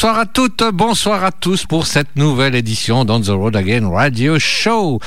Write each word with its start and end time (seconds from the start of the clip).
Bonsoir 0.00 0.20
à 0.20 0.26
toutes, 0.26 0.62
bonsoir 0.72 1.24
à 1.24 1.32
tous 1.32 1.66
pour 1.66 1.88
cette 1.88 2.14
nouvelle 2.14 2.54
édition 2.54 3.04
d'On 3.04 3.20
the 3.20 3.30
Road 3.30 3.56
Again 3.56 3.90
Radio 3.90 4.38
Show. 4.38 5.00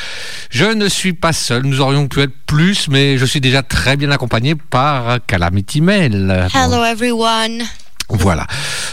Je 0.50 0.66
ne 0.66 0.90
suis 0.90 1.14
pas 1.14 1.32
seul, 1.32 1.64
nous 1.64 1.80
aurions 1.80 2.10
pu 2.10 2.20
être 2.20 2.34
plus, 2.46 2.90
mais 2.90 3.18
je 3.18 3.26
suis 3.26 3.40
déjà 3.40 3.64
très 3.64 3.96
bien 3.96 4.12
accompagné 4.12 4.54
par 4.54 5.26
Calamity 5.26 5.80
Mail. 5.80 6.50
Hello 6.54 6.84
everyone. 6.84 7.64
Voilà. 8.10 8.46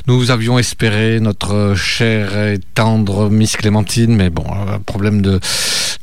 Nous 0.07 0.31
avions 0.31 0.57
espéré 0.57 1.19
notre 1.19 1.75
chère 1.75 2.39
et 2.39 2.61
tendre 2.75 3.29
Miss 3.29 3.57
Clémentine, 3.57 4.15
mais 4.15 4.31
bon, 4.31 4.47
un 4.53 4.79
problème 4.79 5.21
de, 5.21 5.41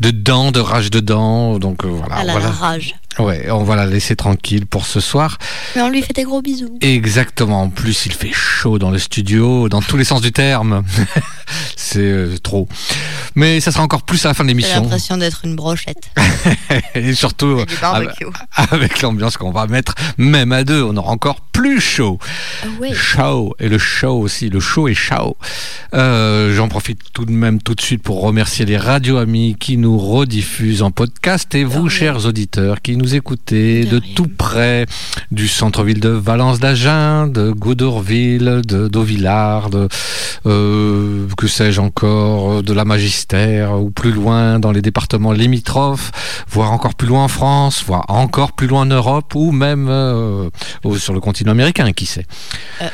de 0.02 0.12
dents, 0.12 0.52
de 0.52 0.60
rage 0.60 0.92
de 0.92 1.00
dents, 1.00 1.58
donc 1.58 1.86
euh, 1.86 1.88
voilà. 1.88 2.18
Elle 2.22 2.32
a 2.32 2.34
voilà. 2.34 2.48
la 2.48 2.52
rage. 2.52 2.96
Ouais, 3.20 3.50
on 3.50 3.64
va 3.64 3.76
la 3.76 3.86
laisser 3.86 4.16
tranquille 4.16 4.66
pour 4.66 4.86
ce 4.86 5.00
soir. 5.00 5.38
Mais 5.76 5.82
on 5.82 5.90
lui 5.90 6.02
fait 6.02 6.14
des 6.14 6.24
gros 6.24 6.42
bisous. 6.42 6.78
Exactement. 6.82 7.62
En 7.64 7.70
plus, 7.70 8.06
il 8.06 8.14
fait 8.14 8.32
chaud 8.34 8.78
dans 8.80 8.92
le 8.92 9.00
studio, 9.00 9.70
dans 9.70 9.82
tous 9.82 9.98
les 9.98 10.04
sens 10.04 10.22
du 10.22 10.32
terme. 10.32 10.84
C'est 11.76 12.00
euh, 12.00 12.38
trop. 12.42 12.68
Mais 13.36 13.60
ça 13.60 13.72
sera 13.72 13.84
encore 13.84 14.02
plus 14.02 14.26
à 14.26 14.30
la 14.30 14.34
fin 14.34 14.44
de 14.44 14.50
J'ai 14.50 14.56
l'émission. 14.56 14.82
l'impression 14.82 15.18
d'être 15.18 15.42
une 15.46 15.56
brochette. 15.56 16.10
Et 16.96 17.14
surtout, 17.14 17.60
Et 17.60 17.66
avec, 18.58 19.02
l'ambiance 19.02 19.38
qu'on 19.38 19.52
va 19.52 19.68
mettre, 19.68 19.94
même 20.18 20.52
à 20.52 20.64
deux, 20.64 20.84
on 20.84 20.96
aura 20.98 21.12
encore 21.12 21.42
plus 21.42 21.80
chaud. 21.80 22.20
Ah 22.64 22.68
oui. 22.82 22.94
Chaud. 22.94 23.56
Et 23.60 23.70
le 23.70 23.78
show 23.78 24.20
aussi. 24.20 24.50
Le 24.50 24.60
show 24.60 24.88
est 24.88 24.94
chaud. 24.94 25.38
Euh, 25.94 26.56
J'en 26.56 26.68
profite 26.68 27.00
tout 27.14 27.26
de 27.26 27.32
même 27.32 27.62
tout 27.62 27.76
de 27.76 27.82
suite 27.82 28.02
pour 28.02 28.22
remercier 28.22 28.66
les 28.66 28.78
radios 28.78 29.18
amis 29.18 29.56
qui 29.60 29.78
nous 29.78 29.98
rediffusent 29.98 30.82
en 30.82 30.92
podcast 30.92 31.54
et 31.56 31.64
vous, 31.64 31.90
chers 31.90 32.26
auditeurs, 32.26 32.82
qui 32.82 32.98
nous 32.98 33.05
écoutez 33.14 33.86
De 33.86 34.00
de, 34.00 34.02
tout 34.16 34.28
près 34.28 34.86
du 35.32 35.48
centre-ville 35.48 36.00
de 36.00 36.10
Valence 36.10 36.60
d'Agen, 36.60 37.28
de 37.28 37.52
Goudorville, 37.52 38.62
de 38.66 38.88
d'Auvillard, 38.88 39.70
de 39.70 39.88
euh, 40.46 41.28
que 41.38 41.48
sais-je 41.48 41.82
encore, 41.82 42.64
de 42.64 42.74
la 42.74 42.86
Magistère 42.86 43.80
ou 43.82 43.92
plus 43.92 44.12
loin 44.12 44.60
dans 44.60 44.72
les 44.72 44.82
départements 44.82 45.32
limitrophes, 45.32 46.12
voire 46.50 46.72
encore 46.72 46.96
plus 46.96 47.08
loin 47.08 47.26
en 47.26 47.28
France, 47.28 47.84
voire 47.86 48.06
encore 48.10 48.54
plus 48.54 48.68
loin 48.68 48.82
en 48.82 48.86
Europe 48.86 49.36
ou 49.36 49.52
même 49.52 49.88
euh, 49.90 50.50
sur 50.98 51.14
le 51.14 51.20
continent 51.20 51.52
américain, 51.52 51.92
qui 51.94 52.06
sait. 52.06 52.26
Euh. 52.82 52.88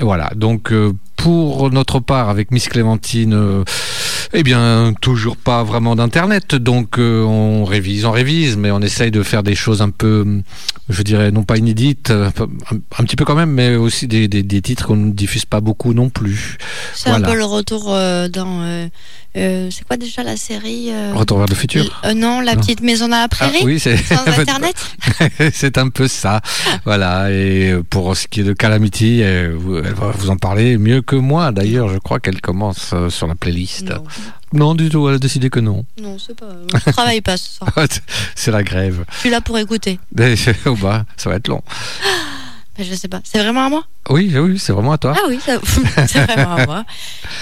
Voilà, 0.00 0.30
donc 0.36 0.72
euh, 0.72 0.92
pour 1.16 1.70
notre 1.70 2.00
part 2.00 2.28
avec 2.28 2.50
Miss 2.50 2.68
Clémentine, 2.68 3.32
euh, 3.32 3.64
eh 4.32 4.42
bien 4.42 4.92
toujours 5.00 5.36
pas 5.36 5.62
vraiment 5.64 5.96
d'internet, 5.96 6.54
donc 6.54 6.98
euh, 6.98 7.22
on 7.22 7.64
révise, 7.64 8.04
on 8.04 8.10
révise, 8.10 8.56
mais 8.56 8.70
on 8.70 8.80
essaye 8.80 9.10
de 9.10 9.22
faire 9.22 9.42
des 9.42 9.54
choses 9.54 9.82
un 9.82 9.90
peu, 9.90 10.26
je 10.88 11.02
dirais 11.02 11.30
non 11.30 11.42
pas 11.44 11.56
inédites, 11.56 12.10
euh, 12.10 12.30
un, 12.70 12.76
un 12.98 13.04
petit 13.04 13.16
peu 13.16 13.24
quand 13.24 13.34
même, 13.34 13.50
mais 13.50 13.76
aussi 13.76 14.06
des, 14.06 14.28
des- 14.28 14.42
des 14.42 14.62
titres 14.62 14.86
qu'on 14.86 14.96
ne 14.96 15.12
diffuse 15.12 15.44
pas 15.44 15.60
beaucoup 15.60 15.94
non 15.94 16.08
plus. 16.10 16.58
C'est 16.94 17.10
Voilà. 17.10 17.26
un 17.28 17.30
peu 17.30 17.36
le 17.36 17.44
retour 17.44 17.86
euh, 17.88 18.28
dans. 18.28 18.60
euh, 18.62 18.88
c'est 19.34 19.84
quoi 19.86 19.98
déjà 19.98 20.22
la 20.22 20.36
série 20.38 20.88
Retour 21.14 21.36
vers 21.38 21.46
le 21.46 21.54
futur. 21.54 22.00
Non, 22.16 22.40
la 22.40 22.54
Non. 22.54 22.60
petite 22.62 22.80
maison 22.80 23.06
dans 23.06 23.16
la 23.18 23.24
Ah, 23.24 23.28
prairie. 23.28 23.60
oui, 23.64 23.78
c'est 23.78 23.98
Sans 23.98 24.26
internet 24.38 24.74
c'est 25.52 25.76
un 25.76 25.90
peu 25.90 26.08
ça. 26.08 26.40
Voilà. 26.86 27.30
Et 27.30 27.74
pour 27.90 28.16
ce 28.16 28.26
qui 28.28 28.40
est 28.40 28.44
de 28.44 28.54
Calamity, 28.54 29.20
elle 29.20 29.50
va 29.52 30.10
vous 30.12 30.30
en 30.30 30.36
parler 30.36 30.78
mieux 30.78 31.02
que 31.02 31.16
moi. 31.16 31.52
D'ailleurs, 31.52 31.90
je 31.90 31.98
crois 31.98 32.18
qu'elle 32.18 32.40
commence 32.40 32.94
sur 33.10 33.26
la 33.26 33.34
playlist. 33.34 33.90
Non, 33.90 34.04
Non, 34.52 34.74
du 34.74 34.88
tout. 34.88 35.08
Elle 35.08 35.16
a 35.16 35.18
décidé 35.18 35.50
que 35.50 35.60
non. 35.60 35.84
non 36.00 36.18
c'est 36.18 36.34
pas. 36.34 36.48
Je 36.86 36.90
travaille 36.90 37.20
pas 37.20 37.36
ce 37.36 37.50
soir. 37.50 37.72
c'est 38.34 38.50
la 38.50 38.62
grève. 38.62 39.04
Je 39.12 39.18
suis 39.18 39.30
là 39.30 39.40
pour 39.40 39.58
écouter. 39.58 39.98
Ça 41.16 41.30
va 41.30 41.36
être 41.36 41.48
long. 41.48 41.62
Mais 42.78 42.84
je 42.84 42.94
sais 42.94 43.08
pas. 43.08 43.20
C'est 43.24 43.38
vraiment 43.38 43.66
à 43.66 43.68
moi? 43.68 43.84
Oui, 44.10 44.32
oui, 44.36 44.58
c'est 44.58 44.72
vraiment 44.72 44.92
à 44.92 44.98
toi. 44.98 45.14
Ah 45.16 45.22
oui, 45.28 45.38
c'est 46.08 46.20
vraiment 46.26 46.54
à 46.56 46.66
moi. 46.66 46.84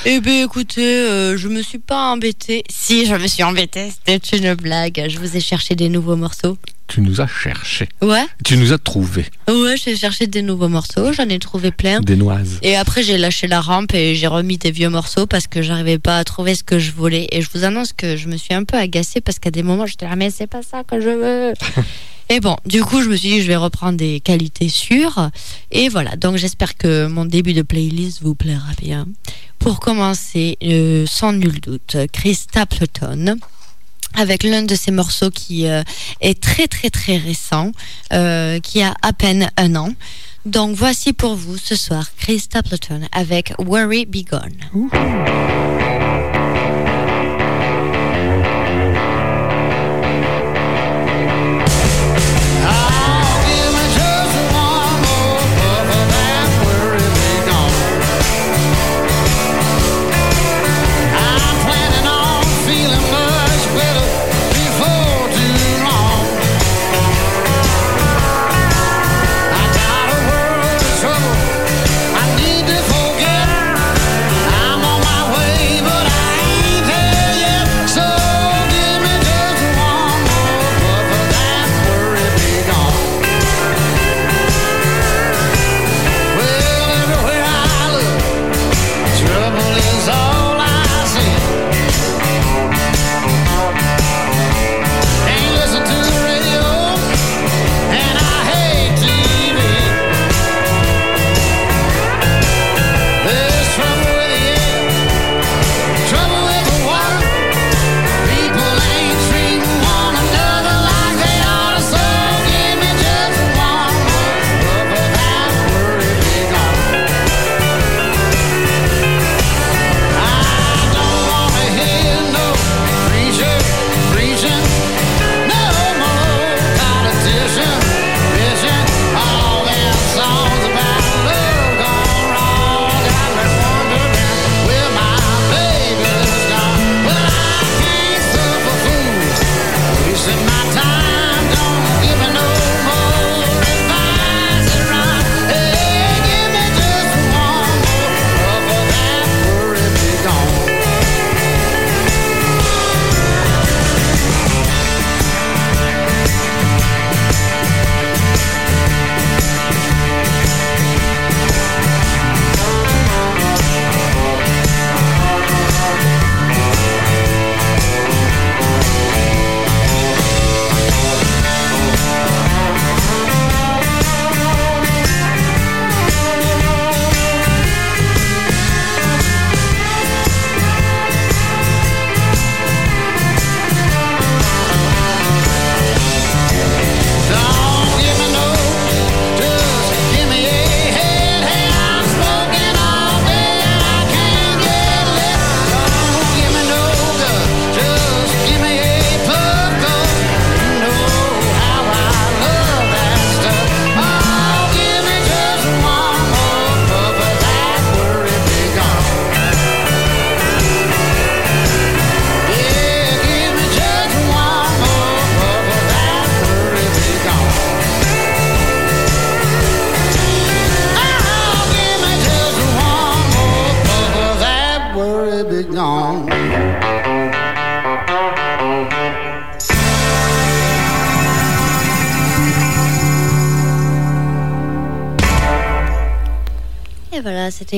Eh 0.07 0.21
bien, 0.21 0.45
écoutez, 0.45 0.83
euh, 0.83 1.37
je 1.37 1.49
me 1.49 1.61
suis 1.63 1.79
pas 1.79 2.11
embêtée. 2.13 2.63
Si, 2.71 3.05
je 3.07 3.15
me 3.15 3.27
suis 3.27 3.43
embêtée. 3.43 3.93
C'était 4.07 4.37
une 4.37 4.55
blague. 4.55 5.05
Je 5.09 5.19
vous 5.19 5.37
ai 5.37 5.41
cherché 5.41 5.75
des 5.75 5.89
nouveaux 5.89 6.17
morceaux. 6.17 6.57
Tu 6.87 7.01
nous 7.01 7.21
as 7.23 7.27
cherché. 7.27 7.89
Ouais, 8.03 8.25
Tu 8.45 8.59
nous 8.59 8.73
as 8.75 8.79
trouvé 8.79 9.25
ouais, 9.49 9.75
j'ai 9.83 9.97
cherché 9.97 10.27
des 10.27 10.43
nouveaux 10.43 10.69
morceaux. 10.69 11.13
J'en 11.15 11.29
ai 11.31 11.39
trouvé 11.39 11.71
plein. 11.71 12.01
des 12.01 12.15
noises. 12.17 12.59
Et 12.63 12.77
après, 12.77 13.03
j'ai 13.03 13.17
lâché 13.17 13.47
la 13.47 13.63
rampe 13.63 13.95
et 13.95 14.15
j'ai 14.15 14.27
remis 14.27 14.59
des 14.59 14.71
vieux 14.71 14.91
morceaux 14.91 15.27
parce 15.27 15.47
que 15.47 15.63
j'arrivais 15.63 15.99
pas 15.99 16.19
à 16.19 16.25
trouver 16.25 16.55
ce 16.55 16.63
que 16.63 16.79
je 16.79 16.93
voulais. 16.93 17.27
Et 17.33 17.41
je 17.41 17.49
vous 17.55 17.65
annonce 17.65 17.93
que 17.95 18.17
je 18.17 18.29
me 18.29 18.37
suis 18.37 18.53
un 18.55 18.65
peu 18.65 18.77
agacée 18.77 19.21
parce 19.23 19.39
qu'à 19.39 19.51
des 19.51 19.63
moments, 19.63 19.87
j'étais 19.87 20.07
là, 20.07 20.15
mais 20.15 20.31
c'est 20.31 20.47
pas 20.47 20.63
ça 20.63 20.85
que 20.85 21.01
je 21.01 21.09
veux. 21.09 21.53
et 22.29 22.41
bon, 22.41 22.57
du 22.65 22.83
coup, 22.83 23.03
je 23.03 23.09
me 23.09 23.17
suis 23.17 23.29
dit, 23.29 23.43
je 23.43 23.47
vais 23.47 23.57
reprendre 23.57 23.99
des 23.99 24.21
qualités 24.21 24.69
sûres. 24.69 25.31
Et 25.71 25.89
voilà, 25.89 26.17
donc 26.17 26.37
j'espère 26.37 26.77
que 26.77 27.07
mon 27.07 27.25
début 27.25 27.53
de 27.53 27.63
playlist 27.63 28.23
vous 28.23 28.35
plaira 28.35 28.73
bien. 28.81 29.07
Pour 29.59 29.81
commencer, 29.81 30.57
euh, 30.63 31.05
sans 31.07 31.33
nul 31.33 31.61
doute, 31.61 31.97
Chris 32.13 32.35
Stapleton. 32.35 33.37
Avec 34.17 34.45
l'un 34.45 34.63
de 34.63 34.77
ses 34.77 34.93
morceaux 34.93 35.31
qui 35.31 35.67
euh, 35.67 35.83
est 36.21 36.41
très 36.41 36.69
très 36.69 36.89
très 36.89 37.17
récent, 37.17 37.73
euh, 38.13 38.61
qui 38.61 38.81
a 38.81 38.95
à 39.03 39.13
peine 39.13 39.51
un 39.57 39.75
an. 39.75 39.89
Donc 40.45 40.77
voici 40.77 41.13
pour 41.13 41.35
vous 41.35 41.57
ce 41.57 41.75
soir 41.75 42.07
Chris 42.17 42.41
Stapleton 42.41 43.01
avec 43.11 43.55
Worry 43.59 44.07
Be 44.07 44.25
Gone. 44.25 44.55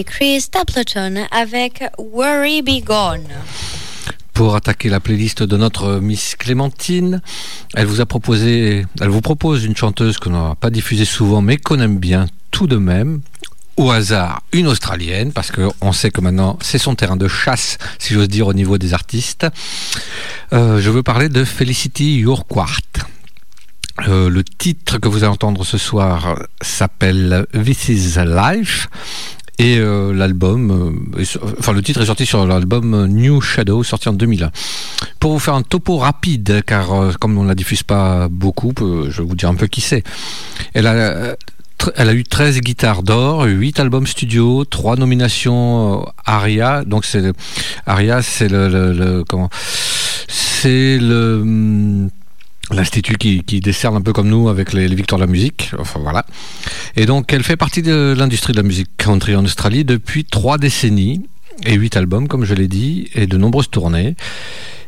Chris 0.04 0.42
Stapleton 0.42 1.26
avec 1.30 1.84
Worry 1.98 2.62
Be 2.62 2.84
Gone. 2.84 3.26
Pour 4.34 4.54
attaquer 4.54 4.88
la 4.88 5.00
playlist 5.00 5.42
de 5.42 5.56
notre 5.56 5.98
Miss 6.00 6.36
Clémentine, 6.36 7.22
elle 7.74 7.86
vous 7.86 8.00
a 8.00 8.06
proposé, 8.06 8.84
elle 9.00 9.08
vous 9.08 9.20
propose 9.20 9.64
une 9.64 9.76
chanteuse 9.76 10.18
qu'on 10.18 10.30
n'a 10.30 10.54
pas 10.54 10.70
diffusée 10.70 11.04
souvent, 11.04 11.40
mais 11.40 11.56
qu'on 11.56 11.80
aime 11.80 11.98
bien 11.98 12.26
tout 12.50 12.66
de 12.66 12.76
même. 12.76 13.20
Au 13.76 13.90
hasard, 13.90 14.42
une 14.52 14.66
Australienne, 14.66 15.32
parce 15.32 15.50
qu'on 15.50 15.92
sait 15.92 16.10
que 16.10 16.20
maintenant 16.20 16.58
c'est 16.60 16.78
son 16.78 16.94
terrain 16.94 17.16
de 17.16 17.28
chasse, 17.28 17.78
si 17.98 18.14
j'ose 18.14 18.28
dire, 18.28 18.46
au 18.46 18.54
niveau 18.54 18.78
des 18.78 18.94
artistes. 18.94 19.46
Euh, 20.52 20.80
je 20.80 20.90
veux 20.90 21.02
parler 21.02 21.28
de 21.28 21.44
Felicity 21.44 22.18
Urquhart. 22.18 22.80
Euh, 24.08 24.28
le 24.28 24.44
titre 24.44 24.98
que 24.98 25.08
vous 25.08 25.18
allez 25.24 25.32
entendre 25.32 25.64
ce 25.64 25.78
soir 25.78 26.38
s'appelle 26.60 27.46
This 27.52 27.88
is 27.88 28.18
Life. 28.18 28.88
Et 29.58 29.78
euh, 29.78 30.12
l'album, 30.12 31.02
euh, 31.18 31.22
enfin 31.58 31.72
le 31.72 31.80
titre 31.82 32.02
est 32.02 32.06
sorti 32.06 32.26
sur 32.26 32.46
l'album 32.46 33.06
New 33.06 33.40
Shadow, 33.40 33.82
sorti 33.82 34.08
en 34.08 34.12
2001. 34.12 34.50
Pour 35.18 35.32
vous 35.32 35.38
faire 35.38 35.54
un 35.54 35.62
topo 35.62 35.96
rapide, 35.96 36.62
car 36.66 36.92
euh, 36.92 37.12
comme 37.18 37.38
on 37.38 37.42
ne 37.44 37.48
la 37.48 37.54
diffuse 37.54 37.82
pas 37.82 38.28
beaucoup, 38.28 38.72
je 38.78 39.22
vais 39.22 39.26
vous 39.26 39.34
dire 39.34 39.48
un 39.48 39.54
peu 39.54 39.66
qui 39.66 39.80
c'est. 39.80 40.04
Elle 40.74 40.86
a, 40.86 41.36
elle 41.96 42.08
a 42.08 42.12
eu 42.12 42.24
13 42.24 42.60
guitares 42.60 43.02
d'or, 43.02 43.44
8 43.44 43.80
albums 43.80 44.06
studio, 44.06 44.66
3 44.66 44.96
nominations 44.96 46.04
ARIA. 46.26 46.84
Donc 46.84 47.06
c'est 47.06 47.22
ARIA, 47.86 48.20
c'est 48.20 48.48
le, 48.48 48.68
le- 48.68 48.92
le- 48.92 49.24
comment 49.24 49.48
C'est 50.28 50.98
le 50.98 51.38
hum, 51.42 52.10
L'institut 52.72 53.16
qui, 53.16 53.44
qui 53.44 53.60
décerne 53.60 53.94
un 53.94 54.00
peu 54.00 54.12
comme 54.12 54.28
nous 54.28 54.48
avec 54.48 54.72
les, 54.72 54.88
les 54.88 54.96
victoires 54.96 55.20
de 55.20 55.24
la 55.24 55.30
musique, 55.30 55.70
enfin 55.78 56.00
voilà. 56.00 56.26
Et 56.96 57.06
donc 57.06 57.32
elle 57.32 57.44
fait 57.44 57.56
partie 57.56 57.80
de 57.80 58.12
l'industrie 58.16 58.52
de 58.52 58.56
la 58.56 58.64
musique 58.64 58.88
country 58.96 59.36
en 59.36 59.44
Australie 59.44 59.84
depuis 59.84 60.24
trois 60.24 60.58
décennies 60.58 61.28
et 61.64 61.74
huit 61.74 61.96
albums 61.96 62.26
comme 62.26 62.44
je 62.44 62.54
l'ai 62.54 62.66
dit 62.66 63.08
et 63.14 63.28
de 63.28 63.36
nombreuses 63.36 63.70
tournées. 63.70 64.16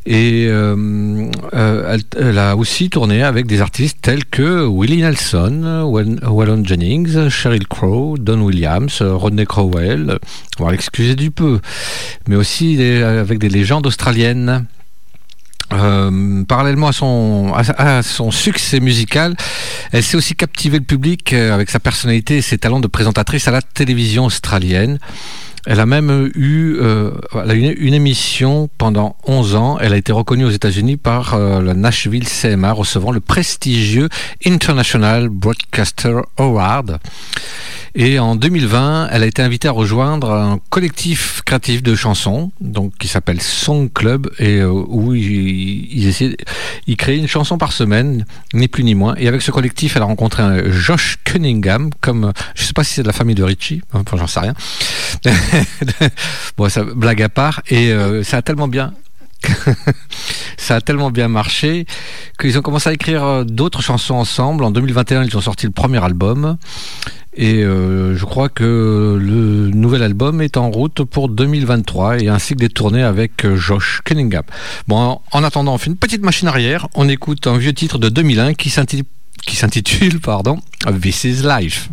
Et 0.07 0.47
euh, 0.49 1.29
euh, 1.53 1.95
elle, 1.95 2.03
elle 2.19 2.39
a 2.39 2.57
aussi 2.57 2.89
tourné 2.89 3.23
avec 3.23 3.47
des 3.47 3.61
artistes 3.61 3.99
tels 4.01 4.25
que 4.25 4.67
Willie 4.67 5.03
Nelson, 5.03 5.83
Waylon 5.85 6.65
Jennings, 6.65 7.29
Sheryl 7.29 7.69
Crow, 7.69 8.17
Don 8.17 8.41
Williams, 8.41 9.03
Rodney 9.03 9.45
Crowell, 9.45 10.19
on 10.59 10.65
va 10.65 10.73
l'excuser 10.73 11.15
du 11.15 11.31
peu, 11.31 11.61
mais 12.27 12.37
aussi 12.37 12.83
avec 12.83 13.39
des 13.39 13.51
légendes 13.51 13.87
australiennes. 13.87 14.67
Euh, 15.73 16.45
parallèlement 16.45 16.89
à 16.89 16.93
son, 16.93 17.53
son 18.03 18.31
succès 18.31 18.81
musical, 18.81 19.37
elle 19.93 20.03
sait 20.03 20.17
aussi 20.17 20.35
captiver 20.35 20.79
le 20.79 20.85
public 20.85 21.35
euh, 21.35 21.53
avec 21.53 21.69
sa 21.69 21.79
personnalité 21.79 22.39
et 22.39 22.43
ses 22.43 22.57
talents 22.57 22.81
de 22.81 22.87
présentatrice 22.87 23.49
à 23.49 23.51
la 23.51 23.61
télévision 23.61 24.25
australienne. 24.25 24.99
Elle 25.71 25.81
a 25.81 25.87
même 25.87 26.31
eu 26.35 26.77
euh, 26.81 27.11
elle 27.35 27.51
a 27.51 27.53
une, 27.53 27.75
une 27.77 27.93
émission 27.93 28.71
pendant 28.79 29.17
11 29.27 29.55
ans. 29.55 29.79
Elle 29.79 29.93
a 29.93 29.99
été 29.99 30.13
reconnue 30.13 30.47
aux 30.47 30.51
États-Unis 30.51 30.97
par 30.97 31.35
euh, 31.35 31.61
la 31.61 31.75
Nashville 31.75 32.27
CMA, 32.27 32.73
recevant 32.73 33.13
le 33.13 33.21
prestigieux 33.21 34.09
International 34.47 35.29
Broadcaster 35.29 36.21
Award. 36.39 36.99
Et 37.95 38.19
en 38.19 38.37
2020, 38.37 39.09
elle 39.11 39.23
a 39.23 39.27
été 39.27 39.43
invitée 39.43 39.69
à 39.69 39.73
rejoindre 39.73 40.31
un 40.31 40.61
collectif 40.71 41.43
créatif 41.45 41.83
de 41.83 41.95
chansons, 41.95 42.51
donc 42.61 42.93
qui 42.99 43.09
s'appelle 43.09 43.43
Song 43.43 43.91
Club, 43.93 44.31
et 44.39 44.61
euh, 44.61 44.71
où 44.71 45.15
ils, 45.15 45.93
ils 45.93 46.07
essaient, 46.07 46.37
ils 46.87 46.97
créent 46.97 47.19
une 47.19 47.29
chanson 47.29 47.59
par 47.59 47.73
semaine, 47.73 48.25
ni 48.55 48.69
plus 48.69 48.85
ni 48.85 48.95
moins. 48.95 49.15
Et 49.19 49.29
avec 49.29 49.43
ce 49.43 49.51
collectif, 49.51 49.97
elle 49.97 50.03
a 50.03 50.07
rencontré 50.07 50.43
un 50.43 50.71
Josh 50.71 51.19
Cunningham, 51.25 51.91
comme 52.01 52.33
je 52.55 52.65
sais 52.65 52.73
pas 52.73 52.85
si 52.85 52.95
c'est 52.95 53.03
de 53.03 53.07
la 53.09 53.13
famille 53.13 53.35
de 53.35 53.43
Richie, 53.45 53.83
enfin 53.93 54.17
j'en 54.17 54.27
sais 54.27 54.41
rien. 54.41 54.55
bon, 56.57 56.69
ça 56.69 56.85
blague 56.85 57.23
à 57.23 57.29
part, 57.29 57.63
et 57.69 57.93
euh, 57.93 58.23
ça 58.23 58.39
a 58.39 58.43
tellement 58.43 58.69
bien 58.69 58.93
ça 60.57 60.77
a 60.77 60.81
tellement 60.81 61.13
bien 61.13 61.29
marché 61.29 61.87
qu'ils 62.41 62.59
ont 62.59 62.63
commencé 62.63 62.89
à 62.89 62.93
écrire 62.93 63.25
euh, 63.25 63.45
d'autres 63.45 63.83
chansons 63.83 64.15
ensemble. 64.15 64.65
En 64.65 64.73
2021, 64.73 65.25
ils 65.25 65.37
ont 65.37 65.41
sorti 65.41 65.67
le 65.67 65.73
premier 65.73 66.03
album. 66.03 66.57
Et 67.35 67.63
euh, 67.63 68.17
je 68.17 68.25
crois 68.25 68.49
que 68.49 69.17
le 69.21 69.71
nouvel 69.71 70.03
album 70.03 70.43
est 70.43 70.57
en 70.57 70.71
route 70.71 71.05
pour 71.05 71.29
2023 71.29 72.19
et 72.21 72.29
ainsi 72.29 72.55
que 72.55 72.59
des 72.59 72.69
tournées 72.69 73.05
avec 73.05 73.47
Josh 73.55 74.01
Cunningham. 74.05 74.43
Bon, 74.89 75.21
en 75.31 75.45
attendant, 75.45 75.75
on 75.75 75.79
fait 75.79 75.91
une 75.91 75.97
petite 75.97 76.23
machine 76.23 76.49
arrière. 76.49 76.89
On 76.95 77.09
écoute 77.09 77.47
un 77.47 77.57
vieux 77.57 77.73
titre 77.73 77.99
de 77.99 78.09
2001 78.09 78.55
qui 78.55 78.71
s'intitule, 78.71 79.07
qui 79.47 79.55
s'intitule 79.55 80.21
pardon, 80.21 80.59
This 81.01 81.23
is 81.25 81.43
Life. 81.45 81.91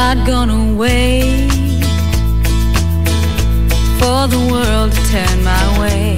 Not 0.00 0.24
gonna 0.24 0.74
wait 0.74 1.50
for 3.98 4.20
the 4.34 4.40
world 4.52 4.92
to 4.92 5.02
turn 5.12 5.36
my 5.42 5.64
way. 5.80 6.16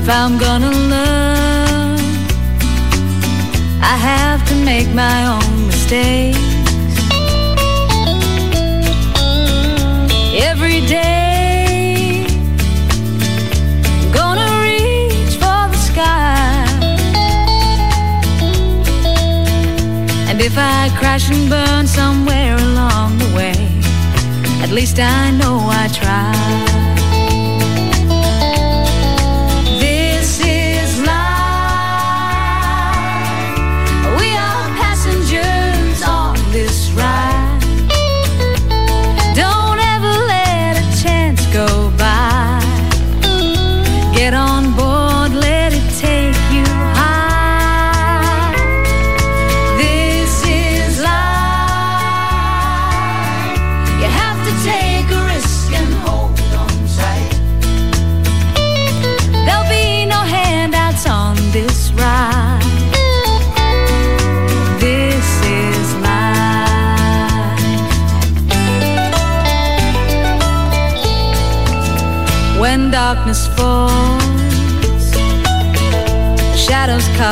If 0.00 0.06
I'm 0.08 0.38
gonna 0.38 0.70
learn, 0.92 1.98
I 3.92 3.96
have 4.10 4.40
to 4.50 4.54
make 4.70 4.88
my 5.04 5.18
own 5.34 5.66
mistakes. 5.66 6.38
Every 10.48 10.80
day, 10.86 11.23
if 20.54 20.58
I 20.58 20.88
crash 21.00 21.30
and 21.32 21.50
burn 21.50 21.84
somewhere 21.84 22.54
along 22.54 23.18
the 23.18 23.26
way, 23.34 23.56
at 24.62 24.70
least 24.70 25.00
I 25.00 25.32
know 25.32 25.58
I 25.68 25.88
tried. 25.88 26.63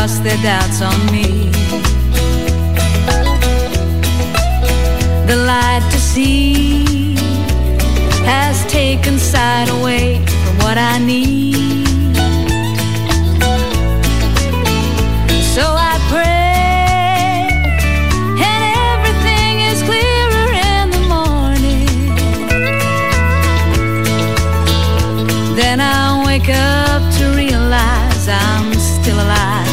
Cast 0.03 0.25
their 0.25 0.43
doubts 0.43 0.83
on 0.83 0.99
me. 1.13 1.49
The 5.29 5.37
light 5.47 5.85
to 5.93 5.99
see 5.99 7.15
has 8.25 8.67
taken 8.67 9.17
sight 9.17 9.69
away 9.79 10.19
from 10.43 10.55
what 10.65 10.77
I 10.77 10.99
need. 10.99 12.17
So 15.55 15.65
I 15.91 15.95
pray, 16.15 17.47
and 18.49 18.63
everything 18.91 19.55
is 19.71 19.79
clearer 19.89 20.49
in 20.73 20.85
the 20.97 21.05
morning. 21.15 21.87
Then 25.55 25.79
I 25.81 26.25
wake 26.27 26.51
up 26.51 27.03
to 27.19 27.25
realize 27.37 28.29
I'm 28.29 28.75
still 28.75 29.21
alive 29.21 29.72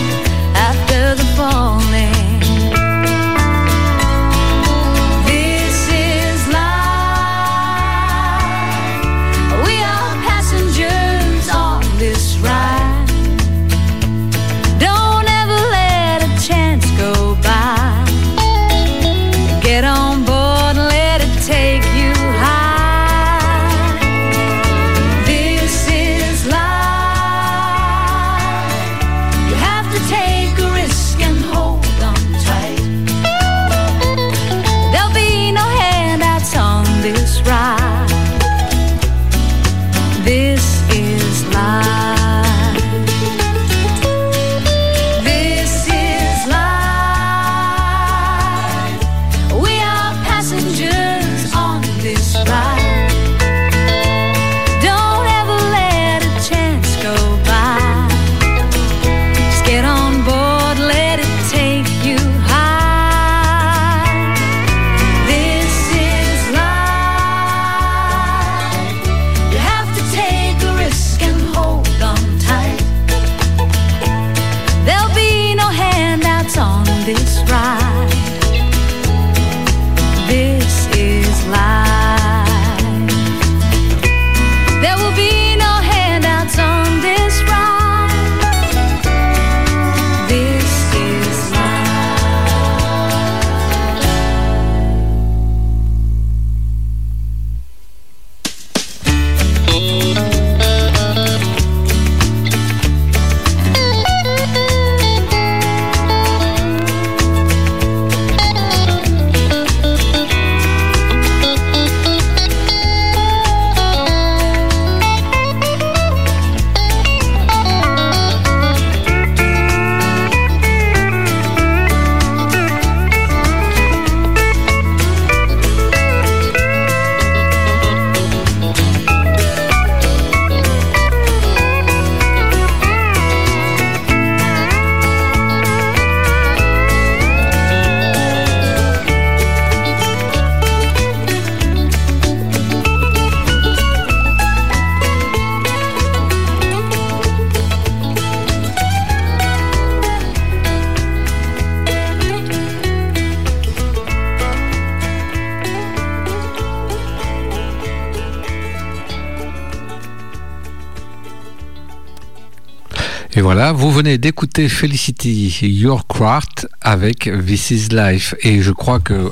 Et 163.34 163.42
voilà, 163.42 163.74
vous 163.74 163.92
venez 163.92 164.18
d'écouter 164.18 164.68
Felicity 164.68 165.50
Your 165.62 166.08
Craft 166.08 166.68
avec 166.82 167.30
This 167.46 167.70
is 167.70 167.88
Life. 167.92 168.34
Et 168.42 168.62
je 168.64 168.72
crois 168.72 169.00
que, 169.00 169.30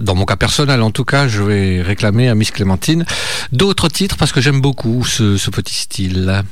dans 0.00 0.14
mon 0.14 0.26
cas 0.26 0.36
personnel 0.36 0.82
en 0.82 0.90
tout 0.90 1.04
cas, 1.06 1.26
je 1.26 1.42
vais 1.42 1.80
réclamer 1.80 2.28
à 2.28 2.34
Miss 2.34 2.50
Clémentine 2.50 3.06
d'autres 3.50 3.88
titres 3.88 4.18
parce 4.18 4.32
que 4.32 4.42
j'aime 4.42 4.60
beaucoup 4.60 5.04
ce, 5.06 5.38
ce 5.38 5.48
petit 5.50 5.74
style. 5.74 6.42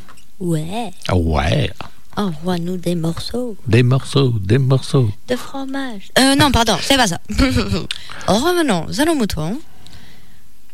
Ouais. 0.41 0.91
Ah 1.09 1.17
Ouais, 1.17 1.71
Envoie-nous 2.17 2.79
des 2.79 2.95
morceaux 2.97 3.57
des 3.69 3.83
morceaux, 3.85 4.31
des 4.41 4.59
morceaux. 4.59 5.11
de 5.29 5.37
fromage. 5.37 6.09
Euh, 6.19 6.35
non, 6.37 6.51
pardon, 6.51 6.77
c'est 6.81 6.97
pas 6.97 7.07
ça. 7.07 7.21
Revenons 8.27 8.87
à 8.99 9.05
nos 9.05 9.15
moutons. 9.15 9.61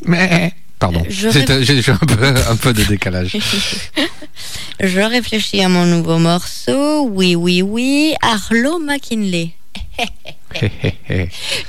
Mais, 0.06 0.54
pardon, 0.84 1.02
j'ai 1.08 1.64
j'ai 1.64 1.92
un 1.92 1.96
peu, 1.96 2.26
un 2.26 2.56
peu 2.56 2.72
de 2.72 2.84
décalage. 2.84 3.36
Je 4.80 5.00
réfléchis 5.00 5.62
à 5.62 5.68
mon 5.68 5.86
nouveau 5.86 6.18
morceau. 6.18 7.08
Oui, 7.08 7.34
oui, 7.34 7.62
oui. 7.62 8.14
Arlo 8.20 8.78
McKinley. 8.80 9.54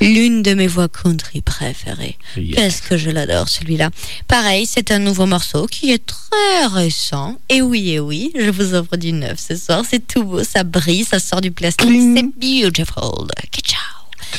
L'une 0.02 0.42
de 0.44 0.54
mes 0.54 0.68
voix 0.68 0.88
country 0.88 1.42
préférées. 1.42 2.18
Yes. 2.36 2.56
Qu'est-ce 2.56 2.82
que 2.82 2.98
je 2.98 3.10
l'adore 3.10 3.48
celui-là. 3.50 3.90
Pareil, 4.28 4.66
c'est 4.66 4.92
un 4.92 5.00
nouveau 5.00 5.26
morceau 5.26 5.68
qui 5.68 5.92
est 5.92 6.06
très 6.06 6.66
récent. 6.68 7.40
Et 7.50 7.62
oui, 7.62 7.92
et 7.92 8.00
oui, 8.00 8.32
je 8.38 8.50
vous 8.50 8.74
offre 8.74 8.98
du 8.98 9.14
neuf 9.14 9.40
ce 9.40 9.56
soir. 9.56 9.84
C'est 9.90 10.06
tout 10.06 10.24
beau, 10.24 10.44
ça 10.44 10.64
brille, 10.64 11.06
ça 11.06 11.20
sort 11.20 11.42
du 11.42 11.52
plastique. 11.52 11.90
C'est 11.90 12.62
beautiful. 12.64 13.28
Ciao. 13.64 13.80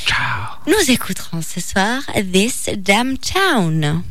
Ciao. 0.07 0.17
Nous 0.67 0.91
écouterons 0.91 1.41
ce 1.43 1.61
soir 1.61 2.03
This 2.33 2.69
Damn 2.77 3.17
Town. 3.19 4.03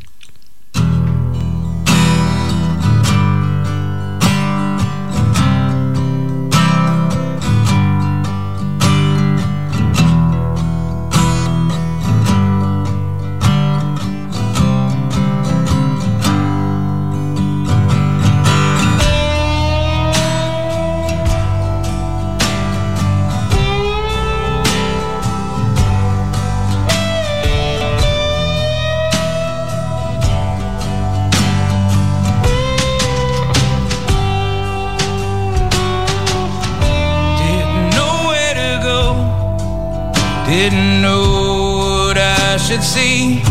Didn't 40.58 41.02
know 41.02 42.08
what 42.08 42.18
I 42.18 42.56
should 42.56 42.82
see. 42.82 43.44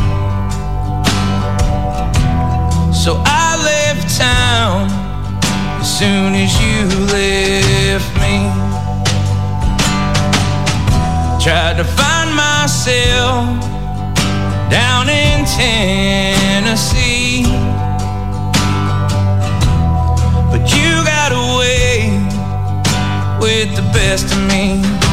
So 2.94 3.22
I 3.26 3.58
left 3.70 4.16
town 4.16 4.88
as 5.82 5.98
soon 5.98 6.34
as 6.34 6.50
you 6.62 6.88
left 7.12 8.10
me. 8.24 8.38
Tried 11.44 11.76
to 11.76 11.84
find 11.84 12.34
myself 12.34 13.60
down 14.70 15.10
in 15.10 15.44
Tennessee. 15.44 17.44
But 20.50 20.72
you 20.74 21.04
got 21.04 21.32
away 21.32 22.18
with 23.42 23.76
the 23.76 23.82
best 23.92 24.32
of 24.32 24.40
me. 24.48 25.03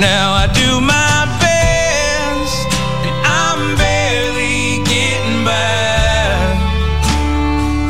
Now 0.00 0.32
I 0.32 0.46
do 0.52 0.80
my 0.80 1.26
best, 1.38 2.66
and 3.06 3.16
I'm 3.40 3.76
barely 3.76 4.82
getting 4.88 5.44
by. 5.44 6.56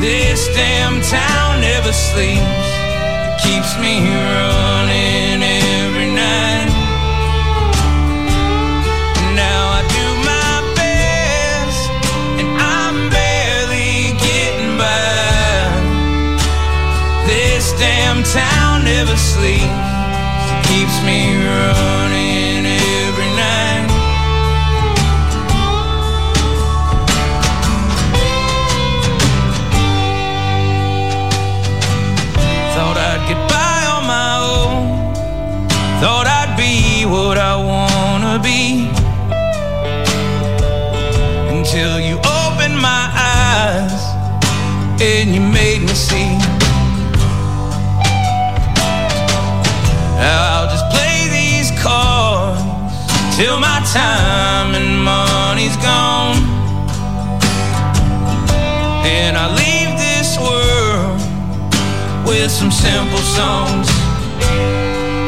This 0.01 0.49
damn 0.55 1.01
town 1.01 1.61
never 1.61 1.93
sleeps, 1.93 2.62
simple 62.83 63.25
songs. 63.39 63.87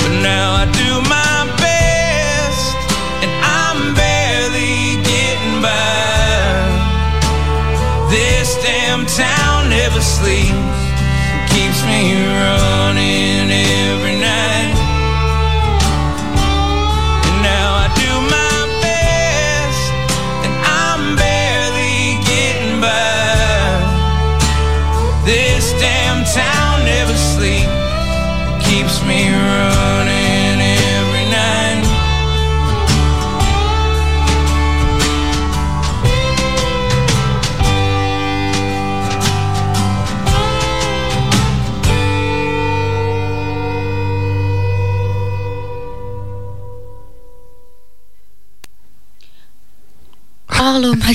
But 0.03 0.15
now 0.23 0.47
I 0.63 0.65
do 0.83 0.91
my 1.17 1.39
best, 1.63 2.75
and 3.23 3.33
I'm 3.63 3.95
barely 3.95 4.99
getting 5.13 5.57
by. 5.63 6.67
This 8.11 8.49
damn 8.67 9.07
town 9.07 9.71
never 9.71 10.01
sleeps, 10.01 10.79
keeps 11.53 11.81
me 11.87 12.01
running 12.27 12.64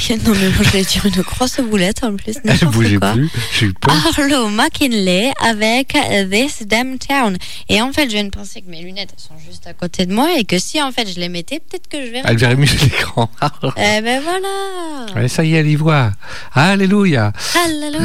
Non, 0.25 0.33
mais 0.33 0.49
moi, 0.49 0.63
je 0.63 0.69
vais 0.71 0.83
dire 0.83 1.05
une 1.05 1.21
grosse 1.21 1.59
boulette 1.59 2.03
en 2.03 2.15
plus. 2.15 2.35
Elle 2.43 2.67
bougeait 2.69 2.97
quoi. 2.97 3.13
plus. 3.13 3.29
J'ai 3.57 3.67
eu 3.67 3.73
peur. 3.73 3.95
Arlo 4.17 4.47
McKinley 4.49 5.31
avec 5.41 5.95
This 6.31 6.63
Damn 6.65 6.97
Town. 6.97 7.37
Et 7.69 7.81
en 7.81 7.93
fait, 7.93 8.05
je 8.05 8.13
viens 8.13 8.23
de 8.23 8.29
penser 8.29 8.61
que 8.61 8.69
mes 8.69 8.81
lunettes 8.81 9.09
elles 9.13 9.23
sont 9.23 9.37
juste 9.47 9.67
à 9.67 9.73
côté 9.73 10.05
de 10.05 10.13
moi 10.13 10.29
et 10.37 10.43
que 10.45 10.57
si 10.59 10.81
en 10.81 10.91
fait 10.91 11.07
je 11.13 11.19
les 11.19 11.29
mettais, 11.29 11.59
peut-être 11.59 11.87
que 11.87 12.05
je 12.05 12.11
verrais. 12.11 12.29
Elle 12.29 12.37
verrait 12.37 12.55
mieux 12.55 12.67
l'écran. 12.81 13.29
Eh 13.77 14.01
ben 14.01 14.21
voilà. 14.21 15.13
Ouais, 15.15 15.27
ça 15.27 15.43
y 15.43 15.55
est, 15.55 15.59
elle 15.59 15.67
y 15.67 15.75
voit. 15.75 16.11
Alléluia. 16.53 17.31
Alléluia. 17.65 18.03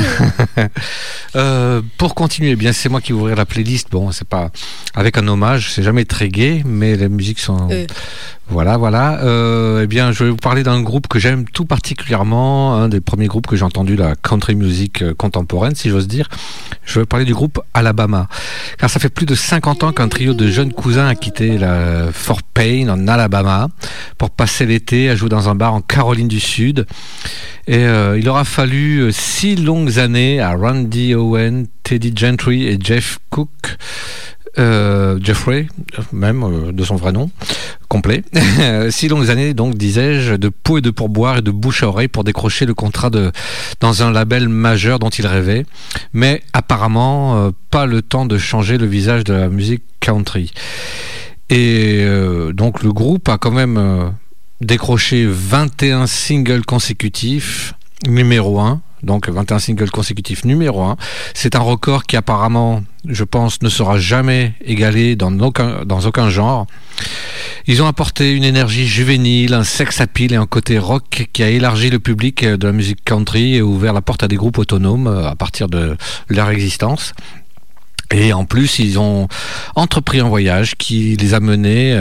Euh, 1.36 1.82
pour 1.98 2.14
continuer, 2.14 2.50
eh 2.50 2.56
bien 2.56 2.72
c'est 2.72 2.88
moi 2.88 3.00
qui 3.00 3.10
vais 3.10 3.18
ouvrir 3.18 3.34
la 3.34 3.44
playlist. 3.44 3.88
Bon, 3.90 4.12
c'est 4.12 4.28
pas 4.28 4.50
avec 4.94 5.18
un 5.18 5.26
hommage, 5.26 5.72
c'est 5.72 5.82
jamais 5.82 6.04
très 6.04 6.28
gai, 6.28 6.62
mais 6.64 6.96
les 6.96 7.08
musiques 7.08 7.40
sont 7.40 7.68
Euh. 7.72 7.86
Voilà, 8.48 8.76
voilà. 8.76 9.20
Euh, 9.22 9.82
eh 9.82 9.86
bien, 9.86 10.12
je 10.12 10.24
vais 10.24 10.30
vous 10.30 10.36
parler 10.36 10.62
d'un 10.62 10.82
groupe 10.82 11.08
que 11.08 11.18
j'aime 11.18 11.46
tout 11.46 11.64
particulièrement, 11.64 12.74
un 12.76 12.88
des 12.88 13.00
premiers 13.00 13.26
groupes 13.26 13.46
que 13.46 13.56
j'ai 13.56 13.64
entendu 13.64 13.96
la 13.96 14.14
country 14.16 14.54
music 14.54 15.02
euh, 15.02 15.14
contemporaine, 15.14 15.74
si 15.74 15.88
j'ose 15.88 16.06
dire. 16.06 16.28
Je 16.84 17.00
vais 17.00 17.06
parler 17.06 17.24
du 17.24 17.32
groupe 17.32 17.60
Alabama, 17.72 18.28
car 18.78 18.90
ça 18.90 19.00
fait 19.00 19.08
plus 19.08 19.24
de 19.24 19.34
50 19.34 19.84
ans 19.84 19.92
qu'un 19.92 20.08
trio 20.08 20.34
de 20.34 20.48
jeunes 20.48 20.72
cousins 20.74 21.06
a 21.06 21.14
quitté 21.14 21.56
la 21.56 22.12
Fort 22.12 22.42
Payne 22.42 22.90
en 22.90 23.08
Alabama 23.08 23.68
pour 24.18 24.30
passer 24.30 24.66
l'été 24.66 25.08
à 25.08 25.16
jouer 25.16 25.30
dans 25.30 25.48
un 25.48 25.54
bar 25.54 25.72
en 25.72 25.80
Caroline 25.80 26.28
du 26.28 26.40
Sud. 26.40 26.86
Et 27.66 27.78
euh, 27.78 28.18
il 28.18 28.28
aura 28.28 28.44
fallu 28.44 29.00
euh, 29.00 29.10
six 29.10 29.56
longues 29.56 29.98
années 29.98 30.40
à 30.40 30.54
Randy 30.54 31.14
Owen, 31.14 31.66
Teddy 31.82 32.12
Gentry 32.14 32.66
et 32.66 32.78
Jeff 32.78 33.18
Cook 33.30 33.48
euh, 34.58 35.18
Jeffrey, 35.22 35.66
même 36.12 36.42
euh, 36.42 36.72
de 36.72 36.84
son 36.84 36.96
vrai 36.96 37.12
nom 37.12 37.30
complet. 37.88 38.24
Six 38.90 39.08
longues 39.08 39.30
années, 39.30 39.54
donc, 39.54 39.76
disais-je, 39.76 40.34
de 40.34 40.48
peau 40.48 40.78
et 40.78 40.80
de 40.80 40.90
pourboire 40.90 41.38
et 41.38 41.42
de 41.42 41.50
bouche 41.50 41.82
à 41.82 41.88
oreille 41.88 42.08
pour 42.08 42.24
décrocher 42.24 42.66
le 42.66 42.74
contrat 42.74 43.10
de, 43.10 43.30
dans 43.80 44.02
un 44.02 44.10
label 44.10 44.48
majeur 44.48 44.98
dont 44.98 45.10
il 45.10 45.26
rêvait. 45.26 45.64
Mais 46.12 46.42
apparemment, 46.52 47.36
euh, 47.36 47.50
pas 47.70 47.86
le 47.86 48.02
temps 48.02 48.26
de 48.26 48.38
changer 48.38 48.78
le 48.78 48.86
visage 48.86 49.24
de 49.24 49.34
la 49.34 49.48
musique 49.48 49.82
country. 50.00 50.52
Et 51.50 52.00
euh, 52.00 52.52
donc, 52.52 52.82
le 52.82 52.92
groupe 52.92 53.28
a 53.28 53.38
quand 53.38 53.50
même 53.50 53.76
euh, 53.76 54.08
décroché 54.60 55.26
21 55.28 56.06
singles 56.06 56.64
consécutifs, 56.64 57.74
numéro 58.06 58.58
1 58.60 58.80
donc 59.04 59.28
21 59.28 59.58
singles 59.58 59.90
consécutifs 59.90 60.44
numéro 60.44 60.82
1. 60.82 60.96
C'est 61.34 61.56
un 61.56 61.60
record 61.60 62.04
qui 62.04 62.16
apparemment, 62.16 62.82
je 63.06 63.24
pense, 63.24 63.62
ne 63.62 63.68
sera 63.68 63.98
jamais 63.98 64.54
égalé 64.64 65.16
dans 65.16 65.38
aucun, 65.40 66.28
genre. 66.28 66.66
Ils 67.66 67.82
ont 67.82 67.86
apporté 67.86 68.32
une 68.32 68.44
énergie 68.44 68.86
juvénile, 68.86 69.54
un 69.54 69.64
sex 69.64 70.00
appeal 70.00 70.32
et 70.32 70.36
un 70.36 70.46
côté 70.46 70.78
rock 70.78 71.28
qui 71.32 71.42
a 71.42 71.48
élargi 71.48 71.90
le 71.90 71.98
public 71.98 72.44
de 72.44 72.66
la 72.66 72.72
musique 72.72 73.04
country 73.04 73.56
et 73.56 73.62
ouvert 73.62 73.92
la 73.92 74.02
porte 74.02 74.22
à 74.22 74.28
des 74.28 74.36
groupes 74.36 74.58
autonomes 74.58 75.06
euh, 75.06 75.28
à 75.28 75.34
partir 75.34 75.68
de 75.68 75.96
leur 76.28 76.50
existence. 76.50 77.14
Et 78.16 78.32
en 78.32 78.44
plus, 78.44 78.78
ils 78.78 79.00
ont 79.00 79.26
entrepris 79.74 80.20
un 80.20 80.28
voyage 80.28 80.76
qui 80.76 81.16
les 81.16 81.34
a 81.34 81.40
menés 81.40 82.00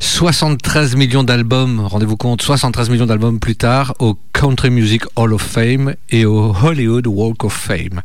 73 0.00 0.96
millions 0.96 1.22
d'albums, 1.22 1.86
rendez-vous 1.86 2.16
compte, 2.16 2.42
73 2.42 2.90
millions 2.90 3.06
d'albums 3.06 3.38
plus 3.38 3.54
tard 3.54 3.94
au 4.00 4.18
Country 4.32 4.70
Music 4.70 5.04
Hall 5.14 5.32
of 5.32 5.40
Fame 5.40 5.94
et 6.10 6.24
au 6.24 6.52
Hollywood 6.64 7.06
Walk 7.06 7.44
of 7.44 7.52
Fame. 7.52 8.02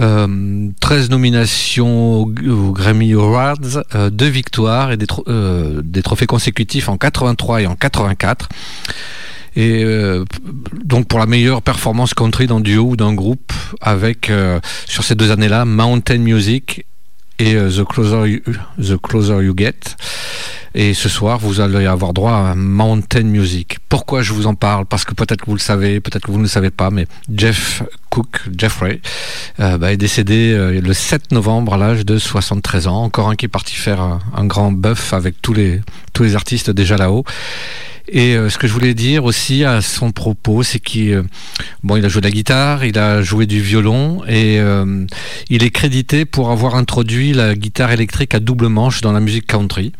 Euh, 0.00 0.68
13 0.80 1.10
nominations 1.10 2.22
aux, 2.22 2.32
aux 2.48 2.72
Grammy 2.72 3.12
Awards, 3.12 3.84
euh, 3.94 4.10
deux 4.10 4.28
victoires 4.28 4.92
et 4.92 4.96
des, 4.96 5.06
euh, 5.28 5.82
des 5.84 6.02
trophées 6.02 6.26
consécutifs 6.26 6.88
en 6.88 6.96
83 6.96 7.62
et 7.62 7.66
en 7.66 7.76
84. 7.76 8.48
Et 9.54 9.84
euh, 9.84 10.24
donc 10.84 11.08
pour 11.08 11.18
la 11.18 11.26
meilleure 11.26 11.60
performance 11.60 12.14
country 12.14 12.46
d'un 12.46 12.60
duo 12.60 12.84
ou 12.90 12.96
d'un 12.96 13.12
groupe 13.12 13.52
avec 13.80 14.30
euh, 14.30 14.60
sur 14.86 15.04
ces 15.04 15.14
deux 15.14 15.30
années-là 15.30 15.64
Mountain 15.66 16.18
Music 16.18 16.86
et 17.38 17.54
euh, 17.54 17.70
The 17.70 17.84
Closer 17.84 18.28
You, 18.28 18.40
The 18.78 19.00
Closer 19.00 19.42
You 19.42 19.54
Get. 19.56 19.96
Et 20.74 20.94
ce 20.94 21.10
soir, 21.10 21.38
vous 21.38 21.60
allez 21.60 21.84
avoir 21.84 22.14
droit 22.14 22.32
à 22.32 22.54
Mountain 22.54 23.24
Music. 23.24 23.78
Pourquoi 23.90 24.22
je 24.22 24.32
vous 24.32 24.46
en 24.46 24.54
parle? 24.54 24.86
Parce 24.86 25.04
que 25.04 25.12
peut-être 25.12 25.42
que 25.42 25.46
vous 25.46 25.56
le 25.56 25.60
savez, 25.60 26.00
peut-être 26.00 26.24
que 26.24 26.30
vous 26.30 26.38
ne 26.38 26.44
le 26.44 26.48
savez 26.48 26.70
pas, 26.70 26.90
mais 26.90 27.06
Jeff 27.30 27.82
Cook, 28.08 28.40
Jeffrey, 28.56 29.02
euh, 29.60 29.76
bah, 29.76 29.92
est 29.92 29.98
décédé 29.98 30.54
euh, 30.54 30.80
le 30.80 30.94
7 30.94 31.32
novembre 31.32 31.74
à 31.74 31.76
l'âge 31.76 32.06
de 32.06 32.16
73 32.16 32.86
ans. 32.86 33.02
Encore 33.02 33.28
un 33.28 33.36
qui 33.36 33.44
est 33.44 33.48
parti 33.48 33.74
faire 33.74 34.00
un, 34.00 34.20
un 34.34 34.46
grand 34.46 34.72
bœuf 34.72 35.12
avec 35.12 35.42
tous 35.42 35.52
les, 35.52 35.82
tous 36.14 36.22
les 36.22 36.36
artistes 36.36 36.70
déjà 36.70 36.96
là-haut. 36.96 37.24
Et 38.14 38.36
euh, 38.36 38.50
ce 38.50 38.58
que 38.58 38.66
je 38.66 38.74
voulais 38.74 38.92
dire 38.92 39.24
aussi 39.24 39.64
à 39.64 39.80
son 39.80 40.12
propos, 40.12 40.62
c'est 40.62 40.78
qu'il 40.78 41.12
euh, 41.12 41.22
a 41.88 42.08
joué 42.08 42.20
de 42.20 42.26
la 42.26 42.30
guitare, 42.30 42.84
il 42.84 42.98
a 42.98 43.22
joué 43.22 43.46
du 43.46 43.62
violon 43.62 44.22
et 44.28 44.60
euh, 44.60 45.06
il 45.48 45.64
est 45.64 45.70
crédité 45.70 46.26
pour 46.26 46.50
avoir 46.50 46.74
introduit 46.74 47.32
la 47.32 47.54
guitare 47.54 47.90
électrique 47.90 48.34
à 48.34 48.40
double 48.40 48.68
manche 48.68 49.00
dans 49.00 49.12
la 49.12 49.20
musique 49.20 49.46
country. 49.46 49.92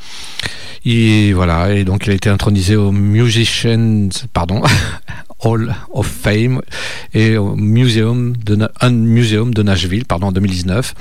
Et 0.84 1.32
voilà, 1.32 1.72
et 1.72 1.84
donc 1.84 2.06
il 2.06 2.10
a 2.10 2.14
été 2.14 2.28
intronisé 2.28 2.76
au 2.76 2.92
Musicians, 2.92 4.10
pardon, 4.34 4.60
Hall 5.40 5.74
of 5.92 6.06
Fame 6.06 6.60
et 7.14 7.38
au 7.38 7.56
Museum 7.56 8.36
de, 8.36 8.68
un 8.82 8.90
de 8.90 9.62
Nashville, 9.62 10.04
pardon, 10.04 10.26
en 10.26 10.32
2019. 10.32 10.94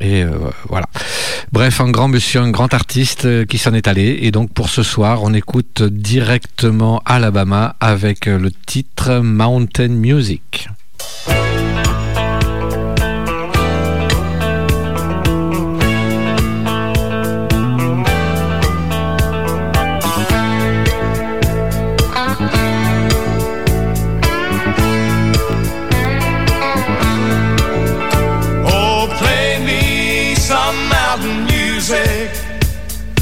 Et 0.00 0.22
euh, 0.22 0.30
voilà. 0.68 0.86
Bref, 1.52 1.80
un 1.80 1.90
grand 1.90 2.08
monsieur, 2.08 2.40
un 2.40 2.50
grand 2.50 2.72
artiste 2.74 3.24
euh, 3.24 3.44
qui 3.44 3.58
s'en 3.58 3.74
est 3.74 3.88
allé. 3.88 4.18
Et 4.22 4.30
donc 4.30 4.52
pour 4.52 4.68
ce 4.68 4.82
soir, 4.82 5.22
on 5.22 5.34
écoute 5.34 5.82
directement 5.82 7.02
Alabama 7.04 7.76
avec 7.80 8.28
euh, 8.28 8.38
le 8.38 8.50
titre 8.50 9.20
Mountain 9.20 9.88
Music. 9.88 10.68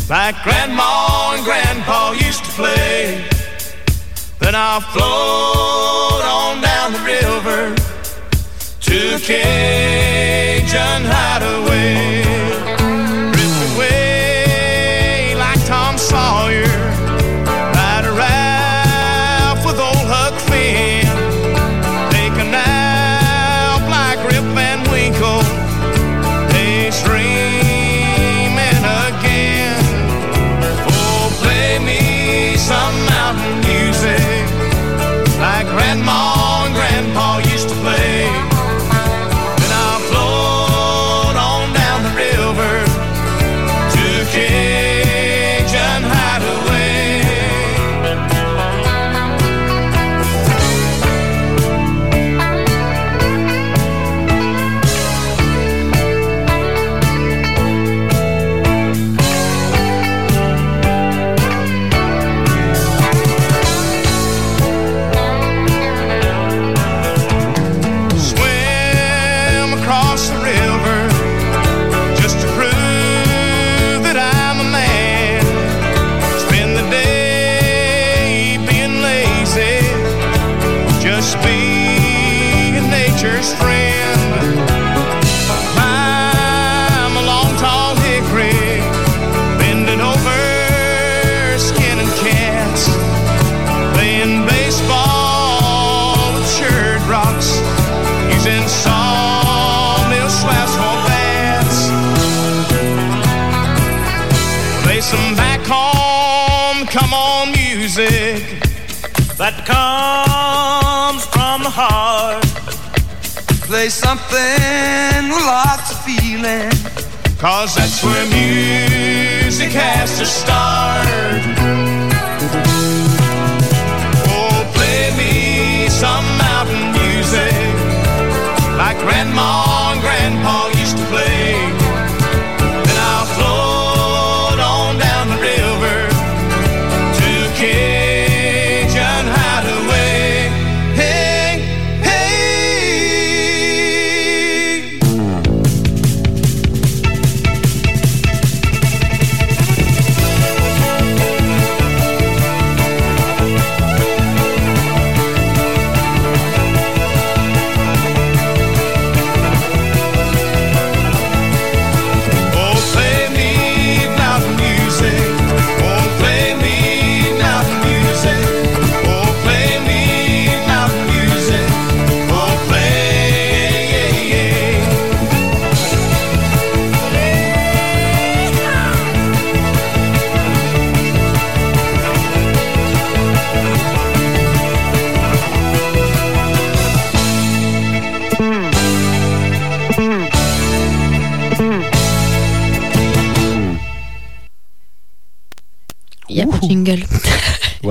Like 0.09 0.41
Grandma 0.45 1.35
and 1.35 1.45
Grandpa 1.45 2.13
used 2.13 2.45
to 2.45 2.51
play. 2.53 3.25
Then 4.39 4.55
I'll 4.55 4.81
float 4.81 6.25
on 6.25 6.61
down 6.61 6.93
the 6.93 7.01
river 7.01 7.75
to 8.83 9.19
Cajun 9.19 11.03
Hideaway. 11.05 12.86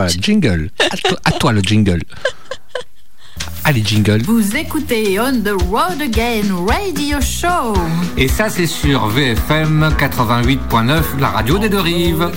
Voilà, 0.05 0.21
jingle. 0.21 0.69
À 0.79 0.97
toi, 0.97 1.19
à 1.25 1.31
toi 1.31 1.51
le 1.51 1.61
jingle. 1.61 2.01
Allez, 3.63 3.83
jingle. 3.83 4.21
Vous 4.21 4.55
écoutez 4.55 5.19
On 5.19 5.41
the 5.41 5.59
Road 5.69 5.99
Again 5.99 6.53
Radio 6.67 7.19
Show. 7.19 7.73
Et 8.15 8.27
ça, 8.27 8.47
c'est 8.49 8.67
sur 8.67 9.07
VFM 9.07 9.89
88.9, 9.97 11.19
la 11.19 11.29
radio 11.29 11.57
des 11.57 11.69
deux 11.69 11.79
rives. 11.79 12.29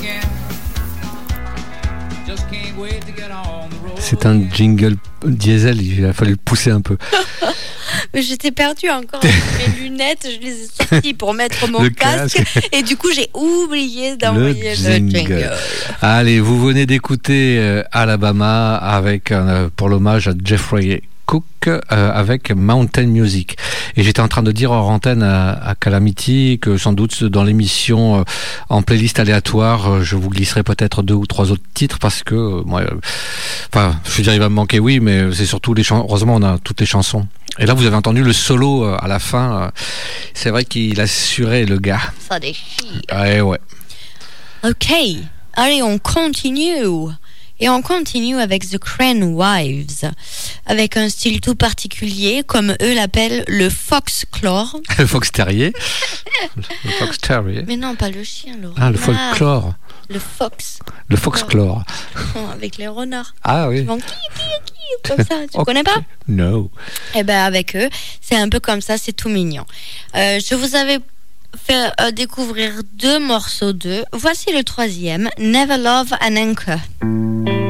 C'est 3.98 4.24
un 4.24 4.40
jingle 4.50 4.96
diesel, 5.24 5.80
il 5.82 6.04
a 6.04 6.12
fallu 6.12 6.32
le 6.32 6.36
pousser 6.36 6.70
un 6.70 6.80
peu. 6.80 6.96
Mais 8.14 8.22
j'étais 8.22 8.50
perdue 8.50 8.90
encore 8.90 9.20
mes 9.24 9.82
lunettes, 9.82 10.28
je 10.30 10.44
les 10.44 10.52
ai 10.52 10.66
sorties 10.66 11.14
pour 11.14 11.32
mettre 11.34 11.68
mon 11.68 11.82
Le 11.82 11.90
casque, 11.90 12.36
casque. 12.36 12.68
et 12.72 12.82
du 12.82 12.96
coup 12.96 13.08
j'ai 13.14 13.28
oublié 13.34 14.16
d'envoyer 14.16 14.70
le 14.70 14.74
jingle. 14.76 15.16
jingle. 15.16 15.50
Allez, 16.02 16.38
vous 16.40 16.60
venez 16.60 16.84
d'écouter 16.86 17.56
euh, 17.58 17.82
Alabama 17.92 18.76
avec 18.76 19.32
euh, 19.32 19.68
pour 19.74 19.88
l'hommage 19.88 20.28
à 20.28 20.32
Jeffrey 20.44 21.02
Cook 21.28 21.44
euh, 21.66 21.76
avec 21.90 22.50
Mountain 22.52 23.06
Music. 23.06 23.58
Et 23.96 24.02
j'étais 24.02 24.20
en 24.20 24.28
train 24.28 24.42
de 24.42 24.50
dire 24.50 24.70
hors 24.70 24.88
antenne 24.88 25.22
à, 25.22 25.50
à 25.50 25.74
Calamity 25.74 26.58
que 26.58 26.78
sans 26.78 26.94
doute 26.94 27.22
dans 27.22 27.44
l'émission 27.44 28.20
euh, 28.20 28.24
en 28.70 28.80
playlist 28.80 29.20
aléatoire, 29.20 29.92
euh, 29.92 30.02
je 30.02 30.16
vous 30.16 30.30
glisserai 30.30 30.62
peut-être 30.62 31.02
deux 31.02 31.12
ou 31.12 31.26
trois 31.26 31.52
autres 31.52 31.62
titres 31.74 31.98
parce 31.98 32.22
que 32.22 32.62
moi, 32.64 32.82
enfin, 33.70 34.00
je 34.06 34.10
veux 34.16 34.22
dire, 34.22 34.32
il 34.32 34.40
va 34.40 34.48
me 34.48 34.54
manquer, 34.54 34.78
oui, 34.78 35.00
mais 35.00 35.30
c'est 35.34 35.44
surtout 35.44 35.74
les 35.74 35.82
chansons. 35.82 36.06
Heureusement, 36.08 36.36
on 36.36 36.42
a 36.42 36.56
toutes 36.58 36.80
les 36.80 36.86
chansons. 36.86 37.26
Et 37.58 37.66
là, 37.66 37.74
vous 37.74 37.84
avez 37.84 37.96
entendu 37.96 38.24
le 38.24 38.32
solo 38.32 38.84
à 38.84 39.06
la 39.06 39.18
fin. 39.18 39.70
C'est 40.32 40.48
vrai 40.48 40.64
qu'il 40.64 40.98
assurait 40.98 41.66
le 41.66 41.78
gars. 41.78 42.00
Ça 42.26 42.40
déchire. 42.40 43.02
Ouais, 43.12 43.42
ouais. 43.42 43.58
Ok, 44.64 44.92
allez, 45.54 45.82
on 45.82 45.98
continue. 45.98 46.86
Et 47.60 47.68
on 47.68 47.82
continue 47.82 48.38
avec 48.38 48.68
The 48.68 48.78
Crane 48.78 49.22
Wives, 49.34 50.10
avec 50.66 50.96
un 50.96 51.08
style 51.08 51.40
tout 51.40 51.54
particulier, 51.56 52.42
comme 52.46 52.74
eux 52.82 52.94
l'appellent 52.94 53.44
le 53.48 53.68
foxclore. 53.68 54.76
Le 54.98 55.06
fox 55.06 55.32
terrier. 55.32 55.72
Le 56.84 56.90
fox 56.92 57.18
terrier. 57.18 57.64
Mais 57.66 57.76
non, 57.76 57.96
pas 57.96 58.10
le 58.10 58.22
chien, 58.22 58.56
le 58.60 58.70
Ah, 58.76 58.90
le 58.90 58.98
renard. 58.98 59.30
folklore. 59.30 59.74
Le 60.08 60.18
fox, 60.18 60.78
Le 61.08 61.16
foxclore. 61.16 61.82
avec 62.52 62.76
les 62.78 62.88
renards. 62.88 63.34
Ah 63.44 63.68
oui. 63.68 63.82
vont 63.82 63.98
qui, 63.98 64.04
qui, 64.04 64.72
qui, 64.72 65.08
comme 65.08 65.18
ça. 65.24 65.34
Tu 65.52 65.54
Ok. 65.58 65.66
connais 65.66 65.82
pas? 65.82 65.96
No. 66.28 66.70
Eh 67.14 67.22
ben 67.24 67.38
avec 67.44 67.76
eux, 67.76 67.88
c'est 68.20 68.36
un 68.36 68.48
peu 68.48 68.60
comme 68.60 68.80
ça, 68.80 68.96
c'est 68.98 69.12
tout 69.12 69.28
mignon. 69.28 69.66
Euh, 70.14 70.38
je 70.40 70.54
vous 70.54 70.76
avais 70.76 70.98
fait 71.56 71.92
euh, 72.00 72.10
découvrir 72.10 72.72
deux 72.94 73.18
morceaux 73.18 73.72
d'eux. 73.72 74.04
Voici 74.12 74.52
le 74.52 74.64
troisième, 74.64 75.28
Never 75.38 75.78
Love 75.78 76.12
an 76.20 76.36
Anchor. 76.36 77.67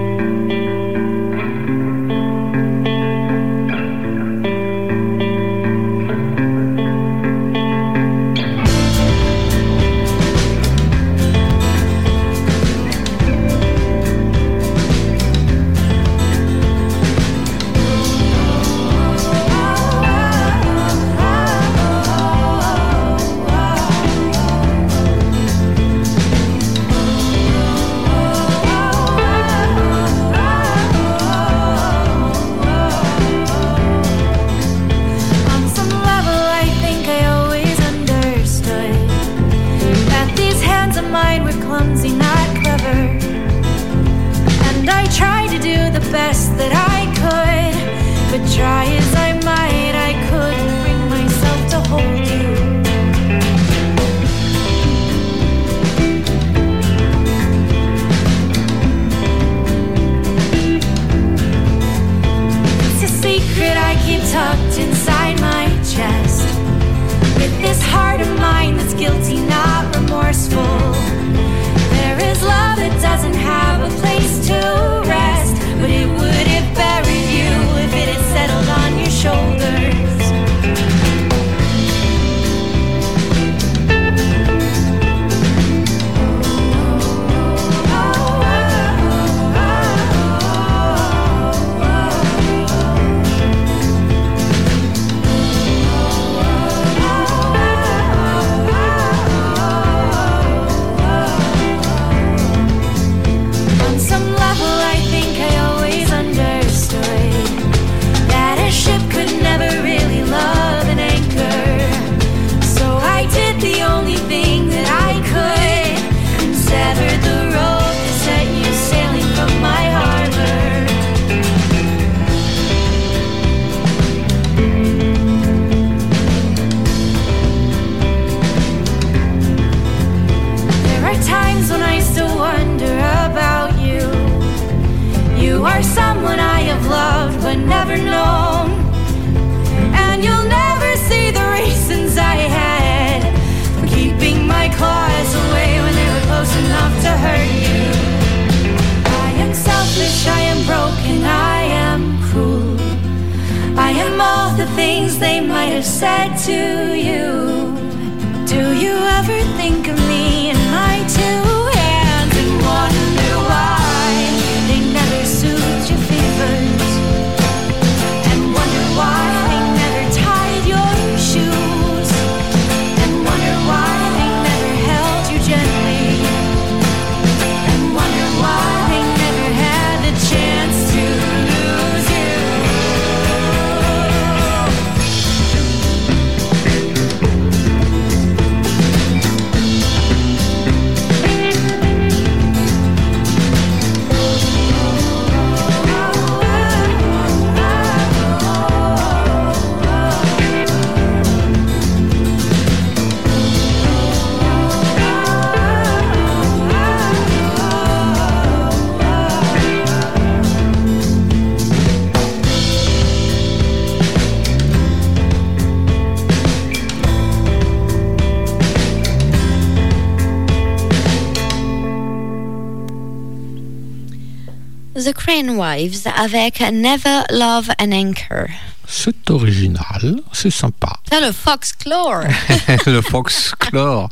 Crane 225.39 225.57
Wives 225.57 226.09
avec 226.17 226.61
Never 226.61 227.21
Love 227.31 227.71
an 227.81 227.93
Anchor. 227.93 228.49
C'est 228.89 229.31
original, 229.31 230.17
c'est 230.33 230.51
sympa. 230.51 230.89
C'est 231.09 231.21
le 231.21 231.31
Foxclore. 231.31 232.25
le 232.87 233.01
Foxclore. 233.03 234.09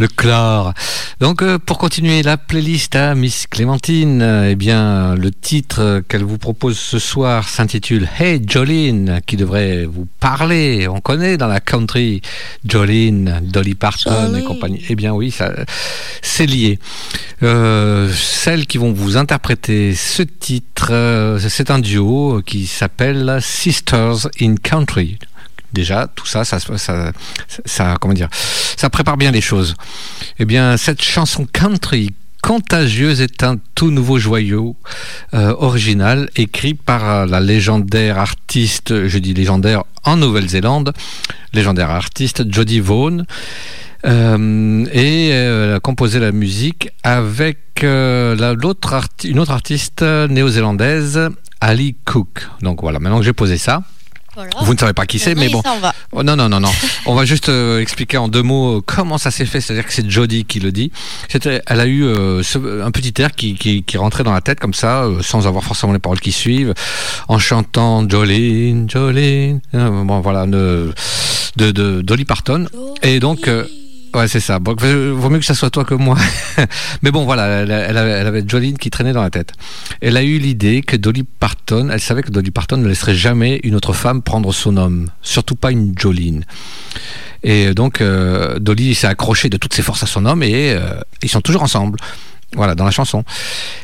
Le 0.00 0.08
chlore. 0.08 0.72
Donc, 1.20 1.42
euh, 1.42 1.58
pour 1.58 1.76
continuer 1.76 2.22
la 2.22 2.38
playlist 2.38 2.96
à 2.96 3.14
Miss 3.14 3.46
Clémentine, 3.46 4.22
euh, 4.22 4.48
eh 4.50 4.54
bien, 4.54 5.14
le 5.14 5.30
titre 5.30 6.02
qu'elle 6.08 6.24
vous 6.24 6.38
propose 6.38 6.78
ce 6.78 6.98
soir 6.98 7.46
s'intitule 7.46 8.08
Hey 8.18 8.40
Jolene, 8.42 9.20
qui 9.26 9.36
devrait 9.36 9.84
vous 9.84 10.06
parler. 10.18 10.88
On 10.88 11.02
connaît 11.02 11.36
dans 11.36 11.48
la 11.48 11.60
country 11.60 12.22
Jolene, 12.64 13.40
Dolly 13.42 13.74
Parton 13.74 14.34
et 14.34 14.42
compagnie. 14.42 14.82
Eh 14.88 14.94
bien, 14.94 15.12
oui, 15.12 15.30
ça, 15.30 15.52
c'est 16.22 16.46
lié. 16.46 16.78
Euh, 17.42 18.10
celles 18.10 18.66
qui 18.66 18.78
vont 18.78 18.94
vous 18.94 19.18
interpréter 19.18 19.94
ce 19.94 20.22
titre, 20.22 20.88
euh, 20.92 21.38
c'est 21.38 21.70
un 21.70 21.78
duo 21.78 22.40
qui 22.40 22.66
s'appelle 22.66 23.38
Sisters 23.42 24.28
in 24.40 24.54
Country. 24.54 25.18
Déjà, 25.72 26.08
tout 26.14 26.26
ça, 26.26 26.44
ça, 26.44 26.58
ça, 27.64 27.96
comment 28.00 28.14
dire, 28.14 28.28
ça 28.76 28.90
prépare 28.90 29.16
bien 29.16 29.30
les 29.30 29.40
choses. 29.40 29.74
Eh 30.38 30.44
bien, 30.44 30.76
cette 30.76 31.02
chanson 31.02 31.46
country 31.52 32.12
contagieuse 32.40 33.20
est 33.20 33.42
un 33.42 33.56
tout 33.74 33.90
nouveau 33.90 34.18
joyau 34.18 34.76
euh, 35.34 35.54
original 35.58 36.30
écrit 36.36 36.74
par 36.74 37.08
euh, 37.08 37.26
la 37.26 37.40
légendaire 37.40 38.18
artiste, 38.18 39.06
je 39.06 39.18
dis 39.18 39.34
légendaire 39.34 39.84
en 40.04 40.16
Nouvelle-Zélande, 40.16 40.92
légendaire 41.52 41.90
artiste 41.90 42.50
Jodie 42.52 42.80
Vaughan. 42.80 43.24
Euh, 44.06 44.86
et 44.92 45.28
elle 45.28 45.74
a 45.74 45.80
composé 45.80 46.20
la 46.20 46.32
musique 46.32 46.88
avec 47.02 47.58
une 47.82 48.64
autre 48.64 48.94
artiste 48.94 50.02
néo-zélandaise, 50.02 51.28
Ali 51.60 51.94
Cook. 52.06 52.48
Donc 52.62 52.80
voilà, 52.80 52.98
maintenant 52.98 53.18
que 53.18 53.24
j'ai 53.24 53.34
posé 53.34 53.58
ça, 53.58 53.82
Voilà. 54.34 54.50
vous 54.62 54.74
ne 54.74 54.78
savez 54.78 54.92
pas 54.92 55.06
qui 55.06 55.18
c'est, 55.18 55.34
mais 55.34 55.48
bon. 55.48 55.60
Va. 55.80 55.94
Oh, 56.12 56.22
non, 56.22 56.36
non, 56.36 56.48
non, 56.48 56.60
non. 56.60 56.70
On 57.06 57.14
va 57.14 57.24
juste 57.24 57.48
euh, 57.48 57.80
expliquer 57.80 58.16
en 58.18 58.28
deux 58.28 58.42
mots 58.42 58.78
euh, 58.78 58.82
comment 58.84 59.18
ça 59.18 59.30
s'est 59.30 59.44
fait. 59.46 59.60
C'est-à-dire 59.60 59.86
que 59.86 59.92
c'est 59.92 60.08
Jodie 60.08 60.44
qui 60.44 60.60
le 60.60 60.72
dit. 60.72 60.92
C'était, 61.28 61.62
elle 61.66 61.80
a 61.80 61.86
eu 61.86 62.04
euh, 62.04 62.42
ce- 62.42 62.82
un 62.82 62.90
petit 62.90 63.20
air 63.20 63.32
qui, 63.32 63.54
qui, 63.54 63.82
qui 63.82 63.96
rentrait 63.98 64.22
dans 64.24 64.32
la 64.32 64.40
tête 64.40 64.60
comme 64.60 64.74
ça, 64.74 65.02
euh, 65.04 65.20
sans 65.22 65.46
avoir 65.46 65.64
forcément 65.64 65.92
les 65.92 65.98
paroles 65.98 66.20
qui 66.20 66.32
suivent, 66.32 66.74
en 67.28 67.38
chantant 67.38 68.08
Jolene, 68.08 68.88
Jolene. 68.88 69.60
euh, 69.74 70.04
bon, 70.04 70.20
voilà, 70.20 70.46
de, 70.46 70.92
de, 71.56 71.70
de 71.70 72.00
Dolly 72.02 72.24
Parton. 72.24 72.66
Et 73.02 73.20
donc. 73.20 73.48
Ouais, 74.12 74.26
c'est 74.26 74.40
ça. 74.40 74.58
Bon, 74.58 74.74
vaut 74.74 75.30
mieux 75.30 75.38
que 75.38 75.44
ça 75.44 75.54
soit 75.54 75.70
toi 75.70 75.84
que 75.84 75.94
moi. 75.94 76.16
Mais 77.02 77.12
bon, 77.12 77.24
voilà, 77.24 77.46
elle, 77.46 77.70
elle 77.70 77.96
avait, 77.96 78.10
elle 78.10 78.26
avait 78.26 78.44
Jolene 78.46 78.76
qui 78.76 78.90
traînait 78.90 79.12
dans 79.12 79.22
la 79.22 79.30
tête. 79.30 79.52
Elle 80.00 80.16
a 80.16 80.22
eu 80.24 80.38
l'idée 80.38 80.82
que 80.82 80.96
Dolly 80.96 81.22
Parton, 81.22 81.90
elle 81.92 82.00
savait 82.00 82.22
que 82.22 82.30
Dolly 82.30 82.50
Parton 82.50 82.76
ne 82.78 82.88
laisserait 82.88 83.14
jamais 83.14 83.60
une 83.62 83.76
autre 83.76 83.92
femme 83.92 84.22
prendre 84.22 84.52
son 84.52 84.76
homme, 84.76 85.08
surtout 85.22 85.54
pas 85.54 85.70
une 85.70 85.94
Jolene. 85.96 86.44
Et 87.44 87.72
donc, 87.72 88.00
euh, 88.00 88.58
Dolly 88.58 88.94
s'est 88.94 89.06
accrochée 89.06 89.48
de 89.48 89.56
toutes 89.56 89.74
ses 89.74 89.82
forces 89.82 90.02
à 90.02 90.06
son 90.06 90.26
homme 90.26 90.42
et 90.42 90.72
euh, 90.72 91.00
ils 91.22 91.28
sont 91.28 91.40
toujours 91.40 91.62
ensemble. 91.62 91.98
Voilà, 92.54 92.74
dans 92.74 92.84
la 92.84 92.90
chanson. 92.90 93.24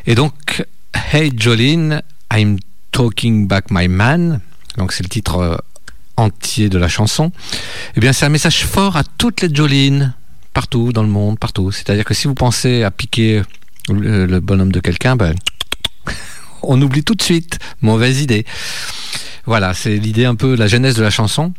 Et 0.07 0.17
donc, 0.17 0.65
Hey 1.13 1.33
Jolene, 1.37 2.03
I'm 2.35 2.59
talking 2.91 3.47
back 3.47 3.67
my 3.71 3.87
man. 3.87 4.41
Donc, 4.77 4.93
c'est 4.93 5.05
le 5.05 5.09
titre 5.09 5.39
euh, 5.39 5.57
entier 6.17 6.69
de 6.69 6.79
la 6.79 6.89
chanson. 6.89 7.33
Eh 7.97 8.13
c'est 8.13 8.27
un 8.27 8.31
message 8.31 8.65
fort 8.65 8.97
à 8.97 9.05
toutes 9.05 9.43
les 9.43 9.55
Jolene, 9.55 10.15
partout 10.53 10.93
dans 10.93 11.03
le 11.03 11.09
monde, 11.09 11.39
partout. 11.39 11.71
C'est-à-dire 11.73 12.05
que 12.05 12.15
si 12.15 12.27
vous 12.27 12.35
pensez 12.35 12.83
à 12.83 12.91
piquer 12.91 13.43
le, 13.89 14.27
le 14.27 14.41
bonhomme 14.41 14.73
de 14.73 14.81
quelqu'un, 14.81 15.17
ben, 15.17 15.35
on 16.63 16.81
oublie 16.81 17.05
tout 17.05 17.15
de 17.15 17.23
suite. 17.23 17.59
Mauvaise 17.83 18.21
idée. 18.21 18.45
Voilà, 19.45 19.75
c'est 19.75 19.97
l'idée 19.97 20.25
un 20.25 20.35
peu, 20.35 20.57
la 20.57 20.67
genèse 20.67 20.97
de 20.97 21.03
la 21.03 21.11
chanson. 21.11 21.53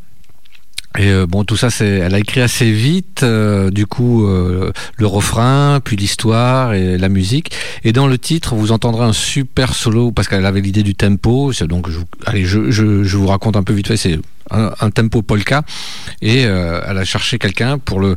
Et 0.97 1.09
euh, 1.11 1.27
bon, 1.27 1.43
tout 1.43 1.55
ça, 1.57 1.69
c'est, 1.69 1.87
elle 1.87 2.15
a 2.15 2.19
écrit 2.19 2.41
assez 2.41 2.71
vite, 2.71 3.21
euh, 3.23 3.69
du 3.69 3.85
coup, 3.85 4.25
euh, 4.25 4.71
le 4.97 5.07
refrain, 5.07 5.79
puis 5.83 5.95
l'histoire 5.95 6.73
et 6.73 6.97
la 6.97 7.09
musique. 7.09 7.51
Et 7.83 7.93
dans 7.93 8.07
le 8.07 8.17
titre, 8.17 8.55
vous 8.55 8.71
entendrez 8.71 9.05
un 9.05 9.13
super 9.13 9.75
solo 9.75 10.11
parce 10.11 10.27
qu'elle 10.27 10.45
avait 10.45 10.61
l'idée 10.61 10.83
du 10.83 10.95
tempo. 10.95 11.53
C'est 11.53 11.67
donc, 11.67 11.89
je, 11.89 11.99
allez, 12.25 12.45
je, 12.45 12.71
je, 12.71 13.03
je 13.03 13.17
vous 13.17 13.27
raconte 13.27 13.55
un 13.55 13.63
peu 13.63 13.73
vite 13.73 13.87
fait. 13.87 13.97
C'est 13.97 14.19
un, 14.49 14.89
tempo 14.91 15.21
polka, 15.21 15.63
et 16.21 16.45
euh, 16.45 16.81
elle 16.87 16.97
a 16.97 17.05
cherché 17.05 17.37
quelqu'un 17.37 17.77
pour 17.77 17.99
le 17.99 18.15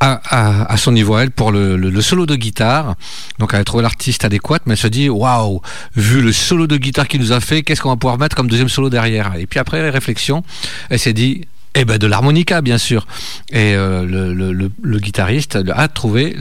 à, 0.00 0.20
à, 0.24 0.72
à 0.72 0.76
son 0.76 0.92
niveau 0.92 1.16
elle 1.18 1.30
pour 1.30 1.52
le, 1.52 1.76
le, 1.76 1.90
le 1.90 2.00
solo 2.00 2.26
de 2.26 2.34
guitare. 2.34 2.96
Donc 3.38 3.50
elle 3.52 3.60
a 3.60 3.64
trouvé 3.64 3.82
l'artiste 3.82 4.24
adéquat, 4.24 4.60
mais 4.66 4.72
elle 4.72 4.78
se 4.78 4.88
dit 4.88 5.08
waouh, 5.08 5.60
vu 5.94 6.22
le 6.22 6.32
solo 6.32 6.66
de 6.66 6.76
guitare 6.76 7.06
qu'il 7.06 7.20
nous 7.20 7.32
a 7.32 7.40
fait, 7.40 7.62
qu'est-ce 7.62 7.80
qu'on 7.80 7.90
va 7.90 7.96
pouvoir 7.96 8.18
mettre 8.18 8.34
comme 8.34 8.48
deuxième 8.48 8.70
solo 8.70 8.90
derrière? 8.90 9.34
Et 9.38 9.46
puis 9.46 9.60
après 9.60 9.88
réflexion, 9.90 10.42
elle 10.90 10.98
s'est 10.98 11.12
dit 11.12 11.42
eh 11.74 11.84
ben 11.84 11.98
de 11.98 12.06
l'harmonica 12.06 12.60
bien 12.60 12.78
sûr. 12.78 13.06
Et 13.50 13.74
euh, 13.74 14.04
le, 14.04 14.98
guitariste 14.98 15.58
a 15.74 15.88
trouvé 15.88 16.36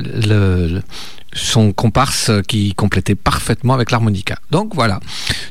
son 1.33 1.71
comparse 1.71 2.29
qui 2.47 2.73
complétait 2.75 3.15
parfaitement 3.15 3.73
avec 3.73 3.91
l'harmonica. 3.91 4.37
Donc 4.51 4.75
voilà, 4.75 4.99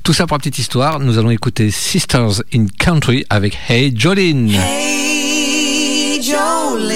tout 0.03 0.13
ça 0.13 0.27
pour 0.27 0.37
la 0.37 0.41
petite 0.41 0.59
histoire. 0.59 1.01
Nous 1.01 1.17
allons 1.19 1.31
écouter 1.31 1.71
Sisters 1.71 2.43
in 2.55 2.67
Country 2.79 3.25
avec 3.31 3.59
Hey 3.69 3.95
Jolene. 3.97 4.51
Hey, 4.51 6.21
Jolene, 6.23 6.91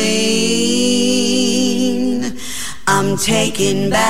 I'm 2.86 3.16
taking 3.16 3.88
back 3.88 4.00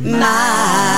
my 0.00 0.92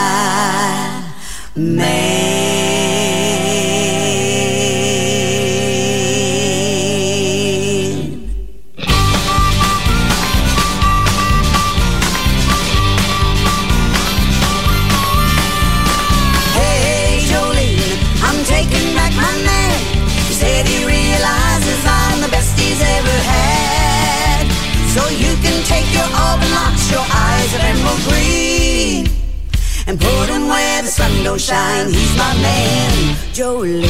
the 31.47 31.53
sun 31.53 31.85
don't 31.85 31.93
shine. 31.93 31.93
He's 31.93 32.17
my 32.17 32.33
man, 32.41 33.17
Jolene. 33.33 33.85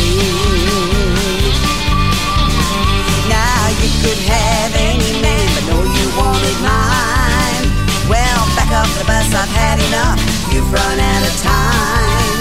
Now 3.29 3.69
you 3.81 3.91
could 4.03 4.19
have 4.27 4.75
any 4.75 5.21
man, 5.23 5.47
but 5.55 5.65
no, 5.71 5.79
you 5.83 6.07
wanted 6.19 6.59
mine. 6.63 7.67
Well, 8.11 8.43
back 8.57 8.71
up 8.73 8.89
the 8.99 9.05
bus, 9.07 9.31
I've 9.35 9.49
had 9.49 9.79
enough. 9.79 10.19
You've 10.53 10.71
run 10.73 10.99
out 10.99 11.23
of 11.23 11.35
time. 11.43 12.39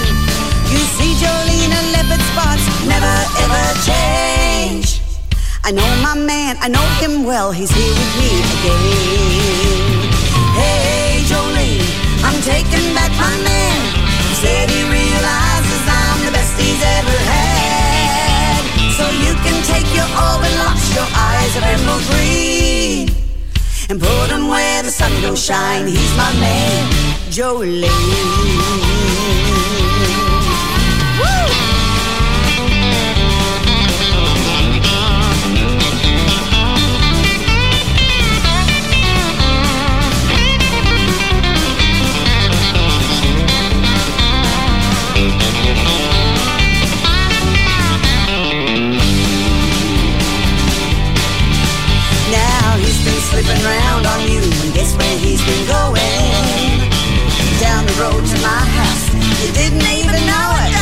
You 0.70 0.82
see, 0.98 1.14
Jolene, 1.22 1.70
a 1.70 1.82
leopard 1.94 2.22
spots 2.34 2.64
never 2.86 3.14
ever 3.44 3.64
change. 3.86 5.00
I 5.64 5.70
know 5.70 5.88
my 6.02 6.14
man, 6.14 6.56
I 6.60 6.68
know 6.68 6.84
him 7.00 7.24
well, 7.24 7.52
he's 7.52 7.70
here 7.70 7.94
with 7.94 8.12
me 8.20 8.30
again. 8.54 10.10
Hey, 10.58 11.22
Jolene, 11.24 11.88
I'm 12.22 12.38
taking 12.42 12.94
back 12.94 13.10
my 13.12 13.34
man. 13.42 13.93
Said 14.44 14.68
he 14.68 14.82
realizes 14.84 15.82
I'm 15.88 16.18
the 16.26 16.32
best 16.36 16.52
he's 16.60 16.82
ever 16.98 17.18
had. 17.32 18.60
So 18.98 19.04
you 19.24 19.32
can 19.44 19.56
take 19.64 19.88
your 19.96 20.10
overlocks, 20.28 20.94
your 20.94 21.08
eyes 21.16 21.56
of 21.56 21.62
emerald 21.64 22.04
green, 22.12 23.08
and 23.88 23.98
put 23.98 24.28
them 24.28 24.48
where 24.48 24.82
the 24.82 24.90
sun 24.90 25.12
don't 25.22 25.38
shine. 25.38 25.86
He's 25.86 26.14
my 26.16 26.32
man, 26.44 26.92
Jolene. 27.30 27.88
Didn't 59.54 59.86
even 59.86 60.20
know 60.26 60.48
it. 60.66 60.72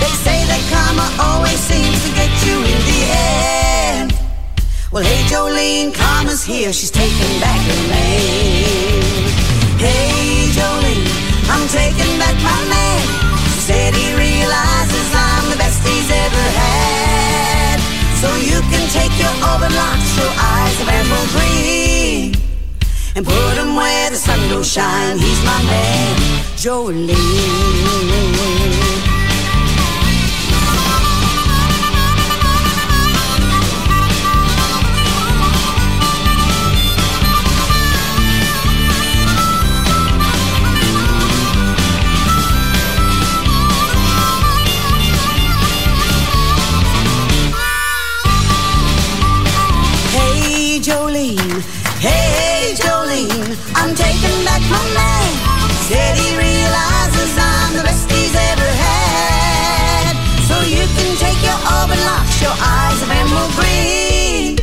They 0.00 0.12
say 0.24 0.38
that 0.48 0.62
karma 0.72 1.06
always 1.20 1.60
seems 1.60 2.00
to 2.04 2.10
get 2.16 2.32
you 2.48 2.56
in 2.64 2.80
the 2.88 3.00
end. 3.12 4.08
Well, 4.90 5.04
hey 5.04 5.22
Jolene, 5.28 5.92
karma's 5.92 6.42
here. 6.44 6.72
She's 6.72 6.90
taking 6.90 7.34
back 7.38 7.60
her 7.60 7.82
name. 7.92 9.28
Hey 9.76 10.48
Jolene, 10.56 11.06
I'm 11.52 11.68
taking 11.68 12.16
back 12.16 12.36
my 12.40 12.60
man. 12.72 13.04
Said 13.68 13.92
he 13.94 14.08
realizes 14.16 15.08
I'm 15.12 15.50
the 15.52 15.58
best 15.60 15.84
he's 15.84 16.10
ever 16.10 16.44
had. 16.56 17.76
So 18.16 18.28
you 18.40 18.58
can 18.72 18.84
take 18.88 19.12
your 19.20 19.34
overlocks, 19.52 20.10
your 20.16 20.32
eyes 20.32 20.76
of 20.80 20.88
emerald 20.88 21.28
green, 21.36 21.85
and 23.16 23.24
put 23.24 23.56
him 23.56 23.74
where 23.74 24.10
the 24.10 24.16
sun 24.16 24.38
don't 24.50 24.64
shine. 24.64 25.18
He's 25.18 25.42
my 25.44 25.62
man, 25.64 26.16
Jolene. 26.56 27.16
Said 55.88 56.18
he 56.18 56.36
realizes 56.36 57.38
I'm 57.38 57.76
the 57.76 57.84
best 57.84 58.10
he's 58.10 58.34
ever 58.34 58.70
had. 58.86 60.14
So 60.48 60.58
you 60.66 60.84
can 60.96 61.16
take 61.16 61.40
your 61.46 61.60
overlocks, 61.78 62.42
your 62.42 62.56
eyes 62.58 63.02
of 63.02 63.10
emerald 63.20 63.52
green, 63.54 64.58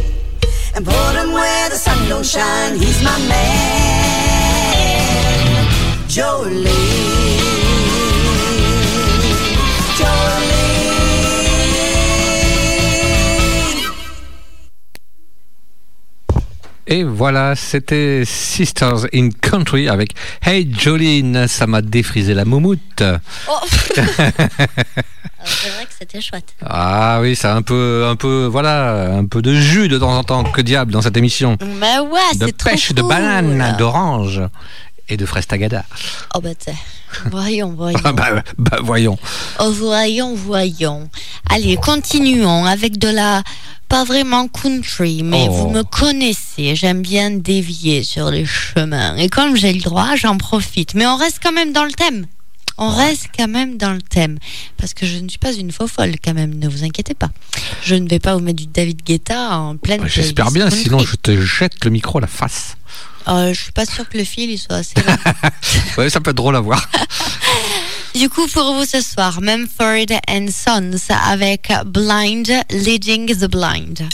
and 0.75 0.83
put 0.85 1.13
them 1.13 1.31
where 1.31 1.69
the 1.69 1.77
sun 1.77 2.09
don't 2.09 2.25
shine. 2.25 2.77
He's 2.77 3.01
my 3.01 3.17
man. 3.29 4.03
Jolene. 6.09 7.42
Et 16.93 17.03
voilà, 17.03 17.55
c'était 17.55 18.21
Sisters 18.23 19.07
in 19.15 19.29
Country 19.41 19.89
avec 19.89 20.13
Hey 20.45 20.71
Jolene, 20.71 21.47
ça 21.47 21.65
m'a 21.65 21.81
défrisé 21.81 22.35
la 22.35 22.45
moumoute. 22.45 23.01
Oh. 23.01 23.51
Alors, 23.51 23.65
c'est 25.43 25.69
vrai 25.69 25.85
que 25.85 25.93
c'était 25.97 26.21
chouette. 26.21 26.53
Ah 26.63 27.17
oui, 27.19 27.35
ça 27.35 27.53
a 27.53 27.55
un 27.55 27.63
peu, 27.63 28.05
un 28.07 28.15
peu, 28.15 28.45
voilà, 28.45 29.07
un 29.11 29.25
peu 29.25 29.41
de 29.41 29.55
jus 29.55 29.87
de 29.87 29.97
temps 29.97 30.15
en 30.15 30.23
temps. 30.23 30.43
Que 30.43 30.61
diable 30.61 30.91
dans 30.91 31.01
cette 31.01 31.17
émission 31.17 31.57
Mais 31.79 31.97
ouais, 31.97 32.37
De 32.37 32.51
trop 32.51 32.69
pêche, 32.69 32.91
de 32.91 33.01
banane, 33.01 33.75
d'orange 33.79 34.43
et 35.09 35.17
de 35.17 35.25
fraise 35.25 35.47
tagada. 35.47 35.85
Oh 36.35 36.41
bah. 36.41 36.51
Voyons, 37.31 37.73
voyons. 37.77 37.99
Ah 38.03 38.11
bah, 38.13 38.43
bah, 38.57 38.77
voyons. 38.83 39.17
Oh, 39.59 39.71
voyons, 39.71 40.35
voyons. 40.35 41.09
Allez, 41.49 41.75
continuons 41.77 42.65
avec 42.65 42.97
de 42.97 43.07
la. 43.09 43.43
Pas 43.89 44.05
vraiment 44.05 44.47
country, 44.47 45.21
mais 45.23 45.45
Oh. 45.49 45.53
vous 45.53 45.69
me 45.69 45.83
connaissez, 45.83 46.75
j'aime 46.75 47.01
bien 47.03 47.29
dévier 47.29 48.03
sur 48.03 48.31
les 48.31 48.45
chemins. 48.45 49.15
Et 49.17 49.29
comme 49.29 49.55
j'ai 49.55 49.71
le 49.71 49.81
droit, 49.81 50.15
j'en 50.15 50.37
profite. 50.37 50.95
Mais 50.95 51.05
on 51.05 51.15
reste 51.15 51.39
quand 51.43 51.51
même 51.51 51.73
dans 51.73 51.83
le 51.85 51.91
thème. 51.91 52.25
On 52.79 52.89
reste 52.89 53.27
quand 53.37 53.47
même 53.47 53.77
dans 53.77 53.91
le 53.93 54.01
thème. 54.01 54.39
Parce 54.77 54.95
que 54.95 55.05
je 55.05 55.19
ne 55.19 55.29
suis 55.29 55.37
pas 55.37 55.53
une 55.53 55.71
faux 55.71 55.87
folle, 55.87 56.13
quand 56.25 56.33
même, 56.33 56.57
ne 56.57 56.67
vous 56.67 56.83
inquiétez 56.83 57.13
pas. 57.13 57.29
Je 57.83 57.93
ne 57.93 58.09
vais 58.09 58.17
pas 58.17 58.33
vous 58.33 58.39
mettre 58.41 58.57
du 58.57 58.65
David 58.65 59.03
Guetta 59.03 59.57
en 59.59 59.77
pleine. 59.77 60.01
Bah, 60.01 60.07
J'espère 60.07 60.49
bien, 60.49 60.63
country. 60.69 60.83
sinon 60.85 60.99
je 60.99 61.15
te 61.15 61.39
jette 61.39 61.85
le 61.85 61.91
micro 61.91 62.17
à 62.17 62.21
la 62.21 62.27
face. 62.27 62.77
Euh, 63.27 63.53
je 63.53 63.61
suis 63.61 63.71
pas 63.71 63.85
sûre 63.85 64.07
que 64.09 64.17
le 64.17 64.23
fil 64.23 64.49
il 64.49 64.57
soit 64.57 64.77
assez 64.77 64.95
long. 64.95 65.15
Ouais, 65.97 66.09
ça 66.09 66.19
peut 66.19 66.31
être 66.31 66.37
drôle 66.37 66.55
à 66.55 66.61
voir. 66.61 66.89
Du 68.15 68.29
coup, 68.29 68.47
pour 68.47 68.75
vous 68.75 68.85
ce 68.85 69.01
soir, 69.01 69.41
Mumford 69.41 70.19
and 70.29 70.45
Sons 70.51 71.11
avec 71.27 71.71
Blind 71.87 72.47
Leading 72.69 73.35
the 73.35 73.49
Blind. 73.49 74.07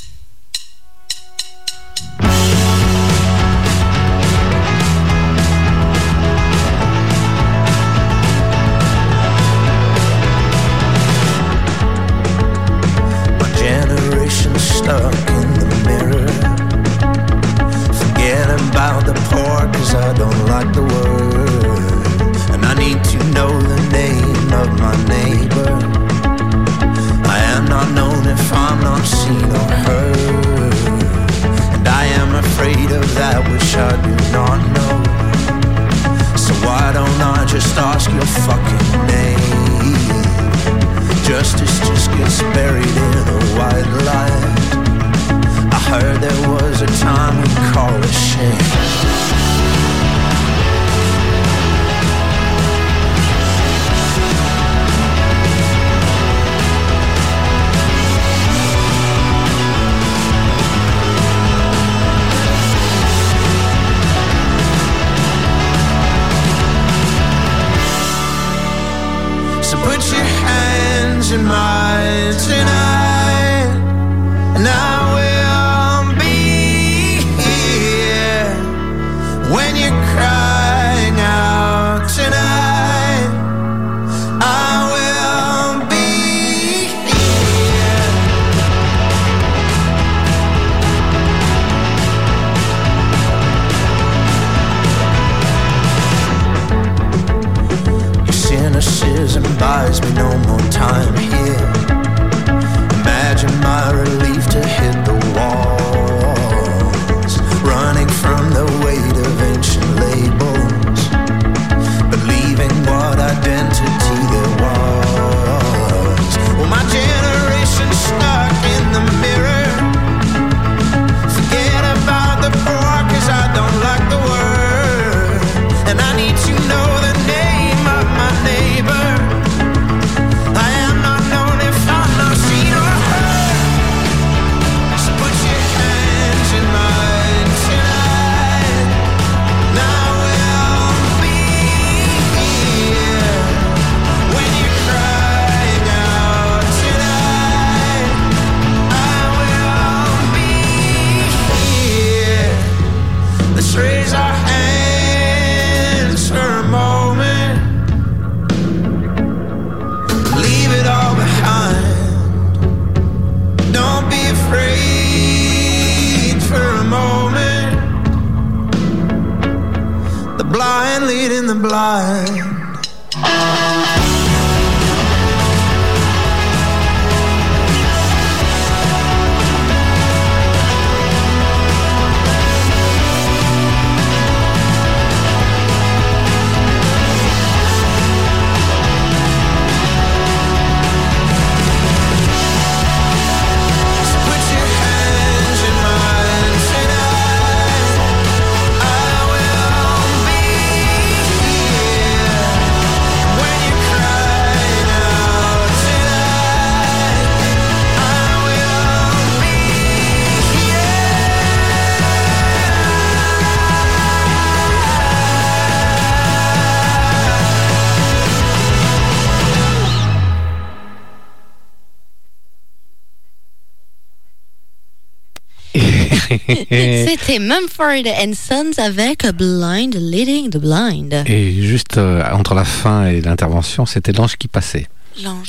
C'était 226.70 227.40
Mumford 227.40 228.08
and 228.08 228.34
Sons 228.34 228.82
avec 228.82 229.26
Blind 229.34 229.96
Leading 229.96 230.50
the 230.50 230.58
Blind. 230.58 231.24
Et 231.28 231.62
juste 231.62 231.98
euh, 231.98 232.24
entre 232.32 232.56
la 232.56 232.66
fin 232.66 233.06
et 233.06 233.22
l'intervention, 233.22 233.86
c'était 233.86 234.12
l'ange 234.12 234.38
qui 234.38 234.48
passait. 234.48 234.88
L'ange. 235.24 235.49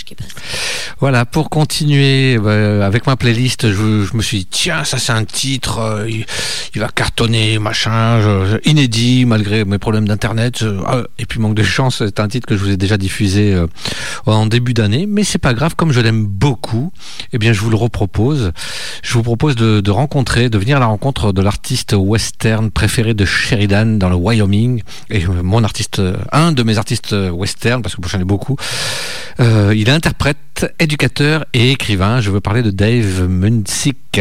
Voilà, 1.01 1.25
pour 1.25 1.49
continuer 1.49 2.39
euh, 2.45 2.83
avec 2.83 3.07
ma 3.07 3.17
playlist, 3.17 3.73
je, 3.73 4.15
me 4.15 4.21
suis 4.21 4.41
dit, 4.41 4.47
tiens, 4.47 4.85
ça 4.85 4.99
c'est 4.99 5.13
un 5.13 5.25
titre, 5.25 5.79
euh, 5.79 6.11
il, 6.75 6.81
va 6.81 6.89
cartonner, 6.89 7.59
machin, 7.59 8.21
inédit 8.67 9.25
malgré 9.25 9.65
mes 9.65 9.79
problèmes 9.79 10.07
d'internet. 10.07 10.63
ah, 10.87 11.03
et 11.19 11.25
puis 11.25 11.41
manque 11.41 11.55
de 11.55 11.63
chance, 11.63 12.05
c'est 12.05 12.21
un 12.21 12.29
titre 12.29 12.47
que 12.47 12.55
je 12.55 12.63
vous 12.63 12.71
ai 12.71 12.77
déjà 12.77 12.99
diffusé 12.99 13.55
euh, 13.55 13.67
en 14.27 14.45
début 14.45 14.75
d'année, 14.75 15.07
mais 15.07 15.25
c'est 15.25 15.39
pas 15.39 15.55
grave, 15.55 15.75
comme 15.75 15.91
je 15.91 16.01
l'aime 16.01 16.27
beaucoup, 16.27 16.93
eh 17.33 17.39
bien 17.39 17.55
je 17.55 17.61
vous 17.61 17.71
le 17.71 17.77
repropose. 17.77 18.53
Je 19.03 19.15
vous 19.15 19.23
propose 19.23 19.57
de, 19.57 19.91
rencontrer, 19.91 20.51
de 20.51 20.59
venir 20.59 20.77
à 20.77 20.81
la 20.81 20.87
rencontre 20.87 21.33
de 21.33 21.41
l'artiste 21.41 21.95
western 21.97 22.71
préféré 22.71 23.15
de 23.15 23.25
Sheridan 23.25 23.97
dans 23.99 24.11
le 24.11 24.17
Wyoming, 24.17 24.83
et 25.09 25.25
euh, 25.25 25.43
mon 25.43 25.65
artiste, 25.65 25.99
euh, 25.99 26.17
un 26.31 26.53
de 26.53 26.63
mes 26.63 26.77
artistes 26.77 27.15
euh, 27.15 27.31
western, 27.31 27.81
parce 27.81 27.97
que 27.97 28.07
j'en 28.07 28.21
ai 28.21 28.25
beaucoup. 28.25 28.57
Euh, 29.41 29.73
il 29.75 29.89
interprète, 29.89 30.75
éducateur 30.91 31.45
et 31.55 31.70
écrivain. 31.70 32.20
Je 32.20 32.32
veux 32.32 32.41
parler 32.41 32.62
de 32.62 32.72
Dave 32.72 33.28
Munsick. 33.28 34.20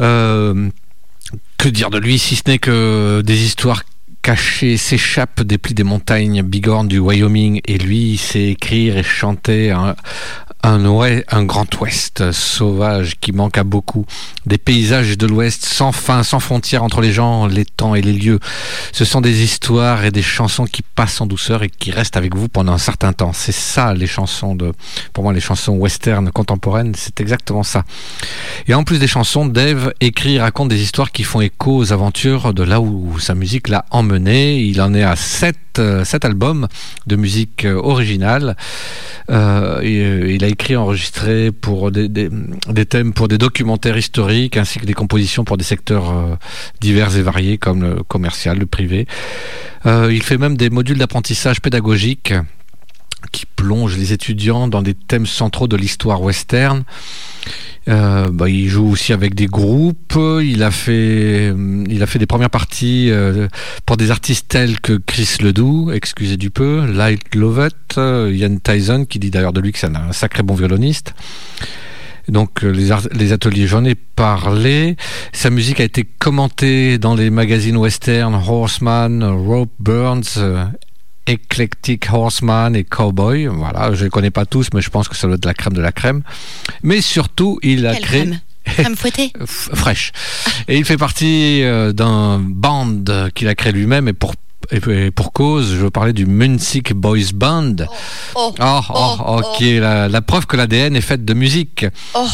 Euh, 0.00 0.68
que 1.58 1.68
dire 1.68 1.90
de 1.90 1.98
lui 1.98 2.18
si 2.18 2.34
ce 2.34 2.42
n'est 2.48 2.58
que 2.58 3.22
des 3.24 3.44
histoires 3.44 3.84
cachées 4.20 4.76
s'échappent 4.76 5.42
des 5.42 5.56
plis 5.56 5.74
des 5.74 5.84
montagnes 5.84 6.42
bigornes 6.42 6.88
du 6.88 6.98
Wyoming 6.98 7.60
et 7.66 7.78
lui 7.78 8.14
il 8.14 8.18
sait 8.18 8.48
écrire 8.48 8.96
et 8.96 9.04
chanter 9.04 9.70
un, 9.70 9.94
un, 10.66 11.44
grand 11.44 11.80
ouest 11.80 12.32
sauvage 12.32 13.14
qui 13.20 13.32
manque 13.32 13.58
à 13.58 13.64
beaucoup. 13.64 14.06
Des 14.46 14.58
paysages 14.58 15.18
de 15.18 15.26
l'ouest 15.26 15.64
sans 15.64 15.92
fin, 15.92 16.22
sans 16.22 16.40
frontières 16.40 16.82
entre 16.82 17.00
les 17.00 17.12
gens, 17.12 17.46
les 17.46 17.64
temps 17.64 17.94
et 17.94 18.00
les 18.00 18.12
lieux. 18.12 18.40
Ce 18.92 19.04
sont 19.04 19.20
des 19.20 19.42
histoires 19.42 20.04
et 20.04 20.10
des 20.10 20.22
chansons 20.22 20.64
qui 20.64 20.82
passent 20.82 21.20
en 21.20 21.26
douceur 21.26 21.62
et 21.62 21.68
qui 21.68 21.90
restent 21.90 22.16
avec 22.16 22.34
vous 22.34 22.48
pendant 22.48 22.72
un 22.72 22.78
certain 22.78 23.12
temps. 23.12 23.32
C'est 23.32 23.52
ça 23.52 23.92
les 23.94 24.06
chansons 24.06 24.54
de, 24.54 24.72
pour 25.12 25.24
moi 25.24 25.32
les 25.32 25.40
chansons 25.40 25.74
western 25.74 26.30
contemporaines, 26.30 26.94
c'est 26.96 27.20
exactement 27.20 27.62
ça. 27.62 27.84
Et 28.66 28.74
en 28.74 28.84
plus 28.84 28.98
des 28.98 29.06
chansons, 29.06 29.46
Dave 29.46 29.92
écrit 30.00 30.36
et 30.36 30.40
raconte 30.40 30.68
des 30.68 30.82
histoires 30.82 31.12
qui 31.12 31.24
font 31.24 31.40
écho 31.40 31.76
aux 31.76 31.92
aventures 31.92 32.54
de 32.54 32.62
là 32.62 32.80
où 32.80 33.18
sa 33.18 33.34
musique 33.34 33.68
l'a 33.68 33.84
emmené. 33.90 34.60
Il 34.60 34.80
en 34.80 34.94
est 34.94 35.02
à 35.02 35.16
7 35.16 35.56
cet 35.76 36.24
euh, 36.24 36.28
album 36.28 36.68
de 37.06 37.16
musique 37.16 37.64
euh, 37.64 37.74
originale. 37.74 38.56
Euh, 39.30 39.80
il, 39.82 40.44
a 40.44 40.48
écrit, 40.48 40.74
et 40.74 40.76
enregistré 40.76 41.52
pour 41.52 41.90
des, 41.90 42.08
thèmes 42.88 43.12
pour 43.12 43.28
des 43.28 43.38
documentaires 43.38 43.96
historiques 43.96 44.56
ainsi 44.56 44.78
que 44.78 44.86
des 44.86 44.94
compositions 44.94 45.44
pour 45.44 45.56
des 45.56 45.64
secteurs 45.64 46.38
divers 46.80 47.16
et 47.16 47.22
variés 47.22 47.58
comme 47.58 47.82
le 47.82 48.02
commercial, 48.02 48.58
le 48.58 48.66
privé. 48.66 49.06
Il 49.86 50.22
fait 50.22 50.38
même 50.38 50.56
des 50.56 50.70
modules 50.70 50.98
d'apprentissage 50.98 51.60
pédagogique 51.60 52.34
qui 53.32 53.46
plongent 53.46 53.96
les 53.96 54.12
étudiants 54.12 54.68
dans 54.68 54.82
des 54.82 54.94
thèmes 54.94 55.26
centraux 55.26 55.68
de 55.68 55.76
l'histoire 55.76 56.22
western. 56.22 56.84
Euh, 57.88 58.28
bah, 58.30 58.48
il 58.48 58.68
joue 58.68 58.90
aussi 58.90 59.12
avec 59.12 59.34
des 59.34 59.46
groupes. 59.46 60.18
Il 60.42 60.62
a 60.62 60.70
fait, 60.70 61.54
il 61.88 62.02
a 62.02 62.06
fait 62.06 62.18
des 62.18 62.26
premières 62.26 62.50
parties 62.50 63.10
euh, 63.10 63.48
pour 63.86 63.96
des 63.96 64.10
artistes 64.10 64.46
tels 64.48 64.80
que 64.80 64.94
Chris 64.94 65.36
Ledoux, 65.40 65.90
excusez 65.92 66.36
du 66.36 66.50
peu, 66.50 66.86
Light 66.86 67.34
Lovett, 67.34 67.74
euh, 67.98 68.32
Ian 68.34 68.56
Tyson, 68.56 69.04
qui 69.08 69.18
dit 69.18 69.30
d'ailleurs 69.30 69.52
de 69.52 69.60
lui 69.60 69.72
que 69.72 69.78
c'est 69.78 69.94
un, 69.94 70.12
sacré 70.12 70.42
bon 70.42 70.54
violoniste. 70.54 71.14
Donc 72.28 72.64
euh, 72.64 72.70
les, 72.70 73.32
ateliers, 73.32 73.66
j'en 73.66 73.84
ai 73.84 73.94
parlé. 73.94 74.96
Sa 75.32 75.50
musique 75.50 75.80
a 75.80 75.84
été 75.84 76.04
commentée 76.04 76.96
dans 76.96 77.14
les 77.14 77.28
magazines 77.28 77.76
western 77.76 78.34
Horseman, 78.34 79.22
Rope 79.22 79.72
Burns, 79.78 80.38
Eclectic 81.26 82.12
Horseman 82.12 82.76
et 82.76 82.84
Cowboy. 82.84 83.46
Voilà, 83.46 83.94
je 83.94 84.04
les 84.04 84.10
connais 84.10 84.30
pas 84.30 84.46
tous, 84.46 84.68
mais 84.74 84.80
je 84.80 84.90
pense 84.90 85.08
que 85.08 85.16
ça 85.16 85.26
doit 85.26 85.36
être 85.36 85.42
de 85.42 85.48
la 85.48 85.54
crème 85.54 85.72
de 85.72 85.80
la 85.80 85.92
crème. 85.92 86.22
Mais 86.82 87.00
surtout, 87.00 87.58
il 87.62 87.86
a 87.86 87.94
Quelle 87.94 88.02
créé 88.02 88.20
crème? 88.22 88.40
Crème 88.64 88.96
fouettée? 88.96 89.32
Fraîche. 89.46 90.12
Et 90.68 90.78
il 90.78 90.84
fait 90.84 90.96
partie 90.96 91.62
euh, 91.62 91.92
d'un 91.92 92.38
band 92.38 93.04
qu'il 93.34 93.48
a 93.48 93.54
créé 93.54 93.72
lui-même 93.72 94.08
et 94.08 94.12
pour 94.12 94.34
et 94.70 95.10
pour 95.10 95.32
cause, 95.32 95.70
je 95.72 95.76
veux 95.76 95.90
parler 95.90 96.12
du 96.12 96.26
Munsick 96.26 96.92
Boys 96.92 97.32
Band. 97.34 97.76
Oh, 98.34 98.54
Oh, 98.60 98.80
oh, 98.94 99.16
oh, 99.26 99.40
ok, 99.44 99.60
La, 99.80 100.08
la 100.08 100.22
preuve 100.22 100.46
que 100.46 100.56
l'ADN 100.56 100.96
est 100.96 101.00
faite 101.00 101.24
de 101.24 101.34
musique. 101.34 101.86
oh. 102.14 102.26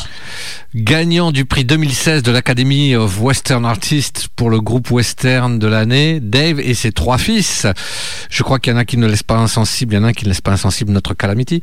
Gagnant 0.75 1.33
du 1.33 1.45
prix 1.47 1.65
2016 1.65 2.23
de 2.23 2.31
l'Academy 2.31 2.95
of 2.95 3.21
Western 3.21 3.65
Artists 3.65 4.29
pour 4.37 4.51
le 4.51 4.61
groupe 4.61 4.91
western 4.93 5.59
de 5.59 5.67
l'année, 5.67 6.21
Dave 6.21 6.61
et 6.61 6.75
ses 6.75 6.93
trois 6.93 7.19
fils. 7.19 7.67
Je 8.31 8.43
crois 8.45 8.61
qu'il 8.61 8.73
y 8.73 8.77
en 8.77 8.79
a 8.79 8.85
qui 8.85 8.97
ne 8.97 9.09
laissent 9.09 9.25
pas 9.25 9.37
insensible, 9.39 9.95
il 9.95 9.97
y 9.97 10.01
en 10.01 10.05
a 10.05 10.09
un 10.09 10.13
qui 10.13 10.25
ne 10.27 10.31
laisse 10.31 10.41
pas 10.41 10.53
insensible 10.53 10.93
notre 10.93 11.15
Calamity. 11.15 11.61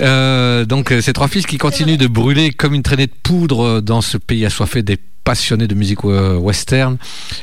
Euh, 0.00 0.64
donc 0.64 0.92
euh, 0.92 1.02
ces 1.02 1.12
trois 1.12 1.28
fils 1.28 1.44
qui 1.44 1.58
continuent 1.58 1.98
de 1.98 2.06
brûler 2.06 2.52
comme 2.52 2.72
une 2.72 2.82
traînée 2.82 3.06
de 3.06 3.12
poudre 3.22 3.80
dans 3.80 4.00
ce 4.00 4.16
pays 4.16 4.46
assoiffé 4.46 4.82
des 4.82 4.98
passionnés 5.24 5.66
de 5.66 5.74
musique 5.74 6.04
euh, 6.04 6.36
western. 6.36 6.96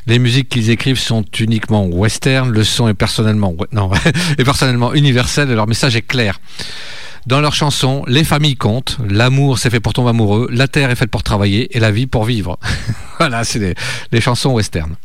Les 0.07 0.19
musiques 0.19 0.49
qu'ils 0.49 0.69
écrivent 0.69 0.99
sont 0.99 1.23
uniquement 1.39 1.85
western, 1.85 2.49
le 2.49 2.63
son 2.63 2.87
est 4.37 4.43
personnellement 4.43 4.93
universel 4.93 5.49
et 5.51 5.55
leur 5.55 5.67
message 5.67 5.95
est 5.95 6.01
clair. 6.01 6.39
Dans 7.27 7.41
leurs 7.41 7.53
chansons, 7.53 8.03
les 8.07 8.23
familles 8.23 8.55
comptent, 8.55 8.97
l'amour 9.07 9.59
c'est 9.59 9.69
fait 9.69 9.79
pour 9.79 9.93
tomber 9.93 10.09
amoureux, 10.09 10.47
la 10.51 10.67
terre 10.67 10.89
est 10.89 10.95
faite 10.95 11.11
pour 11.11 11.23
travailler 11.23 11.75
et 11.75 11.79
la 11.79 11.91
vie 11.91 12.07
pour 12.07 12.23
vivre. 12.23 12.57
voilà, 13.19 13.43
c'est 13.43 13.75
les 14.11 14.21
chansons 14.21 14.51
western. 14.51 14.95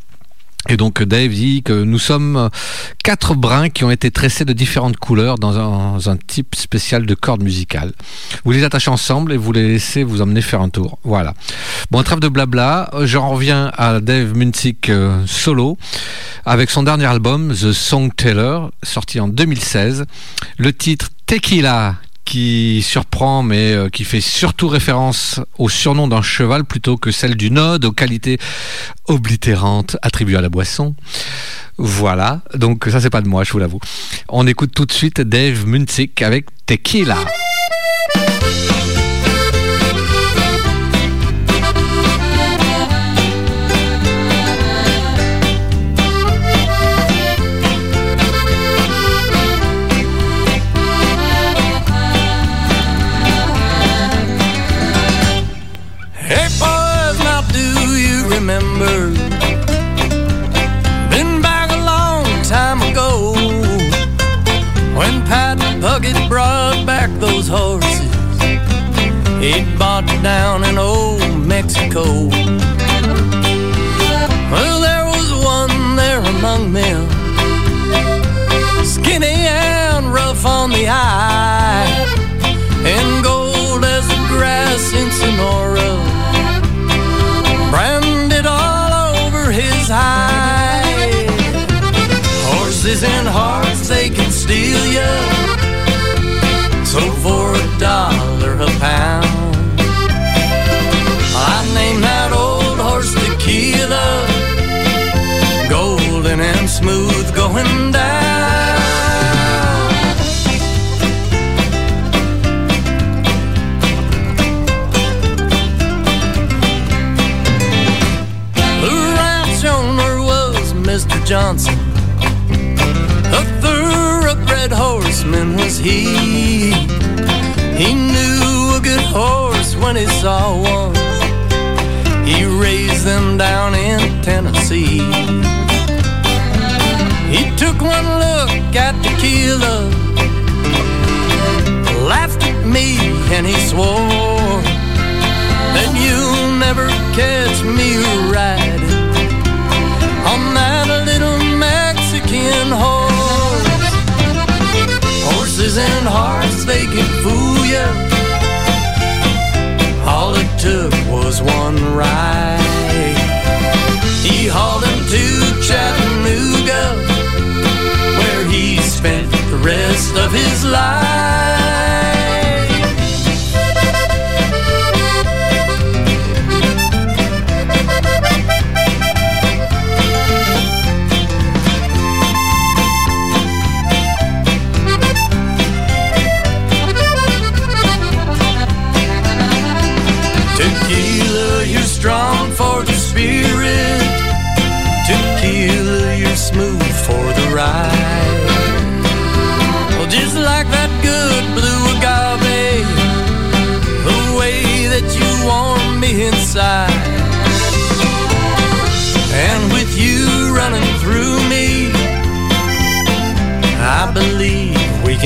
Et 0.68 0.76
donc 0.76 1.02
Dave 1.02 1.30
dit 1.30 1.62
que 1.62 1.72
nous 1.72 1.98
sommes 1.98 2.48
quatre 3.02 3.34
brins 3.34 3.68
qui 3.68 3.84
ont 3.84 3.90
été 3.90 4.10
tressés 4.10 4.44
de 4.44 4.54
différentes 4.54 4.96
couleurs 4.96 5.38
dans 5.38 6.08
un, 6.08 6.16
type 6.16 6.54
spécial 6.54 7.04
de 7.06 7.14
corde 7.14 7.42
musicale. 7.42 7.92
Vous 8.44 8.52
les 8.52 8.64
attachez 8.64 8.90
ensemble 8.90 9.32
et 9.32 9.36
vous 9.36 9.52
les 9.52 9.66
laissez 9.68 10.04
vous 10.04 10.22
emmener 10.22 10.40
faire 10.40 10.62
un 10.62 10.70
tour. 10.70 10.98
Voilà. 11.04 11.34
Bon, 11.90 12.02
trêve 12.02 12.20
de 12.20 12.28
blabla, 12.28 12.90
j'en 13.02 13.28
reviens 13.28 13.70
à 13.76 14.00
Dave 14.00 14.34
Munsick 14.34 14.88
euh, 14.88 15.22
solo 15.26 15.76
avec 16.46 16.70
son 16.70 16.82
dernier 16.82 17.06
album 17.06 17.52
The 17.52 17.72
Song 17.72 18.10
Teller 18.14 18.60
sorti 18.82 19.20
en 19.20 19.28
2016. 19.28 20.04
Le 20.56 20.72
titre 20.72 21.10
Tequila 21.26 21.96
qui 22.24 22.82
surprend 22.82 23.42
mais 23.42 23.72
euh, 23.72 23.88
qui 23.88 24.04
fait 24.04 24.20
surtout 24.20 24.68
référence 24.68 25.40
au 25.58 25.68
surnom 25.68 26.08
d'un 26.08 26.22
cheval 26.22 26.64
plutôt 26.64 26.96
que 26.96 27.10
celle 27.10 27.36
d'une 27.36 27.58
ode 27.58 27.84
aux 27.84 27.92
qualités 27.92 28.38
oblitérantes 29.06 29.96
attribuées 30.02 30.36
à 30.36 30.40
la 30.40 30.48
boisson. 30.48 30.94
Voilà, 31.76 32.42
donc 32.54 32.86
ça 32.90 33.00
c'est 33.00 33.10
pas 33.10 33.20
de 33.20 33.28
moi, 33.28 33.42
je 33.44 33.52
vous 33.52 33.58
l'avoue. 33.58 33.80
On 34.28 34.46
écoute 34.46 34.72
tout 34.74 34.86
de 34.86 34.92
suite 34.92 35.20
Dave 35.20 35.66
Munsick 35.66 36.22
avec 36.22 36.46
Tequila. 36.66 37.18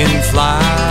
Can 0.06 0.22
fly. 0.22 0.87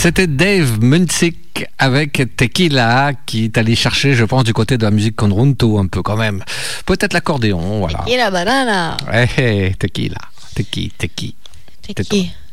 C'était 0.00 0.28
Dave 0.28 0.80
Munzik 0.80 1.66
avec 1.76 2.22
Tequila 2.36 3.14
qui 3.26 3.46
est 3.46 3.58
allé 3.58 3.74
chercher, 3.74 4.14
je 4.14 4.24
pense, 4.24 4.44
du 4.44 4.52
côté 4.52 4.78
de 4.78 4.84
la 4.84 4.92
musique 4.92 5.16
conjunto 5.16 5.76
un 5.76 5.88
peu 5.88 6.02
quand 6.02 6.16
même. 6.16 6.44
Peut-être 6.86 7.12
l'accordéon, 7.12 7.80
voilà. 7.80 8.04
Et 8.06 8.16
la 8.16 8.30
banana. 8.30 8.96
Eh, 9.12 9.26
eh, 9.38 9.74
tequila, 9.74 10.20
tequi, 10.54 10.92
tequi. 10.96 11.34
T'es 11.82 11.94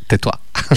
Tais-toi. 0.07 0.33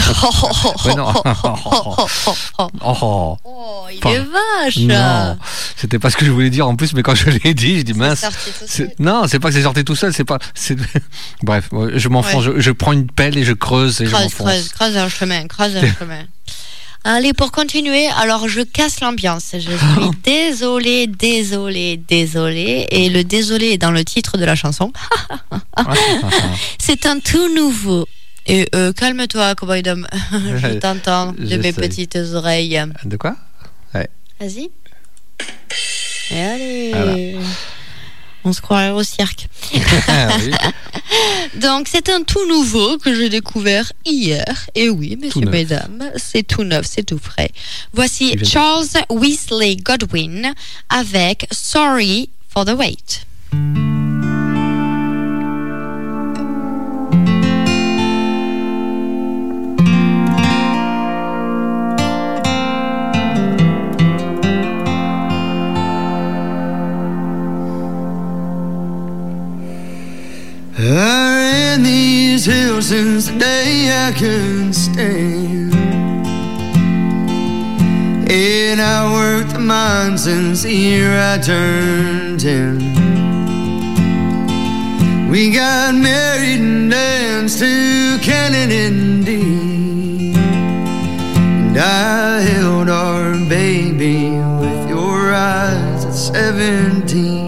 Oh, 2.82 3.36
Oh, 3.44 3.86
il 3.90 4.06
est 4.10 4.18
vache. 4.18 4.76
non, 4.78 5.38
c'était 5.76 5.98
pas 5.98 6.10
ce 6.10 6.16
que 6.16 6.24
je 6.24 6.30
voulais 6.30 6.50
dire 6.50 6.66
en 6.68 6.76
plus, 6.76 6.92
mais 6.94 7.02
quand 7.02 7.14
je 7.14 7.30
l'ai 7.30 7.54
dit, 7.54 7.78
je 7.78 7.82
dis 7.82 7.94
mince. 7.94 8.20
sorti 8.20 8.36
tout 8.50 8.64
c'est- 8.66 8.76
seul. 8.76 8.94
Non, 8.98 9.24
c'est 9.28 9.38
pas 9.38 9.48
que 9.48 9.54
c'est 9.54 9.62
sorti 9.62 9.84
tout 9.84 9.94
seul, 9.96 10.12
c'est 10.12 10.24
pas. 10.24 10.38
Bref, 11.42 11.68
je 11.94 12.08
m'enfonce, 12.08 12.46
Ouais. 12.46 12.52
je, 12.56 12.60
je 12.60 12.70
prends 12.70 12.92
une 12.92 13.06
pelle 13.10 13.36
et 13.38 13.44
je 13.44 13.52
creuse 13.52 14.00
et 14.00 14.06
je 14.06 14.10
creuse, 14.10 14.24
m'enfonce. 14.24 14.46
creuse, 14.48 14.68
creuse 14.70 14.96
un 14.96 15.08
chemin, 15.08 15.46
creuse 15.46 15.76
un 15.76 15.94
chemin. 15.98 16.22
Allez, 17.04 17.32
pour 17.32 17.52
continuer, 17.52 18.06
alors 18.18 18.48
je 18.48 18.60
casse 18.60 19.00
l'ambiance. 19.00 19.50
Je 19.54 19.60
suis 19.60 20.10
désolée, 20.24 21.06
désolée, 21.06 21.96
désolée. 21.96 22.86
Et 22.90 23.08
le 23.08 23.24
désolé 23.24 23.68
est 23.68 23.78
dans 23.78 23.92
le 23.92 24.04
titre 24.04 24.36
de 24.36 24.44
la 24.44 24.56
chanson. 24.56 24.92
C'est 26.78 27.06
un 27.06 27.18
tout 27.20 27.54
nouveau. 27.54 28.06
Et 28.48 28.66
euh, 28.74 28.92
calme-toi, 28.92 29.54
Cowboy 29.54 29.82
Dom. 29.82 30.06
je 30.32 30.78
t'entends 30.78 31.32
de 31.32 31.56
mes 31.56 31.72
petites 31.72 32.16
oreilles. 32.34 32.82
De 33.04 33.16
quoi? 33.16 33.36
Vas-y. 34.40 34.70
Et 36.30 36.40
allez. 36.40 36.90
Voilà. 36.92 37.46
On 38.44 38.52
se 38.52 38.60
croirait 38.60 38.90
au 38.90 39.02
cirque. 39.02 39.48
Ah 40.08 40.28
oui. 40.40 40.52
Donc, 41.60 41.88
c'est 41.90 42.08
un 42.08 42.22
tout 42.22 42.46
nouveau 42.46 42.98
que 42.98 43.14
j'ai 43.14 43.28
découvert 43.28 43.92
hier. 44.06 44.66
Et 44.74 44.88
oui, 44.88 45.18
messieurs, 45.20 45.46
mesdames, 45.46 46.10
c'est 46.16 46.46
tout 46.46 46.64
neuf, 46.64 46.86
c'est 46.86 47.02
tout 47.02 47.18
frais. 47.18 47.50
Voici 47.92 48.38
Charles 48.44 48.86
Weasley 49.10 49.76
Godwin 49.76 50.54
avec 50.88 51.46
Sorry 51.50 52.30
for 52.48 52.64
the 52.64 52.74
Wait. 52.74 53.26
Since 72.82 73.26
the 73.28 73.38
day 73.38 73.90
I 74.06 74.12
could 74.12 74.74
stand. 74.74 75.74
And 78.30 78.80
I 78.80 79.12
worked 79.12 79.52
the 79.52 79.58
mine 79.58 80.16
since 80.18 80.64
year 80.64 81.10
I 81.12 81.38
turned 81.38 82.40
ten. 82.40 82.78
We 85.30 85.50
got 85.50 85.94
married 85.94 86.60
and 86.60 86.90
danced 86.90 87.58
to 87.58 88.18
Canon 88.22 88.70
Indy. 88.70 90.32
And 90.34 91.76
I 91.76 92.40
held 92.40 92.88
our 92.88 93.32
baby 93.48 94.30
with 94.30 94.88
your 94.88 95.32
eyes 95.32 96.04
at 96.04 96.14
seventeen. 96.14 97.47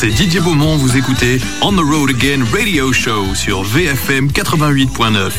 C'est 0.00 0.10
Didier 0.10 0.38
Beaumont, 0.38 0.76
vous 0.76 0.96
écoutez 0.96 1.40
On 1.60 1.72
the 1.72 1.80
Road 1.80 2.10
Again 2.10 2.44
Radio 2.52 2.92
Show 2.92 3.34
sur 3.34 3.64
VFM 3.64 4.28
88.9. 4.28 5.32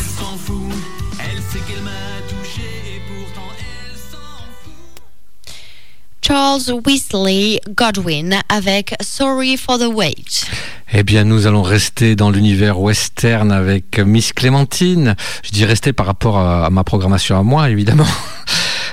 Charles 6.22 6.82
Weasley 6.86 7.62
Godwin 7.70 8.42
avec 8.50 8.96
Sorry 9.00 9.56
for 9.56 9.80
the 9.80 9.88
Wait. 9.88 10.46
Eh 10.92 11.04
bien, 11.04 11.24
nous 11.24 11.48
allons 11.48 11.64
rester 11.64 12.18
dans 12.18 12.30
l'univers 12.30 12.82
western 12.82 13.54
avec 13.54 13.98
Miss 14.00 14.34
Clémentine. 14.34 15.16
Je 15.42 15.52
dis 15.52 15.64
rester 15.64 15.94
par 15.94 16.06
rapport 16.06 16.38
à, 16.38 16.66
à 16.66 16.70
ma 16.70 16.84
programmation 16.84 17.40
à 17.40 17.44
moi, 17.44 17.70
évidemment. 17.70 18.08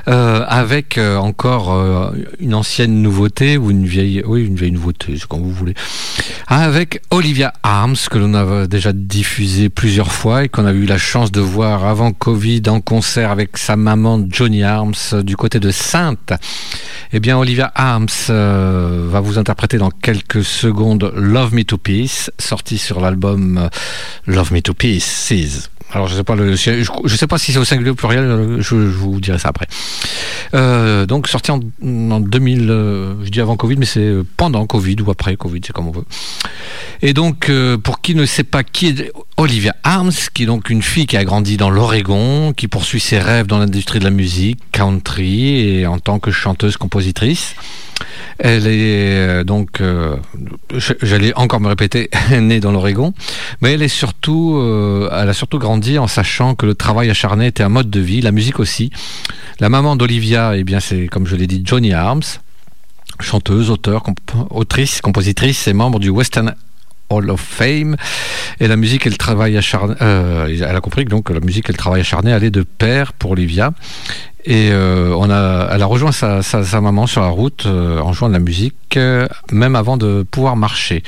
Euh, 0.09 0.45
avec 0.47 0.99
euh, 0.99 1.17
encore 1.17 1.75
euh, 1.75 2.11
une 2.39 2.55
ancienne 2.55 3.03
nouveauté 3.03 3.57
ou 3.57 3.73
une 3.73 3.87
vieille, 3.87 4.23
oui, 4.25 4.45
une 4.45 4.55
vieille 4.55 4.71
nouveauté, 4.71 5.17
c'est 5.19 5.27
comme 5.27 5.43
vous 5.43 5.51
voulez. 5.51 5.75
Avec 6.47 7.03
Olivia 7.11 7.53
Arms 7.65 7.97
que 8.09 8.19
l'on 8.19 8.35
a 8.35 8.69
déjà 8.69 8.93
diffusé 8.93 9.69
plusieurs 9.69 10.13
fois 10.13 10.45
et 10.45 10.49
qu'on 10.49 10.65
a 10.65 10.73
eu 10.73 10.87
la 10.87 10.99
chance 10.99 11.33
de 11.33 11.41
voir 11.41 11.85
avant 11.85 12.13
Covid 12.13 12.63
en 12.69 12.81
concert 12.81 13.33
avec 13.33 13.59
sa 13.59 13.75
maman 13.77 14.25
Johnny 14.29 14.63
Arms 14.63 15.23
du 15.23 15.37
côté 15.37 15.59
de 15.59 15.71
Sainte. 15.73 16.33
Eh 17.13 17.21
bien, 17.21 17.39
Olivia 17.39 17.71
Arms 17.75 18.07
euh, 18.31 19.07
va 19.09 19.21
vous 19.21 19.39
interpréter 19.39 19.79
dans 19.79 19.91
quelques 19.91 20.45
secondes 20.45 21.13
Love 21.17 21.55
Me 21.55 21.63
to 21.63 21.79
Peace, 21.79 22.31
sorti 22.39 22.79
sur 22.79 23.01
l'album 23.01 23.59
euh, 23.59 23.69
Love 24.27 24.53
Me 24.53 24.61
to 24.61 24.75
Pieces. 24.75 25.71
Alors 25.93 26.09
je 26.09 26.17
sais 26.17 26.25
pas 26.25 26.37
je, 26.37 26.55
je 27.05 27.17
sais 27.17 27.27
pas 27.27 27.39
si 27.39 27.53
c'est 27.53 27.59
au 27.59 27.65
singulier 27.65 27.91
ou 27.91 27.93
au 27.93 27.97
pluriel, 27.97 28.25
euh, 28.25 28.61
je, 28.61 28.75
vous 28.75 29.21
dirai 29.21 29.39
ça 29.39 29.49
après. 29.49 29.67
Euh, 30.55 31.07
donc 31.07 31.29
sorti 31.29 31.53
en, 31.53 31.61
en 31.83 32.21
2000, 32.21 32.71
euh, 32.71 33.15
je 33.23 33.31
dis 33.31 33.41
avant 33.41 33.57
Covid, 33.57 33.77
mais 33.77 33.87
c'est 33.87 34.15
pendant 34.37 34.67
Covid 34.67 34.97
ou 35.07 35.11
après 35.11 35.37
Covid, 35.37 35.61
c'est 35.65 35.73
comme 35.73 35.89
on 35.89 35.93
veut. 35.93 36.05
Et 37.03 37.13
donc 37.13 37.51
pour 37.83 38.01
qui 38.01 38.15
ne 38.15 38.27
sait 38.27 38.45
pas 38.45 38.65
qui 38.65 38.89
est 38.89 39.13
Olivia 39.37 39.77
Arms, 39.85 40.13
qui 40.35 40.43
est 40.43 40.47
donc 40.47 40.71
une 40.71 40.83
fille 40.83 41.07
qui 41.07 41.17
a 41.17 41.25
grandi 41.25 41.57
dans 41.57 41.71
l'Oregon, 41.71 42.53
qui 42.53 42.69
poursuit 42.69 43.01
ses 43.01 43.19
rêves 43.19 43.47
dans 43.47 43.59
l'industrie 43.59 43.99
de 44.01 44.05
la 44.05 44.11
musique, 44.11 44.59
country 44.73 45.59
et 45.59 45.87
en 45.87 45.99
tant 45.99 46.19
que 46.19 46.31
chanteuse-compositrice. 46.31 47.55
Elle 48.39 48.67
est 48.67 49.29
euh, 49.29 49.45
donc, 49.45 49.81
euh, 49.81 50.17
j'allais 51.03 51.33
encore 51.35 51.61
me 51.61 51.69
répéter, 51.69 52.11
née 52.41 52.61
dans 52.61 52.71
l'Oregon, 52.73 53.15
mais 53.63 53.73
elle 53.73 53.83
est 53.83 53.89
surtout, 53.89 54.57
euh, 54.59 55.09
elle 55.13 55.29
a 55.29 55.33
surtout 55.33 55.59
grandi 55.59 55.99
en 55.99 56.07
sachant 56.07 56.55
que 56.55 56.67
le 56.67 56.75
travail 56.75 57.09
acharné 57.11 57.47
était 57.47 57.63
un 57.63 57.69
mode 57.71 57.89
de 57.89 58.01
vie, 58.01 58.21
la 58.21 58.33
musique 58.33 58.61
aussi. 58.61 58.91
La 59.61 59.69
maman 59.71 59.97
d'Olivia, 59.97 60.53
eh 60.57 60.65
bien, 60.65 60.81
c'est 60.81 61.07
comme 61.07 61.27
je 61.27 61.37
l'ai 61.37 61.47
dit, 61.47 61.63
Johnny 61.65 61.95
Arms, 61.95 62.23
chanteuse, 63.21 63.71
auteur, 63.71 64.03
comp- 64.03 64.47
autrice, 64.51 65.01
compositrice 65.01 65.67
et 65.67 65.73
membre 65.73 65.99
du 65.99 66.11
Western 66.11 66.55
Hall 67.09 67.31
of 67.31 67.41
Fame. 67.41 67.97
Et 68.61 68.69
la 68.69 68.77
musique 68.77 69.07
et 69.07 69.11
le 69.11 69.17
travail 69.17 69.57
acharné, 69.57 69.95
elle 70.01 70.63
a 70.65 70.81
compris 70.81 71.05
que 71.07 71.11
donc 71.11 71.31
la 71.31 71.41
musique 71.41 71.71
et 71.71 71.73
le 71.73 71.79
travail 71.79 72.03
acharné 72.03 72.33
allaient 72.33 72.51
de 72.51 72.63
pair 72.63 73.15
pour 73.15 73.31
Olivia. 73.31 73.73
Et 74.47 74.71
euh, 74.71 75.13
on 75.17 75.29
a, 75.29 75.71
elle 75.73 75.83
a 75.83 75.87
rejoint 75.87 76.13
sa, 76.13 76.81
maman 76.81 77.09
sur 77.09 77.21
la 77.21 77.29
route 77.29 77.65
euh, 77.67 77.99
en 77.99 78.13
jouant 78.13 78.29
de 78.29 78.33
la 78.33 78.39
musique, 78.39 78.97
euh, 78.97 79.27
même 79.51 79.75
avant 79.75 79.97
de 79.97 80.23
pouvoir 80.23 80.57
marcher. 80.57 81.03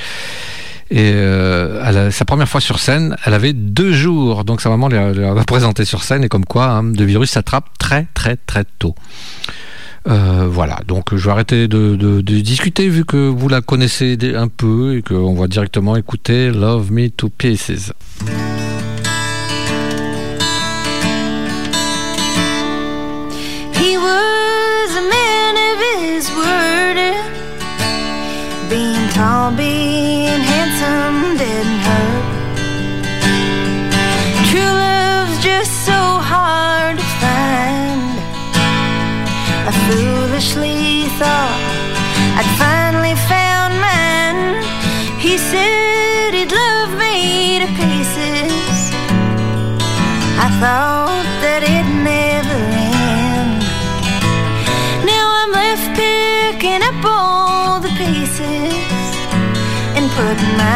Et 0.91 1.09
elle 1.11 2.11
sa 2.11 2.25
première 2.25 2.49
fois 2.49 2.59
sur 2.61 2.79
scène, 2.79 3.15
elle 3.23 3.35
avait 3.35 3.53
deux 3.53 3.93
jours, 3.93 4.43
donc 4.43 4.59
sa 4.59 4.69
maman 4.69 4.87
l'a 4.87 5.13
l'a 5.13 5.43
présenté 5.47 5.85
sur 5.85 6.03
scène, 6.03 6.23
et 6.23 6.29
comme 6.29 6.45
quoi, 6.45 6.65
hein, 6.65 6.93
le 6.97 7.05
virus 7.05 7.29
s'attrape 7.29 7.65
très 7.77 8.07
très 8.15 8.37
très 8.37 8.65
tôt. 8.79 8.95
Voilà, 10.05 10.79
donc 10.87 11.15
je 11.15 11.23
vais 11.23 11.31
arrêter 11.31 11.67
de, 11.67 11.95
de- 11.95 12.21
discuter 12.21 12.89
vu 12.89 13.05
que 13.05 13.17
vous 13.29 13.47
la 13.49 13.61
connaissez 13.61 14.17
un 14.35 14.47
peu 14.47 14.97
et 14.97 15.03
qu'on 15.03 15.35
va 15.35 15.45
directement 15.45 15.95
écouter 15.95 16.49
Love 16.49 16.91
Me 16.91 17.09
to 17.09 17.29
Pieces. 17.29 17.93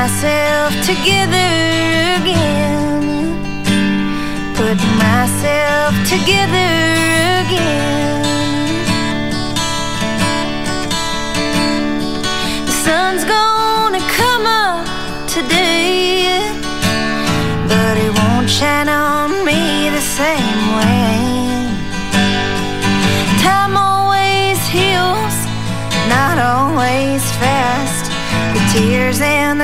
Myself 0.04 0.74
together 0.86 1.52
again. 2.20 3.06
Put 4.54 4.78
myself 5.00 5.94
together 6.10 6.72
again. 7.46 8.03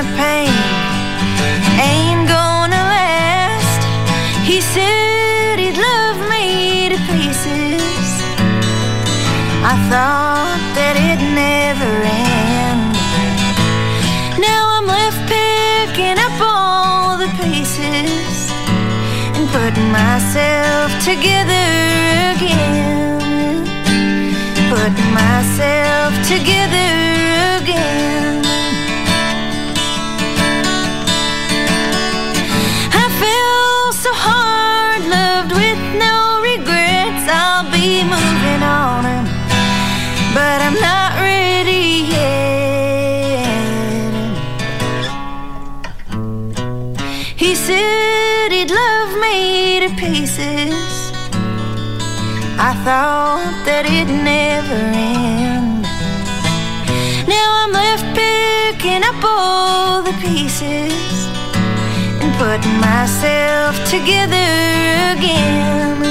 The 0.00 0.16
pain 0.16 0.48
ain't 1.78 2.26
gonna 2.26 2.82
last. 2.94 3.82
He 4.48 4.58
said 4.74 5.58
he'd 5.58 5.76
love 5.76 6.18
me 6.32 6.88
to 6.92 6.98
pieces. 7.12 8.08
I 9.72 9.74
thought 9.90 10.60
that 10.76 10.94
it'd 11.08 11.24
never 11.44 11.92
end. 12.28 12.82
Now 14.46 14.62
I'm 14.76 14.86
left 14.96 15.20
picking 15.34 16.18
up 16.26 16.36
all 16.50 17.18
the 17.24 17.30
pieces 17.42 18.48
and 19.36 19.46
putting 19.56 19.90
myself 20.00 20.88
together 21.10 21.66
again. 22.32 23.68
Putting 24.72 25.10
myself 25.12 26.10
together 26.32 26.89
thought 52.90 53.62
that 53.66 53.86
it'd 53.86 54.10
never 54.10 54.80
end. 54.98 55.86
Now 57.34 57.48
I'm 57.62 57.72
left 57.82 58.06
picking 58.18 59.02
up 59.10 59.20
all 59.22 60.02
the 60.02 60.14
pieces 60.18 60.90
and 62.20 62.32
putting 62.42 62.78
myself 62.82 63.78
together 63.94 64.50
again. 65.14 66.02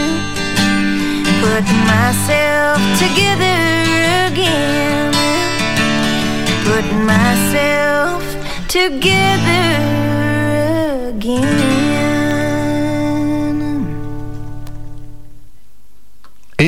Putting 1.43 1.83
myself 1.95 2.79
together 3.03 3.59
again. 4.31 5.11
Putting 6.63 7.03
myself 7.03 8.23
together 8.77 9.67
again. 11.11 11.78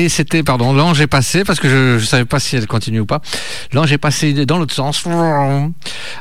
Et 0.02 0.08
c'était, 0.08 0.42
pardon, 0.42 0.72
l'ange 0.72 1.00
est 1.00 1.06
passé, 1.06 1.44
parce 1.44 1.60
que 1.60 1.68
je 1.68 1.94
ne 1.94 1.98
savais 2.00 2.24
pas 2.24 2.40
si 2.40 2.56
elle 2.56 2.66
continue 2.66 2.98
ou 2.98 3.06
pas. 3.06 3.20
L'ange 3.72 3.92
est 3.92 3.98
passé 3.98 4.44
dans 4.46 4.58
l'autre 4.58 4.74
sens, 4.74 5.04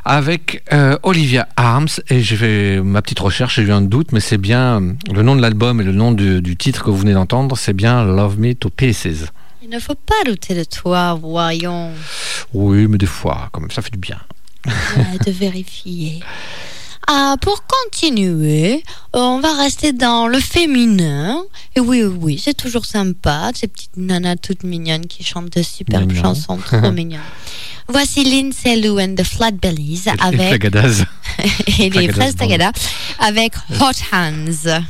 avec 0.06 0.64
euh, 0.72 1.00
Olivia 1.02 1.48
Arms. 1.56 1.88
Et 2.12 2.22
j'ai 2.22 2.36
fait 2.36 2.80
ma 2.80 3.02
petite 3.02 3.18
recherche, 3.20 3.56
j'ai 3.56 3.64
eu 3.64 3.72
un 3.72 3.82
doute, 3.82 4.12
mais 4.12 4.20
c'est 4.20 4.38
bien 4.38 4.80
le 5.12 5.24
nom 5.24 5.36
de 5.36 5.42
l'album 5.42 5.82
et 5.82 5.84
le 5.84 5.94
nom 5.94 6.12
du, 6.12 6.44
du 6.44 6.56
titre 6.58 6.84
que 6.84 6.92
vous 6.92 6.98
venez 6.98 7.14
d'entendre, 7.14 7.58
c'est 7.58 7.74
bien 7.74 8.04
Love 8.06 8.40
Me 8.40 8.54
to 8.54 8.70
Pieces. 8.70 9.26
Il 9.64 9.70
ne 9.70 9.80
faut 9.80 9.96
pas 9.96 10.24
douter 10.28 10.54
de 10.54 10.64
toi, 10.64 11.18
voyons. 11.20 11.90
Oui, 12.54 12.86
mais 12.88 13.00
des 13.00 13.08
fois, 13.08 13.50
quand 13.52 13.62
même, 13.62 13.72
ça 13.72 13.82
fait 13.82 13.90
du 13.90 13.98
bien. 13.98 14.20
De 15.26 15.32
vérifier. 15.32 16.20
Ah, 17.14 17.36
pour 17.42 17.66
continuer, 17.66 18.86
on 19.12 19.42
va 19.42 19.54
rester 19.58 19.92
dans 19.92 20.30
le 20.30 20.40
féminin. 20.40 21.44
Et 21.76 21.82
oui, 21.82 22.04
oui, 22.04 22.18
oui, 22.22 22.42
c'est 22.42 22.54
toujours 22.54 22.86
sympa, 22.86 23.52
ces 23.54 23.68
petites 23.68 23.98
nanas 23.98 24.38
toutes 24.38 24.64
mignonnes 24.64 25.06
qui 25.08 25.22
chantent 25.22 25.52
de 25.58 25.62
superbes 25.62 26.08
Mignon. 26.08 26.22
chansons 26.22 26.56
trop 26.56 26.90
mignonnes. 26.94 27.20
Voici 27.90 28.24
Lindsay 28.24 28.78
Lohan 28.78 29.10
de 29.10 29.24
Flatbellies 29.24 30.04
Et 30.06 30.24
avec 30.24 30.52
et 31.80 31.90
les. 31.90 32.34
Tagada 32.34 32.72
avec 33.20 33.56
Hot 33.82 34.16
Hands. 34.16 34.82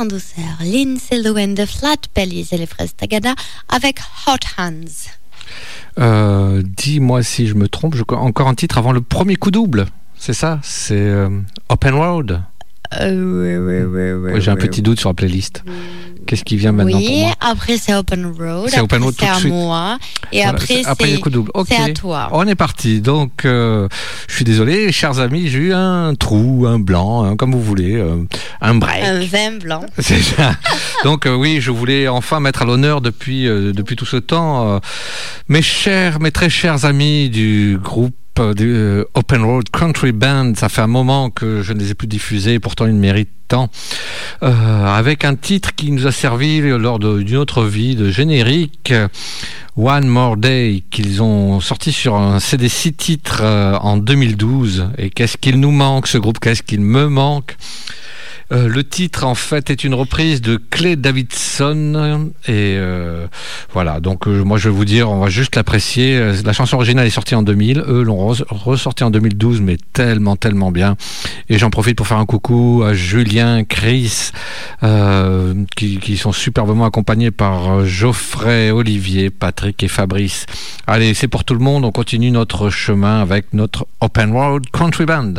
En 0.00 0.06
douceur 0.06 0.44
Lindsay 0.60 1.22
Lohan 1.22 1.48
de 1.48 1.66
Flat 1.66 1.96
Bellies 2.14 2.48
et 2.52 2.56
les 2.56 2.64
fraises 2.66 2.94
Tagada 2.96 3.34
avec 3.68 3.98
Hot 4.26 4.38
Hands. 4.56 5.10
Euh, 5.98 6.62
Dis-moi 6.64 7.22
si 7.22 7.46
je 7.46 7.54
me 7.54 7.68
trompe, 7.68 7.94
je... 7.96 8.02
encore 8.08 8.48
un 8.48 8.54
titre 8.54 8.78
avant 8.78 8.92
le 8.92 9.02
premier 9.02 9.36
coup 9.36 9.50
double. 9.50 9.86
C'est 10.16 10.32
ça? 10.32 10.58
C'est 10.62 10.94
euh, 10.96 11.28
Open 11.68 11.94
Road 11.94 12.40
Euh, 12.98 13.58
oui, 13.58 13.84
oui, 13.84 14.32
oui, 14.32 14.40
J'ai 14.40 14.50
un 14.50 14.54
oui, 14.54 14.60
petit 14.60 14.80
doute 14.80 14.98
sur 14.98 15.10
la 15.10 15.14
playlist. 15.14 15.62
Qu'est-ce 16.26 16.44
qui 16.44 16.56
vient 16.56 16.72
maintenant 16.72 16.98
pour 16.98 17.08
Oui, 17.08 17.20
moi 17.22 17.32
après 17.40 17.76
c'est 17.76 17.94
Open 17.94 18.26
Road, 18.38 18.68
C'est 18.70 18.80
Open 18.80 19.02
Road 19.02 19.16
tout 19.16 19.24
à 19.24 19.40
moi, 19.48 19.98
et 20.32 20.36
Voilà, 20.42 20.50
après 20.50 20.66
c'est- 20.66 20.86
après 20.86 21.12
à 21.76 21.88
toi. 21.92 22.28
On 22.32 22.46
est 22.46 22.54
parti. 22.54 23.00
Donc, 23.00 23.44
euh, 23.44 23.88
je 24.28 24.34
suis 24.36 24.44
désolé, 24.44 24.92
chers 24.92 25.18
amis, 25.18 25.48
j'ai 25.48 25.58
eu 25.58 25.72
un 25.74 26.14
trou, 26.14 26.66
un 26.68 26.78
blanc, 26.78 27.24
hein, 27.24 27.36
comme 27.36 27.52
vous 27.52 27.62
voulez, 27.62 27.94
euh, 27.96 28.16
un 28.60 28.74
break. 28.74 29.02
Un 29.04 29.20
vin 29.24 29.58
blanc. 29.58 29.84
C'est 29.98 30.20
ça. 30.22 30.52
Donc 31.04 31.26
euh, 31.26 31.34
oui, 31.34 31.60
je 31.60 31.70
voulais 31.70 32.06
enfin 32.08 32.40
mettre 32.40 32.62
à 32.62 32.64
l'honneur 32.64 33.00
depuis 33.00 33.44
depuis 33.44 33.96
tout 33.96 34.06
ce 34.06 34.16
temps 34.16 34.80
mes 35.48 35.62
chers, 35.62 36.20
mes 36.20 36.30
très 36.30 36.50
chers 36.50 36.84
amis 36.84 37.28
du 37.30 37.78
groupe 37.82 38.14
euh, 38.40 38.54
euh, 38.60 39.04
Open 39.14 39.42
Road 39.42 39.68
Country 39.70 40.12
Band. 40.12 40.54
Ça 40.56 40.68
fait 40.68 40.80
un 40.80 40.86
moment 40.86 41.30
que 41.30 41.62
je 41.62 41.72
ne 41.72 41.78
les 41.78 41.90
ai 41.90 41.94
plus 41.94 42.08
diffusés, 42.08 42.58
pourtant 42.58 42.86
ils 42.86 42.94
méritent 42.94 43.30
tant. 43.48 43.70
Euh, 44.42 44.86
avec 44.86 45.24
un 45.24 45.34
titre 45.34 45.74
qui 45.74 45.90
nous 45.90 46.06
a 46.06 46.12
servi 46.12 46.60
lors 46.60 46.98
d'une 46.98 47.36
autre 47.36 47.64
vie 47.64 47.96
de 47.96 48.10
générique. 48.10 48.92
One 49.76 50.06
More 50.06 50.36
Day 50.36 50.82
qu'ils 50.90 51.22
ont 51.22 51.60
sorti 51.60 51.92
sur 51.92 52.16
un 52.16 52.40
CD 52.40 52.68
6 52.68 52.92
titres 52.94 53.42
en 53.44 53.96
2012 53.96 54.88
et 54.98 55.10
qu'est-ce 55.10 55.36
qu'il 55.36 55.58
nous 55.58 55.70
manque 55.70 56.06
ce 56.06 56.18
groupe? 56.18 56.38
Qu'est-ce 56.38 56.62
qu'il 56.62 56.80
me 56.80 57.08
manque? 57.08 57.56
Euh, 58.52 58.68
le 58.68 58.82
titre 58.84 59.24
en 59.24 59.34
fait 59.34 59.70
est 59.70 59.84
une 59.84 59.94
reprise 59.94 60.40
de 60.42 60.56
Clay 60.70 60.96
Davidson 60.96 62.30
et 62.46 62.76
euh, 62.78 63.26
voilà. 63.72 64.00
Donc 64.00 64.26
euh, 64.26 64.42
moi 64.42 64.58
je 64.58 64.68
vais 64.68 64.74
vous 64.74 64.84
dire 64.84 65.10
on 65.10 65.20
va 65.20 65.28
juste 65.30 65.56
l'apprécier. 65.56 66.16
Euh, 66.16 66.34
la 66.44 66.52
chanson 66.52 66.76
originale 66.76 67.06
est 67.06 67.10
sortie 67.10 67.34
en 67.34 67.42
2000 67.42 67.84
eux 67.86 68.02
l'ont 68.02 68.32
res- 68.32 68.44
ressortie 68.50 69.04
en 69.04 69.10
2012 69.10 69.60
mais 69.60 69.76
tellement 69.92 70.36
tellement 70.36 70.70
bien. 70.72 70.96
Et 71.48 71.58
j'en 71.58 71.70
profite 71.70 71.96
pour 71.96 72.06
faire 72.06 72.18
un 72.18 72.26
coucou 72.26 72.82
à 72.84 72.94
Julien 72.94 73.64
Chris 73.64 74.30
qui, 75.76 75.98
qui 75.98 76.16
sont 76.16 76.32
superbement 76.32 76.84
accompagnés 76.86 77.30
par 77.30 77.84
Geoffrey 77.84 78.70
Olivier 78.70 79.30
Patrick 79.30 79.82
et 79.82 79.88
Fabrice. 79.88 80.46
Allez 80.86 81.14
c'est 81.14 81.28
pour 81.28 81.44
tout 81.44 81.54
le 81.54 81.60
monde. 81.60 81.84
On 81.84 81.92
continue 81.92 82.30
notre 82.30 82.70
chemin 82.70 83.20
avec 83.20 83.52
notre 83.52 83.86
Open 84.00 84.32
Road 84.32 84.64
Country 84.72 85.06
Band 85.06 85.34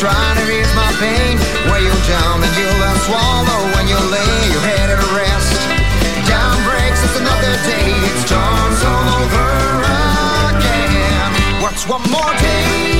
just 0.00 0.38
to 0.38 0.44
ease 0.48 0.74
my 0.74 0.90
pain. 0.96 1.36
Weigh 1.68 1.84
you 1.84 1.92
down 2.08 2.42
and 2.42 2.52
you'll 2.56 2.96
swallow 3.04 3.60
when 3.76 3.86
you 3.86 3.98
lay 4.08 4.34
your 4.48 4.64
head 4.64 4.88
at 4.88 5.02
rest. 5.12 5.60
Down 6.26 6.56
breaks, 6.64 7.04
it's 7.04 7.18
another 7.20 7.54
day, 7.68 7.92
it 8.08 8.16
starts 8.24 8.80
all 8.82 9.06
over 9.20 9.48
again. 10.56 11.62
What's 11.62 11.86
one 11.86 12.02
more 12.10 12.34
day 12.40 12.99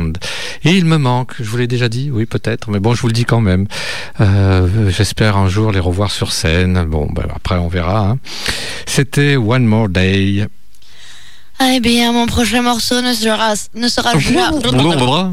Band. 0.00 0.12
Et 0.64 0.70
il 0.72 0.84
me 0.84 0.96
manque, 0.98 1.34
je 1.38 1.44
vous 1.44 1.56
l'ai 1.56 1.66
déjà 1.66 1.88
dit, 1.88 2.10
oui 2.10 2.26
peut-être, 2.26 2.70
mais 2.70 2.78
bon, 2.80 2.94
je 2.94 3.00
vous 3.02 3.08
le 3.08 3.12
dis 3.12 3.24
quand 3.24 3.40
même. 3.40 3.66
Euh, 4.20 4.90
J'espère 4.90 5.36
un 5.36 5.48
jour 5.48 5.72
les 5.72 5.80
revoir 5.80 6.10
sur 6.10 6.32
scène. 6.32 6.84
Bon, 6.88 7.06
ben, 7.12 7.26
après 7.34 7.56
on 7.56 7.68
verra. 7.68 8.08
hein. 8.10 8.18
C'était 8.86 9.36
One 9.36 9.64
More 9.64 9.88
Day. 9.88 10.46
Eh 11.64 11.78
bien, 11.78 12.10
mon 12.12 12.26
prochain 12.26 12.60
morceau 12.62 13.00
ne 13.02 13.12
sera, 13.12 13.54
ne 13.76 13.86
sera 13.86 14.18
jamais. 14.18 14.40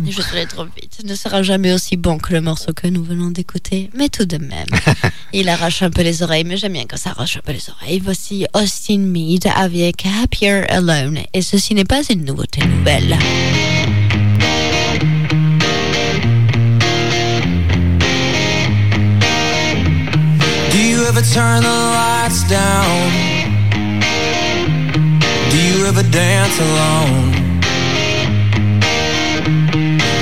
Je 0.07 0.21
serai 0.21 0.45
trop 0.45 0.63
vite. 0.65 0.99
Ne 1.03 1.15
sera 1.15 1.41
jamais 1.41 1.73
aussi 1.73 1.97
bon 1.97 2.19
que 2.19 2.33
le 2.33 2.41
morceau 2.41 2.71
que 2.71 2.85
nous 2.87 3.03
venons 3.03 3.31
d'écouter, 3.31 3.89
mais 3.95 4.09
tout 4.09 4.25
de 4.25 4.37
même. 4.37 4.67
Il 5.33 5.49
arrache 5.49 5.81
un 5.81 5.89
peu 5.89 6.03
les 6.03 6.21
oreilles, 6.21 6.43
mais 6.43 6.57
j'aime 6.57 6.73
bien 6.73 6.85
quand 6.87 6.97
ça 6.97 7.11
arrache 7.11 7.37
un 7.37 7.41
peu 7.43 7.53
les 7.53 7.67
oreilles. 7.71 7.99
Voici 8.03 8.45
Austin 8.53 8.99
Mead 8.99 9.47
avec 9.55 10.05
Happier 10.21 10.69
Alone. 10.69 11.19
Et 11.33 11.41
ceci 11.41 11.73
n'est 11.73 11.83
pas 11.85 12.01
une 12.11 12.25
nouveauté 12.25 12.61
nouvelle. 12.63 13.17
Ever 21.19 21.33
turn 21.33 21.63
the 21.63 21.67
lights 21.67 22.43
down? 22.43 23.11
Do 25.51 25.57
you 25.57 25.85
ever 25.85 26.03
dance 26.03 26.57
alone? 26.59 27.31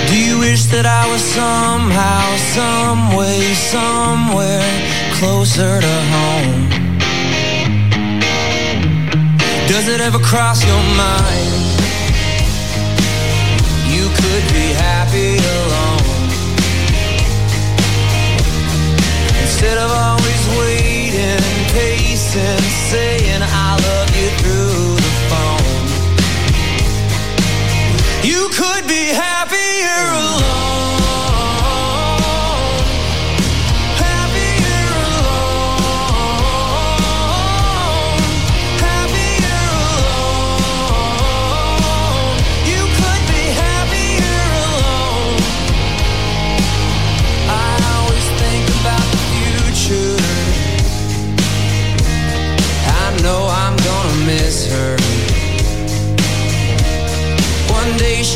Do 0.09 0.17
you 0.17 0.39
wish 0.39 0.65
that 0.73 0.85
I 0.85 1.05
was 1.11 1.21
somehow, 1.21 2.23
some 2.55 3.15
way, 3.15 3.53
somewhere 3.53 4.69
closer 5.13 5.81
to 5.81 5.95
home? 6.15 6.69
Does 9.67 9.87
it 9.87 10.01
ever 10.01 10.19
cross 10.19 10.65
your 10.65 10.83
mind? 10.97 11.63
You 13.93 14.05
could 14.19 14.45
be 14.53 14.73
happy 14.73 15.37
alone. 15.37 16.16
Instead 19.59 19.79
of 19.79 19.89
always 19.89 20.47
waiting, 20.59 21.41
pacing, 21.73 22.61
saying 22.91 23.41
I 23.41 23.75
love 23.87 24.09
you 24.15 24.29
through 24.37 24.97
the 25.05 25.13
phone. 25.29 25.87
You 28.23 28.49
could 28.53 28.85
be 28.87 29.09
happier 29.17 29.56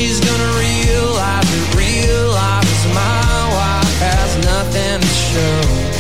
she's 0.02 0.20
gonna 0.20 0.52
realize 0.58 1.46
that 1.54 1.76
real 1.78 2.30
life 2.30 2.66
is 2.66 2.86
my 2.88 3.38
wife 3.54 4.00
has 4.00 4.36
nothing 4.38 5.00
to 5.00 5.08
show. 5.08 5.91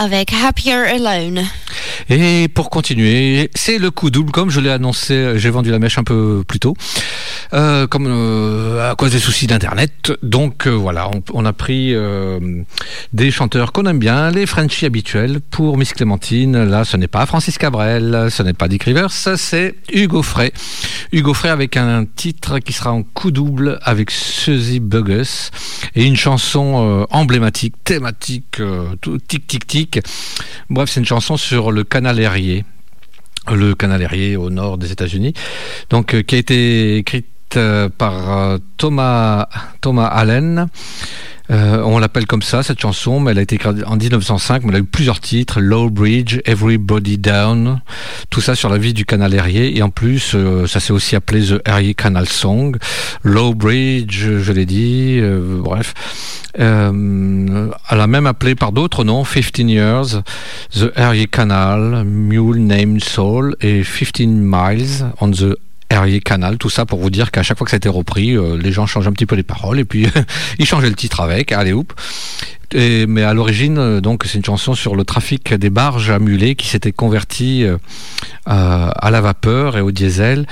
Avec 0.00 0.32
Happier 0.32 0.72
Alone. 0.72 1.44
Et 2.08 2.48
pour 2.48 2.70
continuer, 2.70 3.50
c'est 3.54 3.76
le 3.76 3.90
coup 3.90 4.10
double, 4.10 4.32
comme 4.32 4.48
je 4.48 4.58
l'ai 4.58 4.70
annoncé, 4.70 5.34
j'ai 5.36 5.50
vendu 5.50 5.70
la 5.70 5.78
mèche 5.78 5.98
un 5.98 6.04
peu 6.04 6.42
plus 6.48 6.58
tôt, 6.58 6.74
euh, 7.52 7.86
euh, 7.94 8.90
à 8.90 8.94
cause 8.94 9.12
des 9.12 9.18
soucis 9.18 9.46
d'internet. 9.46 9.99
Donc 10.22 10.66
euh, 10.66 10.70
voilà, 10.70 11.10
on, 11.32 11.44
a 11.44 11.52
pris 11.52 11.94
euh, 11.94 12.62
des 13.12 13.30
chanteurs 13.30 13.72
qu'on 13.72 13.86
aime 13.86 13.98
bien, 13.98 14.30
les 14.30 14.46
Frenchies 14.46 14.86
habituels 14.86 15.40
pour 15.40 15.76
Miss 15.76 15.92
Clémentine. 15.92 16.64
Là, 16.64 16.84
ce 16.84 16.96
n'est 16.96 17.08
pas 17.08 17.26
Francis 17.26 17.58
Cabrel, 17.58 18.28
ce 18.30 18.42
n'est 18.42 18.52
pas 18.52 18.68
Dick 18.68 18.84
Rivers, 18.84 19.10
c'est 19.10 19.74
Hugo 19.92 20.22
Frey. 20.22 20.52
Hugo 21.12 21.34
Frey 21.34 21.50
avec 21.50 21.76
un 21.76 22.04
titre 22.04 22.58
qui 22.58 22.72
sera 22.72 22.92
en 22.92 23.02
coup 23.02 23.30
double 23.30 23.78
avec 23.82 24.10
Suzy 24.10 24.80
Buggus 24.80 25.50
et 25.94 26.04
une 26.04 26.16
chanson 26.16 27.00
euh, 27.02 27.04
emblématique, 27.10 27.74
thématique, 27.84 28.60
tic 29.28 29.46
tic 29.46 29.66
tic. 29.66 30.00
Bref, 30.68 30.90
c'est 30.90 31.00
une 31.00 31.06
chanson 31.06 31.36
sur 31.36 31.72
le 31.72 31.84
canal 31.84 32.18
Erie, 32.20 32.64
le 33.50 33.74
canal 33.74 34.02
Erie 34.02 34.36
au 34.36 34.50
nord 34.50 34.78
des 34.78 34.92
États-Unis, 34.92 35.34
qui 36.06 36.34
a 36.34 36.38
été 36.38 36.96
écrite 36.98 37.26
euh, 37.56 37.88
par 37.88 38.38
euh, 38.38 38.58
Thomas 38.76 39.48
Thomas 39.80 40.06
Allen. 40.06 40.68
Euh, 41.50 41.82
on 41.84 41.98
l'appelle 41.98 42.26
comme 42.26 42.42
ça, 42.42 42.62
cette 42.62 42.80
chanson, 42.80 43.18
mais 43.18 43.32
elle 43.32 43.38
a 43.38 43.42
été 43.42 43.56
écrite 43.56 43.82
en 43.84 43.96
1905, 43.96 44.62
mais 44.62 44.68
elle 44.68 44.76
a 44.76 44.78
eu 44.78 44.84
plusieurs 44.84 45.18
titres, 45.18 45.60
Low 45.60 45.90
Bridge, 45.90 46.38
Everybody 46.44 47.18
Down, 47.18 47.80
tout 48.30 48.40
ça 48.40 48.54
sur 48.54 48.68
la 48.68 48.78
vie 48.78 48.94
du 48.94 49.04
canal 49.04 49.34
Erie, 49.34 49.76
et 49.76 49.82
en 49.82 49.90
plus, 49.90 50.36
ça 50.68 50.78
s'est 50.78 50.92
aussi 50.92 51.16
appelé 51.16 51.44
The 51.44 51.60
Erie 51.66 51.96
Canal 51.96 52.28
Song, 52.28 52.76
Low 53.24 53.52
Bridge, 53.54 54.28
je 54.38 54.52
l'ai 54.52 54.64
dit, 54.64 55.20
bref. 55.58 55.92
Elle 56.54 56.62
a 57.90 58.06
même 58.06 58.26
appelé 58.26 58.54
par 58.54 58.70
d'autres 58.70 59.02
noms, 59.02 59.24
15 59.24 59.68
Years, 59.68 60.22
The 60.72 60.92
Erie 60.96 61.26
Canal, 61.26 62.04
Mule 62.04 62.64
Named 62.64 63.02
Soul, 63.02 63.56
et 63.60 63.82
15 63.82 64.28
Miles 64.28 65.04
on 65.20 65.32
the 65.32 65.56
Erie 65.90 66.20
Canal, 66.20 66.56
tout 66.56 66.70
ça 66.70 66.86
pour 66.86 67.00
vous 67.00 67.10
dire 67.10 67.30
qu'à 67.32 67.42
chaque 67.42 67.58
fois 67.58 67.64
que 67.64 67.70
ça 67.70 67.76
a 67.76 67.78
été 67.78 67.88
repris, 67.88 68.36
euh, 68.36 68.56
les 68.56 68.72
gens 68.72 68.86
changent 68.86 69.08
un 69.08 69.12
petit 69.12 69.26
peu 69.26 69.34
les 69.34 69.42
paroles 69.42 69.80
et 69.80 69.84
puis 69.84 70.06
ils 70.58 70.66
changeaient 70.66 70.88
le 70.88 70.94
titre 70.94 71.20
avec, 71.20 71.52
allez 71.52 71.72
hop. 71.72 71.92
Et, 72.72 73.06
mais 73.06 73.24
à 73.24 73.34
l'origine, 73.34 73.78
euh, 73.78 74.00
donc, 74.00 74.24
c'est 74.24 74.38
une 74.38 74.44
chanson 74.44 74.74
sur 74.74 74.94
le 74.94 75.04
trafic 75.04 75.52
des 75.52 75.70
barges 75.70 76.10
à 76.10 76.20
mulets 76.20 76.54
qui 76.54 76.68
s'était 76.68 76.92
converti 76.92 77.64
euh, 77.64 77.76
à, 78.46 79.10
la 79.10 79.20
vapeur 79.20 79.76
et 79.76 79.80
au 79.80 79.90
diesel 79.90 80.46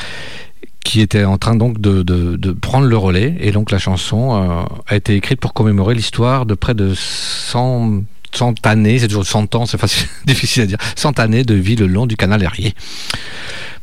qui 0.85 1.01
était 1.03 1.25
en 1.25 1.37
train 1.37 1.55
donc 1.55 1.81
de, 1.81 2.53
prendre 2.53 2.87
le 2.87 2.97
relais 2.97 3.37
et 3.41 3.53
donc 3.53 3.71
la 3.71 3.79
chanson 3.79 4.67
a 4.87 4.97
été 4.97 5.17
écrite 5.17 5.39
pour 5.39 5.53
commémorer 5.53 5.95
l'histoire 5.95 6.47
de 6.47 6.55
près 6.55 6.73
de 6.73 6.95
100 6.95 8.05
100 8.33 8.67
années, 8.67 8.99
c'est 8.99 9.09
toujours 9.09 9.27
100 9.27 9.55
ans, 9.55 9.67
c'est 9.67 9.79
difficile 10.27 10.63
à 10.63 10.67
dire, 10.67 10.79
100 10.97 11.19
années 11.19 11.45
de 11.45 11.55
vie 11.55 11.77
le 11.77 11.87
long 11.87 12.07
du 12.07 12.17
canal 12.17 12.43
Erie. 12.43 12.75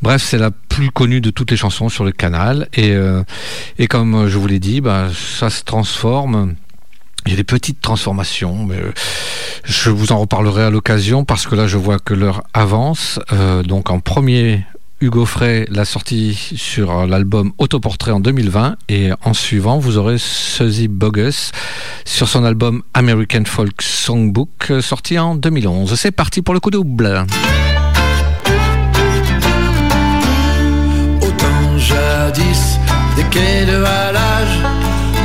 Bref, 0.01 0.23
c'est 0.23 0.37
la 0.37 0.51
plus 0.51 0.91
connue 0.91 1.21
de 1.21 1.29
toutes 1.29 1.51
les 1.51 1.57
chansons 1.57 1.89
sur 1.89 2.03
le 2.03 2.11
canal. 2.11 2.67
Et, 2.73 2.91
euh, 2.91 3.23
et 3.77 3.87
comme 3.87 4.27
je 4.27 4.37
vous 4.37 4.47
l'ai 4.47 4.59
dit, 4.59 4.81
bah, 4.81 5.09
ça 5.13 5.49
se 5.49 5.63
transforme. 5.63 6.55
Il 7.25 7.31
y 7.31 7.33
a 7.33 7.37
des 7.37 7.43
petites 7.43 7.81
transformations, 7.81 8.65
mais 8.65 8.75
euh, 8.75 8.91
je 9.63 9.89
vous 9.89 10.11
en 10.11 10.19
reparlerai 10.19 10.63
à 10.63 10.69
l'occasion 10.69 11.25
parce 11.25 11.47
que 11.47 11.55
là, 11.55 11.65
je 11.65 11.77
vois 11.77 11.97
que 11.97 12.13
l'heure 12.13 12.43
avance. 12.53 13.19
Euh, 13.33 13.63
donc, 13.63 13.89
en 13.89 13.99
premier, 13.99 14.63
Hugo 15.01 15.25
Frey 15.25 15.65
l'a 15.69 15.85
sorti 15.85 16.35
sur 16.55 17.07
l'album 17.07 17.51
Autoportrait 17.57 18.11
en 18.11 18.19
2020. 18.19 18.75
Et 18.89 19.09
en 19.23 19.33
suivant, 19.33 19.79
vous 19.79 19.97
aurez 19.97 20.17
Suzy 20.19 20.87
Bogus 20.87 21.51
sur 22.05 22.29
son 22.29 22.43
album 22.43 22.83
American 22.93 23.45
Folk 23.45 23.81
Songbook 23.81 24.71
sorti 24.81 25.17
en 25.17 25.35
2011. 25.35 25.95
C'est 25.95 26.11
parti 26.11 26.43
pour 26.43 26.53
le 26.53 26.59
coup 26.59 26.69
double. 26.69 27.25
Des 33.15 33.23
quais 33.23 33.65
de 33.65 33.83
halage 33.83 34.59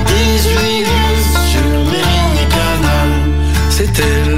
18 0.06 0.80
lieues 0.80 1.24
sur 1.50 1.68
Mérine 1.90 2.48
Canal. 2.48 3.10
C'était 3.70 4.29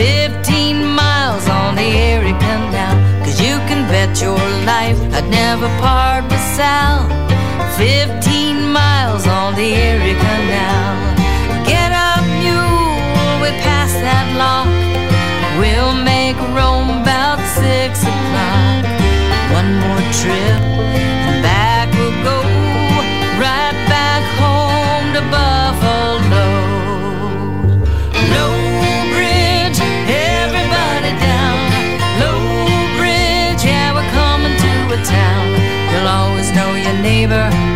15 0.00 0.82
miles 0.94 1.46
on 1.46 1.76
the 1.76 1.82
Erie 1.82 2.32
Canal. 2.40 2.96
Cause 3.22 3.38
you 3.38 3.56
can 3.68 3.86
bet 3.92 4.18
your 4.22 4.40
life 4.64 4.96
I'd 5.12 5.28
never 5.28 5.68
part 5.76 6.24
with 6.24 6.40
Sal. 6.56 7.04
15 7.76 8.72
miles 8.72 9.26
on 9.26 9.54
the 9.56 9.68
Erie 9.88 10.16
Canal. 10.24 10.96
Get 11.68 11.92
up, 11.92 12.24
mule, 12.40 13.44
we 13.44 13.50
pass 13.60 13.92
that 14.00 14.26
lock. 14.40 14.72
We'll 15.60 15.92
make 15.92 16.38
Rome 16.56 17.02
about 17.02 17.38
six 17.60 18.00
o'clock. 18.00 18.84
One 19.52 19.70
more 19.84 20.00
trip. 20.16 21.09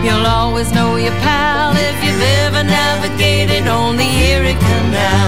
You'll 0.04 0.26
always 0.26 0.72
know 0.72 0.96
your 0.96 1.12
pal 1.22 1.72
if 1.76 2.04
you've 2.04 2.20
ever 2.42 2.64
navigated 2.64 3.68
on 3.68 3.96
the 3.96 4.02
Erie 4.02 4.54
Canal. 4.54 5.23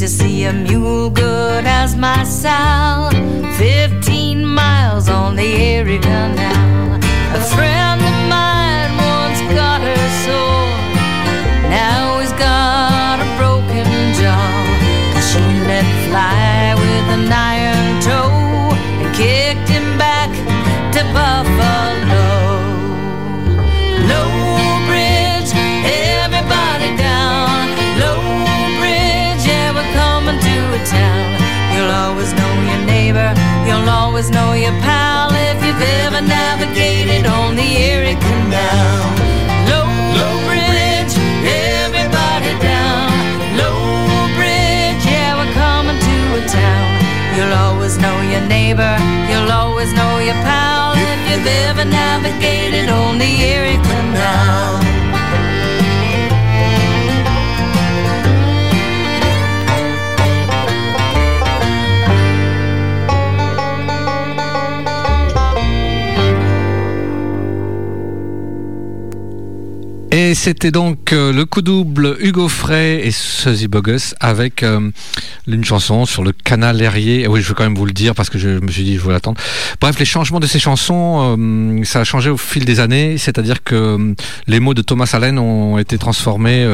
To 0.00 0.08
see 0.08 0.44
a 0.44 0.52
mule 0.52 1.10
good 1.10 1.66
as 1.66 1.94
my 1.94 2.24
Sal. 2.24 3.10
Fifteen 3.58 4.46
miles 4.46 5.10
on 5.10 5.36
the 5.36 5.42
Erie 5.44 5.98
Canal. 5.98 6.59
Always 34.20 34.36
know 34.36 34.52
your 34.52 34.76
pal 34.82 35.30
if 35.32 35.64
you've 35.64 35.80
ever 36.04 36.20
navigated 36.20 37.24
on 37.24 37.56
the 37.56 37.64
Erie 37.64 38.20
Canal. 38.20 39.00
Low, 39.72 39.88
bridge, 40.44 41.14
everybody 41.80 42.52
down. 42.60 43.08
Low 43.56 43.80
bridge, 44.36 45.00
yeah, 45.08 45.32
we're 45.40 45.54
coming 45.54 45.96
to 45.96 46.16
a 46.36 46.42
town. 46.46 47.00
You'll 47.34 47.56
always 47.64 47.96
know 47.96 48.20
your 48.32 48.46
neighbor, 48.46 48.94
you'll 49.30 49.50
always 49.50 49.90
know 49.94 50.18
your 50.18 50.38
pal 50.44 50.92
if 50.96 51.20
you've 51.30 51.46
ever 51.64 51.86
navigated 51.86 52.49
Et 70.30 70.34
c'était 70.36 70.70
donc 70.70 71.12
euh, 71.12 71.32
le 71.32 71.44
coup 71.44 71.60
double 71.60 72.16
Hugo 72.20 72.46
Frey 72.46 73.00
et 73.04 73.10
Suzy 73.10 73.66
Bogus 73.66 74.14
avec 74.20 74.62
euh, 74.62 74.88
une 75.48 75.64
chanson 75.64 76.06
sur 76.06 76.22
le 76.22 76.30
canal 76.30 76.80
aérien. 76.80 77.18
Et 77.24 77.26
oui, 77.26 77.42
je 77.42 77.48
veux 77.48 77.54
quand 77.54 77.64
même 77.64 77.74
vous 77.74 77.84
le 77.84 77.90
dire 77.92 78.14
parce 78.14 78.30
que 78.30 78.38
je 78.38 78.48
me 78.60 78.70
suis 78.70 78.84
dit 78.84 78.94
je 78.94 79.00
voulais 79.00 79.14
l'attendre. 79.14 79.40
Bref, 79.80 79.98
les 79.98 80.04
changements 80.04 80.38
de 80.38 80.46
ces 80.46 80.60
chansons, 80.60 81.36
euh, 81.36 81.82
ça 81.82 81.98
a 81.98 82.04
changé 82.04 82.30
au 82.30 82.36
fil 82.36 82.64
des 82.64 82.78
années. 82.78 83.18
C'est-à-dire 83.18 83.64
que 83.64 84.14
les 84.46 84.60
mots 84.60 84.72
de 84.72 84.82
Thomas 84.82 85.10
Allen 85.14 85.36
ont 85.36 85.78
été 85.78 85.98
transformés. 85.98 86.64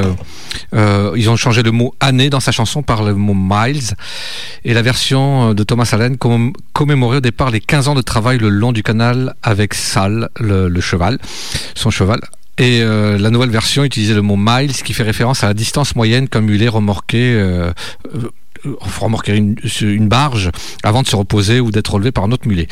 ils 0.74 1.30
ont 1.30 1.36
changé 1.36 1.62
le 1.62 1.70
mot 1.70 1.94
année 1.98 2.28
dans 2.28 2.40
sa 2.40 2.52
chanson 2.52 2.82
par 2.82 3.04
le 3.04 3.14
mot 3.14 3.32
miles. 3.34 3.94
Et 4.66 4.74
la 4.74 4.82
version 4.82 5.54
de 5.54 5.62
Thomas 5.62 5.88
Allen 5.92 6.16
comm- 6.16 6.52
commémorait 6.74 7.18
au 7.18 7.20
départ 7.22 7.50
les 7.50 7.60
15 7.60 7.88
ans 7.88 7.94
de 7.94 8.02
travail 8.02 8.36
le 8.36 8.50
long 8.50 8.72
du 8.72 8.82
canal 8.82 9.34
avec 9.42 9.72
Sal, 9.72 10.28
le, 10.38 10.68
le 10.68 10.80
cheval, 10.82 11.18
son 11.74 11.88
cheval. 11.90 12.20
Et 12.58 12.80
euh, 12.80 13.18
la 13.18 13.30
nouvelle 13.30 13.50
version 13.50 13.84
utilisait 13.84 14.14
le 14.14 14.22
mot 14.22 14.36
miles 14.38 14.72
qui 14.72 14.94
fait 14.94 15.02
référence 15.02 15.44
à 15.44 15.48
la 15.48 15.54
distance 15.54 15.94
moyenne 15.94 16.28
qu'un 16.28 16.40
mulet 16.40 16.68
remorqué 16.68 17.34
euh, 17.34 17.70
euh, 18.14 18.30
remorquer 18.80 19.36
une, 19.36 19.56
une 19.82 20.08
barge 20.08 20.50
avant 20.82 21.02
de 21.02 21.06
se 21.06 21.16
reposer 21.16 21.60
ou 21.60 21.70
d'être 21.70 21.92
relevé 21.94 22.12
par 22.12 22.24
un 22.24 22.32
autre 22.32 22.46
mulet. 22.48 22.68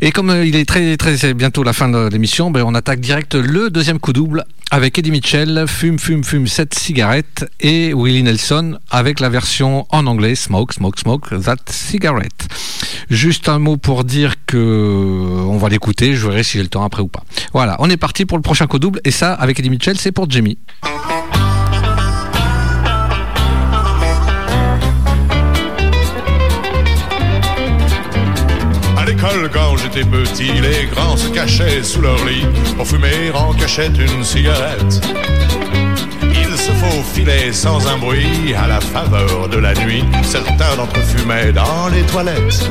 Et 0.00 0.12
comme 0.12 0.30
euh, 0.30 0.44
il 0.44 0.56
est 0.56 0.64
très 0.64 0.96
très 0.96 1.34
bientôt 1.34 1.62
la 1.62 1.72
fin 1.72 1.88
de 1.88 2.08
l'émission, 2.08 2.50
ben, 2.50 2.64
on 2.66 2.74
attaque 2.74 3.00
direct 3.00 3.34
le 3.34 3.70
deuxième 3.70 3.98
coup 3.98 4.12
double 4.12 4.44
avec 4.70 4.98
Eddie 4.98 5.10
Mitchell, 5.12 5.64
Fume 5.68 5.98
Fume 5.98 6.24
Fume 6.24 6.46
cette 6.46 6.74
cigarette 6.74 7.48
et 7.60 7.94
Willie 7.94 8.24
Nelson 8.24 8.78
avec 8.90 9.20
la 9.20 9.28
version 9.28 9.86
en 9.90 10.06
anglais 10.06 10.34
Smoke 10.34 10.74
Smoke 10.74 10.98
Smoke 10.98 11.40
That 11.44 11.56
Cigarette. 11.70 12.48
Juste 13.08 13.48
un 13.48 13.58
mot 13.58 13.76
pour 13.76 14.04
dire 14.04 14.34
que 14.46 14.56
on 14.56 15.58
va 15.58 15.68
l'écouter, 15.68 16.14
je 16.14 16.26
verrai 16.26 16.42
si 16.42 16.58
j'ai 16.58 16.62
le 16.62 16.68
temps 16.68 16.82
après 16.82 17.02
ou 17.02 17.08
pas. 17.08 17.22
Voilà, 17.52 17.76
on 17.78 17.88
est 17.88 17.96
parti 17.96 18.24
pour 18.24 18.38
le 18.38 18.42
prochain 18.42 18.66
coup 18.66 18.78
double 18.78 19.00
et 19.04 19.10
ça 19.10 19.32
avec 19.32 19.58
Eddie 19.60 19.70
Mitchell, 19.70 19.96
c'est 19.98 20.12
pour 20.12 20.28
Jamie. 20.28 20.58
Quand 29.52 29.76
j'étais 29.76 30.04
petit, 30.04 30.52
les 30.60 30.86
grands 30.86 31.16
se 31.16 31.28
cachaient 31.28 31.82
sous 31.82 32.00
leur 32.00 32.22
lit 32.24 32.44
pour 32.76 32.86
fumer 32.86 33.30
en 33.34 33.52
cachette 33.52 33.96
une 33.98 34.24
cigarette. 34.24 35.00
Ils 36.22 36.56
se 36.56 36.70
faufilaient 36.72 37.52
sans 37.52 37.86
un 37.88 37.98
bruit 37.98 38.54
à 38.54 38.66
la 38.66 38.80
faveur 38.80 39.48
de 39.48 39.58
la 39.58 39.74
nuit. 39.74 40.04
Certains 40.22 40.76
d'entre 40.76 40.98
eux 40.98 41.02
fumaient 41.02 41.52
dans 41.52 41.88
les 41.88 42.02
toilettes. 42.02 42.70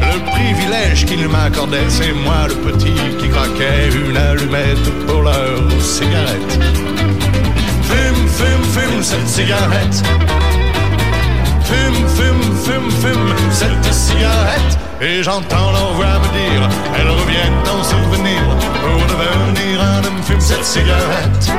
Le 0.00 0.30
privilège 0.30 1.04
qu'ils 1.04 1.28
m'accordaient, 1.28 1.88
c'est 1.88 2.12
moi 2.12 2.48
le 2.48 2.54
petit 2.54 2.94
qui 3.18 3.28
craquait 3.28 3.88
une 3.88 4.16
allumette 4.16 5.06
pour 5.06 5.22
leur 5.22 5.82
cigarette. 5.82 6.58
Fume, 7.82 8.28
fume, 8.28 8.64
fume 8.72 9.02
cette 9.02 9.28
cigarette. 9.28 10.02
Fume, 12.68 12.90
fume, 12.90 13.34
cette 13.50 13.94
cigarette. 13.94 14.78
Et 15.00 15.22
j'entends 15.22 15.72
leur 15.72 15.94
voix 15.94 16.18
me 16.18 16.28
dire, 16.36 16.68
elles 16.98 17.08
reviennent 17.08 17.66
en 17.66 17.82
souvenir 17.82 18.42
pour 18.82 19.06
devenir 19.06 19.80
un 19.80 20.04
homme, 20.04 20.22
fume 20.22 20.38
cette 20.38 20.64
cigarette. 20.64 21.50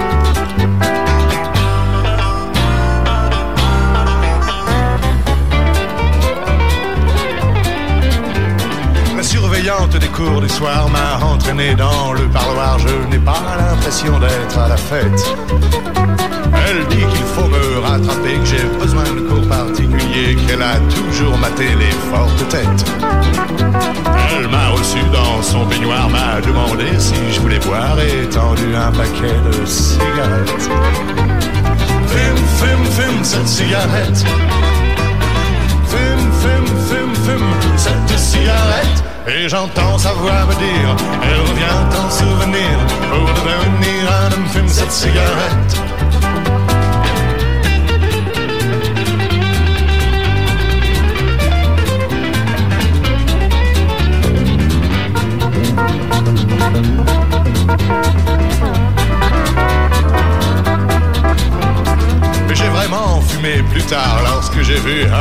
Des 9.70 10.08
cours 10.08 10.42
du 10.42 10.50
soir 10.50 10.90
m'a 10.90 11.24
entraîné 11.24 11.76
dans 11.76 12.12
le 12.14 12.28
parloir. 12.30 12.80
Je 12.80 13.08
n'ai 13.12 13.20
pas 13.20 13.40
l'impression 13.56 14.20
d'être 14.20 14.58
à 14.58 14.68
la 14.68 14.76
fête. 14.76 15.36
Elle 16.68 16.88
dit 16.88 17.06
qu'il 17.06 17.26
faut 17.36 17.48
me 17.48 17.78
rattraper, 17.80 18.40
que 18.40 18.46
j'ai 18.46 18.64
besoin 18.82 19.04
de 19.04 19.22
cours 19.30 19.48
particuliers, 19.48 20.36
qu'elle 20.48 20.64
a 20.64 20.78
toujours 20.90 21.38
maté 21.38 21.76
les 21.76 21.92
fortes 22.10 22.50
têtes. 22.50 22.86
Elle 24.36 24.48
m'a 24.48 24.70
reçu 24.70 24.98
dans 25.14 25.44
son 25.44 25.68
baignoire, 25.68 26.10
m'a 26.10 26.42
demandé 26.42 26.88
si 26.98 27.14
je 27.32 27.40
voulais 27.40 27.60
boire 27.60 27.98
et 28.00 28.28
tendu 28.28 28.76
un 28.76 28.92
paquet 28.92 29.38
de 29.52 29.66
cigarettes. 29.68 30.70
Fume, 32.08 32.46
fume, 32.58 32.86
fume 32.86 33.24
cette 33.24 33.48
cigarette. 33.48 34.26
Fume, 35.86 36.32
fume, 36.42 36.76
fume, 36.90 37.09
fume 37.30 37.78
cette 37.78 38.18
cigarette. 38.18 39.04
Et 39.28 39.48
j'entends 39.48 39.98
sa 39.98 40.14
voix 40.14 40.46
me 40.46 40.56
dire, 40.56 40.96
elle 41.24 41.42
revient 41.42 41.80
en 42.02 42.10
souvenir 42.10 42.76
pour 43.12 43.28
devenir 43.46 44.12
un 44.12 44.34
homme, 44.34 44.48
fume 44.48 44.68
cette 44.68 44.92
cigarette. 44.92 45.79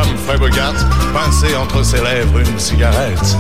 Humphrey 0.09 0.39
Bogart 0.39 0.75
pincer 1.13 1.55
entre 1.57 1.83
ses 1.85 2.03
lèvres 2.03 2.39
une 2.39 2.59
cigarette. 2.59 3.37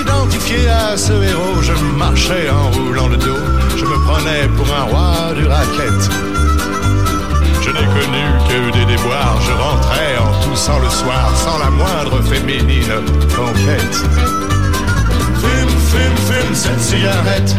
Identifié 0.00 0.68
à 0.68 0.96
ce 0.96 1.12
héros, 1.12 1.62
je 1.62 1.72
marchais 1.96 2.48
en 2.50 2.70
roulant 2.70 3.08
le 3.08 3.16
dos. 3.16 3.38
Je 3.76 3.84
me 3.84 3.98
prenais 4.04 4.48
pour 4.56 4.66
un 4.74 4.82
roi 4.82 5.34
du 5.34 5.46
racket. 5.46 6.10
Je 7.62 7.70
n'ai 7.70 7.86
connu 7.96 8.24
que 8.48 8.78
des 8.78 8.84
déboires. 8.84 9.40
Je 9.40 9.52
rentrais 9.52 10.18
en 10.18 10.32
toussant 10.44 10.78
le 10.78 10.90
soir 10.90 11.32
sans 11.36 11.58
la 11.58 11.70
moindre 11.70 12.22
féminine 12.22 12.92
conquête. 13.34 13.96
Fume, 15.40 15.76
fume, 15.90 16.16
fume 16.28 16.54
cette 16.54 16.80
cigarette. 16.80 17.56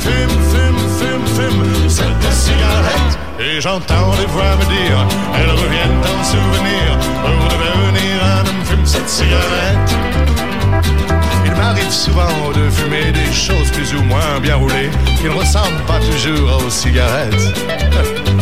Fume, 0.00 0.38
fume, 0.50 0.63
fume, 1.04 1.26
fume 1.26 1.88
cette 1.88 2.32
cigarette. 2.32 3.18
Et 3.38 3.60
j'entends 3.60 4.10
des 4.18 4.26
voix 4.26 4.56
me 4.56 4.64
dire, 4.64 4.98
elles 5.36 5.50
reviennent 5.50 6.02
en 6.02 6.24
souvenir 6.24 6.98
pour 7.22 7.58
devenir 7.58 8.24
un 8.24 8.40
homme, 8.40 8.64
fume 8.64 8.86
cette 8.86 9.08
cigarette. 9.08 9.90
Il 11.44 11.52
m'arrive 11.52 11.90
souvent 11.90 12.50
de 12.54 12.70
fumer 12.70 13.12
des 13.12 13.32
choses 13.32 13.70
plus 13.72 13.94
ou 13.94 14.02
moins 14.02 14.40
bien 14.40 14.56
roulées 14.56 14.90
qui 15.18 15.24
ne 15.24 15.30
ressemblent 15.30 15.84
pas 15.86 16.00
toujours 16.00 16.64
aux 16.64 16.70
cigarettes. 16.70 17.34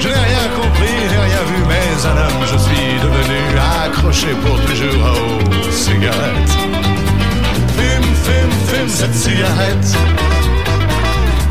Je 0.00 0.08
n'ai 0.08 0.14
rien 0.14 0.48
compris, 0.54 0.94
n'ai 1.10 1.18
rien 1.18 1.42
vu, 1.50 1.64
mais 1.68 2.06
un 2.06 2.16
homme, 2.16 2.46
je 2.46 2.56
suis 2.56 3.00
devenu 3.02 3.58
accroché 3.84 4.28
pour 4.44 4.56
toujours 4.60 5.66
aux 5.66 5.72
cigarettes. 5.72 6.52
Fume, 7.76 8.14
fume, 8.24 8.52
fume 8.68 8.88
cette 8.88 9.14
cigarette. 9.14 10.37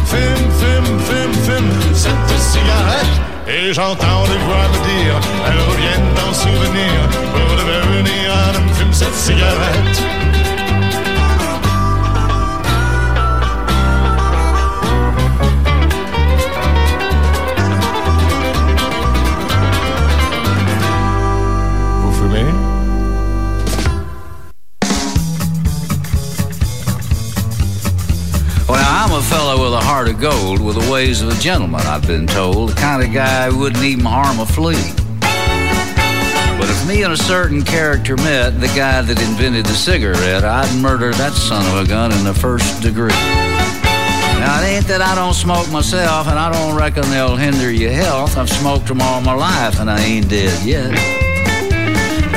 Fume, 0.10 0.52
fume, 0.60 1.00
fume, 1.00 1.34
fume 1.44 1.94
cette 1.94 2.40
cigarette. 2.40 3.22
Et 3.46 3.74
j'entends 3.74 4.24
des 4.24 4.38
voix 4.46 4.68
me 4.72 4.80
dire, 4.88 5.20
elles 5.46 5.60
reviennent 5.60 6.18
en 6.30 6.34
souvenir 6.34 7.10
pour 7.34 7.56
devenir 7.58 8.34
un 8.34 8.56
homme, 8.56 8.74
fume 8.74 8.94
cette 8.94 9.14
cigarette. 9.14 10.37
Heart 30.08 30.16
of 30.16 30.22
gold, 30.22 30.62
with 30.62 30.82
the 30.82 30.92
ways 30.92 31.22
of 31.22 31.30
a 31.30 31.42
gentleman, 31.42 31.82
I've 31.82 32.06
been 32.06 32.28
told. 32.28 32.70
The 32.70 32.76
kind 32.76 33.04
of 33.04 33.12
guy 33.12 33.50
who 33.50 33.60
wouldn't 33.60 33.84
even 33.84 34.06
harm 34.06 34.40
a 34.40 34.46
flea. 34.46 34.76
But 36.58 36.70
if 36.70 36.88
me 36.88 37.04
and 37.04 37.14
a 37.14 37.18
certain 37.18 37.62
character 37.62 38.16
met, 38.16 38.62
the 38.62 38.68
guy 38.68 39.02
that 39.02 39.22
invented 39.22 39.66
the 39.66 39.74
cigarette, 39.74 40.44
I'd 40.44 40.82
murder 40.82 41.12
that 41.14 41.34
son 41.34 41.66
of 41.74 41.86
a 41.86 41.88
gun 41.88 42.12
in 42.14 42.24
the 42.24 42.34
first 42.34 42.82
degree. 42.82 43.10
Now, 44.40 44.62
it 44.62 44.68
ain't 44.68 44.88
that 44.88 45.02
I 45.02 45.14
don't 45.14 45.34
smoke 45.34 45.70
myself, 45.72 46.28
and 46.28 46.40
I 46.40 46.52
don't 46.54 46.78
reckon 46.78 47.10
they'll 47.10 47.36
hinder 47.36 47.72
your 47.72 47.92
health. 47.92 48.38
I've 48.38 48.50
smoked 48.50 48.88
them 48.88 49.02
all 49.02 49.20
my 49.22 49.34
life, 49.34 49.80
and 49.80 49.90
I 49.90 50.00
ain't 50.00 50.30
dead 50.30 50.66
yet. 50.66 50.92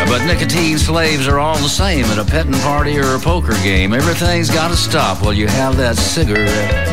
But 0.09 0.25
nicotine 0.27 0.79
slaves 0.79 1.29
are 1.29 1.39
all 1.39 1.59
the 1.59 1.69
same 1.69 2.07
at 2.07 2.19
a 2.19 2.25
petting 2.25 2.59
party 2.61 2.99
or 2.99 3.15
a 3.15 3.21
poker 3.21 3.55
game. 3.63 3.93
Everything's 3.93 4.51
got 4.51 4.69
to 4.69 4.77
stop 4.77 5.23
while 5.23 5.33
you 5.33 5.47
have 5.47 5.77
that 5.77 5.97
cigarette. 5.97 6.90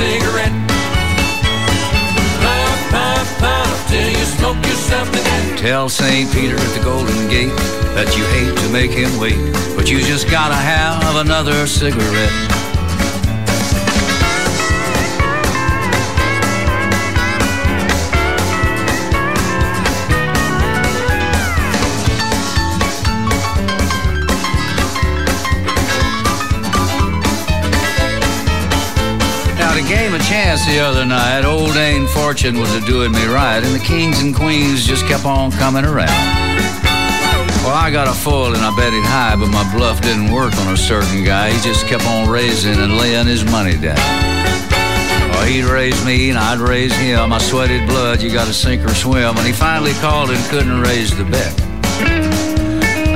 Cigarette. 0.00 0.56
Puff, 2.40 2.80
puff, 2.90 3.38
puff 3.38 3.88
till 3.90 4.08
you 4.08 4.24
smoke 4.36 4.56
yourself 4.64 5.06
to 5.12 5.18
death. 5.18 5.58
Tell 5.58 5.88
St. 5.90 6.32
Peter 6.32 6.56
at 6.56 6.72
the 6.74 6.82
Golden 6.82 7.28
Gate 7.28 7.54
that 7.94 8.08
you 8.16 8.24
hate 8.36 8.56
to 8.64 8.68
make 8.72 8.92
him 8.92 9.10
wait, 9.20 9.36
but 9.76 9.90
you 9.90 10.00
just 10.00 10.30
gotta 10.30 10.54
have 10.54 11.16
another 11.16 11.66
cigarette. 11.66 12.49
Game 29.90 30.14
of 30.14 30.22
chance 30.22 30.64
the 30.66 30.78
other 30.78 31.04
night, 31.04 31.44
old 31.44 31.74
Dame 31.74 32.06
Fortune 32.06 32.60
was 32.60 32.72
a 32.76 32.80
doing 32.86 33.10
me 33.10 33.26
right, 33.26 33.58
and 33.58 33.74
the 33.74 33.84
kings 33.84 34.22
and 34.22 34.32
queens 34.32 34.86
just 34.86 35.04
kept 35.06 35.24
on 35.24 35.50
coming 35.50 35.84
around. 35.84 36.06
Well, 37.66 37.74
I 37.74 37.90
got 37.90 38.06
a 38.06 38.12
full 38.12 38.54
and 38.54 38.62
I 38.62 38.70
bet 38.76 38.94
it 38.94 39.02
high, 39.02 39.34
but 39.34 39.48
my 39.48 39.66
bluff 39.74 40.00
didn't 40.00 40.30
work 40.30 40.54
on 40.58 40.72
a 40.72 40.76
certain 40.76 41.24
guy. 41.24 41.50
He 41.50 41.60
just 41.60 41.88
kept 41.88 42.06
on 42.06 42.28
raising 42.30 42.78
and 42.78 42.98
laying 42.98 43.26
his 43.26 43.44
money 43.44 43.76
down. 43.76 43.98
Well, 45.32 45.44
he'd 45.44 45.64
raise 45.64 46.04
me 46.06 46.30
and 46.30 46.38
I'd 46.38 46.60
raise 46.60 46.94
him. 46.94 47.32
I 47.32 47.38
sweated 47.38 47.88
blood, 47.88 48.22
you 48.22 48.32
gotta 48.32 48.54
sink 48.54 48.84
or 48.84 48.94
swim. 48.94 49.36
And 49.36 49.46
he 49.46 49.52
finally 49.52 49.94
called 49.94 50.30
and 50.30 50.38
couldn't 50.50 50.80
raise 50.82 51.16
the 51.18 51.24
bet. 51.24 51.69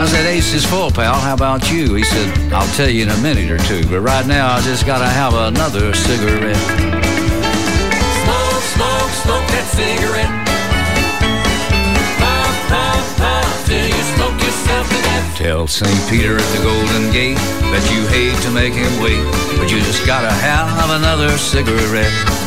I 0.04 0.06
said, 0.06 0.26
Ace 0.26 0.52
is 0.52 0.66
full, 0.66 0.90
pal. 0.90 1.14
How 1.14 1.32
about 1.32 1.72
you? 1.72 1.94
He 1.94 2.04
said, 2.04 2.52
I'll 2.52 2.68
tell 2.76 2.90
you 2.90 3.04
in 3.04 3.08
a 3.08 3.16
minute 3.22 3.50
or 3.50 3.56
two. 3.64 3.88
But 3.88 4.02
right 4.02 4.26
now, 4.26 4.52
I 4.52 4.60
just 4.60 4.84
gotta 4.84 5.06
have 5.08 5.32
another 5.32 5.94
cigarette. 5.94 6.60
Smoke, 8.20 8.62
smoke, 8.76 9.10
smoke 9.24 9.46
that 9.48 9.64
cigarette. 9.72 10.44
Till 13.64 13.88
you 13.88 14.02
smoke 14.12 14.38
yourself 14.42 14.86
to 14.88 14.94
death. 14.94 15.36
Tell 15.38 15.66
St. 15.66 16.10
Peter 16.10 16.36
at 16.36 16.52
the 16.52 16.62
Golden 16.62 17.10
Gate 17.10 17.38
that 17.72 17.88
you 17.88 18.06
hate 18.12 18.36
to 18.42 18.50
make 18.50 18.74
him 18.74 18.92
wait, 19.00 19.24
but 19.56 19.72
you 19.72 19.80
just 19.80 20.06
gotta 20.06 20.30
have 20.30 20.90
another 21.00 21.30
cigarette. 21.38 22.43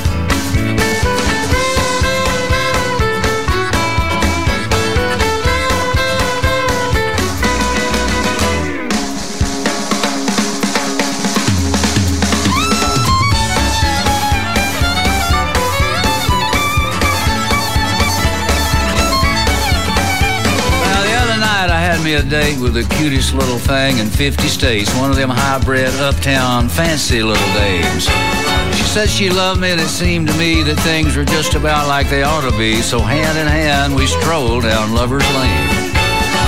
A 22.17 22.23
date 22.23 22.59
with 22.59 22.73
the 22.73 22.83
cutest 22.95 23.35
little 23.35 23.59
thing 23.59 23.99
in 23.99 24.07
50 24.07 24.47
states, 24.47 24.93
one 24.95 25.11
of 25.11 25.17
them 25.17 25.29
hybrid 25.29 25.93
uptown 26.01 26.67
fancy 26.67 27.21
little 27.21 27.53
dames. 27.53 28.05
She 28.75 28.83
said 28.83 29.07
she 29.07 29.29
loved 29.29 29.61
me 29.61 29.71
and 29.71 29.79
it 29.81 29.87
seemed 29.87 30.27
to 30.27 30.33
me 30.37 30.63
that 30.63 30.79
things 30.81 31.15
were 31.15 31.25
just 31.25 31.53
about 31.53 31.87
like 31.87 32.09
they 32.09 32.23
ought 32.23 32.49
to 32.49 32.57
be, 32.57 32.81
so 32.81 32.99
hand 32.99 33.37
in 33.37 33.45
hand 33.45 33.95
we 33.95 34.07
strolled 34.07 34.63
down 34.63 34.95
Lover's 34.95 35.27
Lane. 35.37 35.69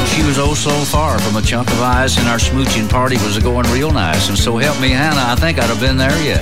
She 0.09 0.25
was 0.25 0.39
oh 0.39 0.55
so 0.55 0.73
far 0.89 1.19
from 1.19 1.35
a 1.35 1.41
chunk 1.41 1.67
of 1.69 1.81
ice, 1.81 2.17
and 2.17 2.27
our 2.27 2.39
smooching 2.39 2.89
party 2.89 3.17
was 3.17 3.37
going 3.37 3.69
real 3.71 3.91
nice. 3.91 4.29
And 4.29 4.37
so 4.37 4.57
help 4.57 4.79
me, 4.81 4.89
Hannah, 4.89 5.33
I 5.33 5.35
think 5.35 5.59
I'd 5.59 5.69
have 5.69 5.79
been 5.79 5.97
there 5.97 6.17
yet. 6.23 6.41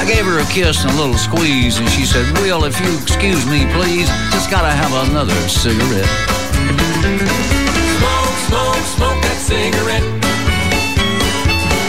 I 0.00 0.04
gave 0.06 0.24
her 0.24 0.40
a 0.40 0.46
kiss 0.46 0.84
and 0.84 0.92
a 0.92 0.96
little 0.96 1.18
squeeze, 1.18 1.78
and 1.78 1.88
she 1.90 2.06
said, 2.06 2.24
Will, 2.38 2.64
if 2.64 2.80
you 2.80 2.96
excuse 2.96 3.44
me, 3.44 3.66
please, 3.74 4.08
just 4.32 4.50
gotta 4.50 4.72
have 4.72 5.10
another 5.10 5.36
cigarette. 5.48 6.08
Smoke, 8.52 8.84
smoke, 8.84 9.20
that 9.24 9.38
cigarette. 9.40 10.04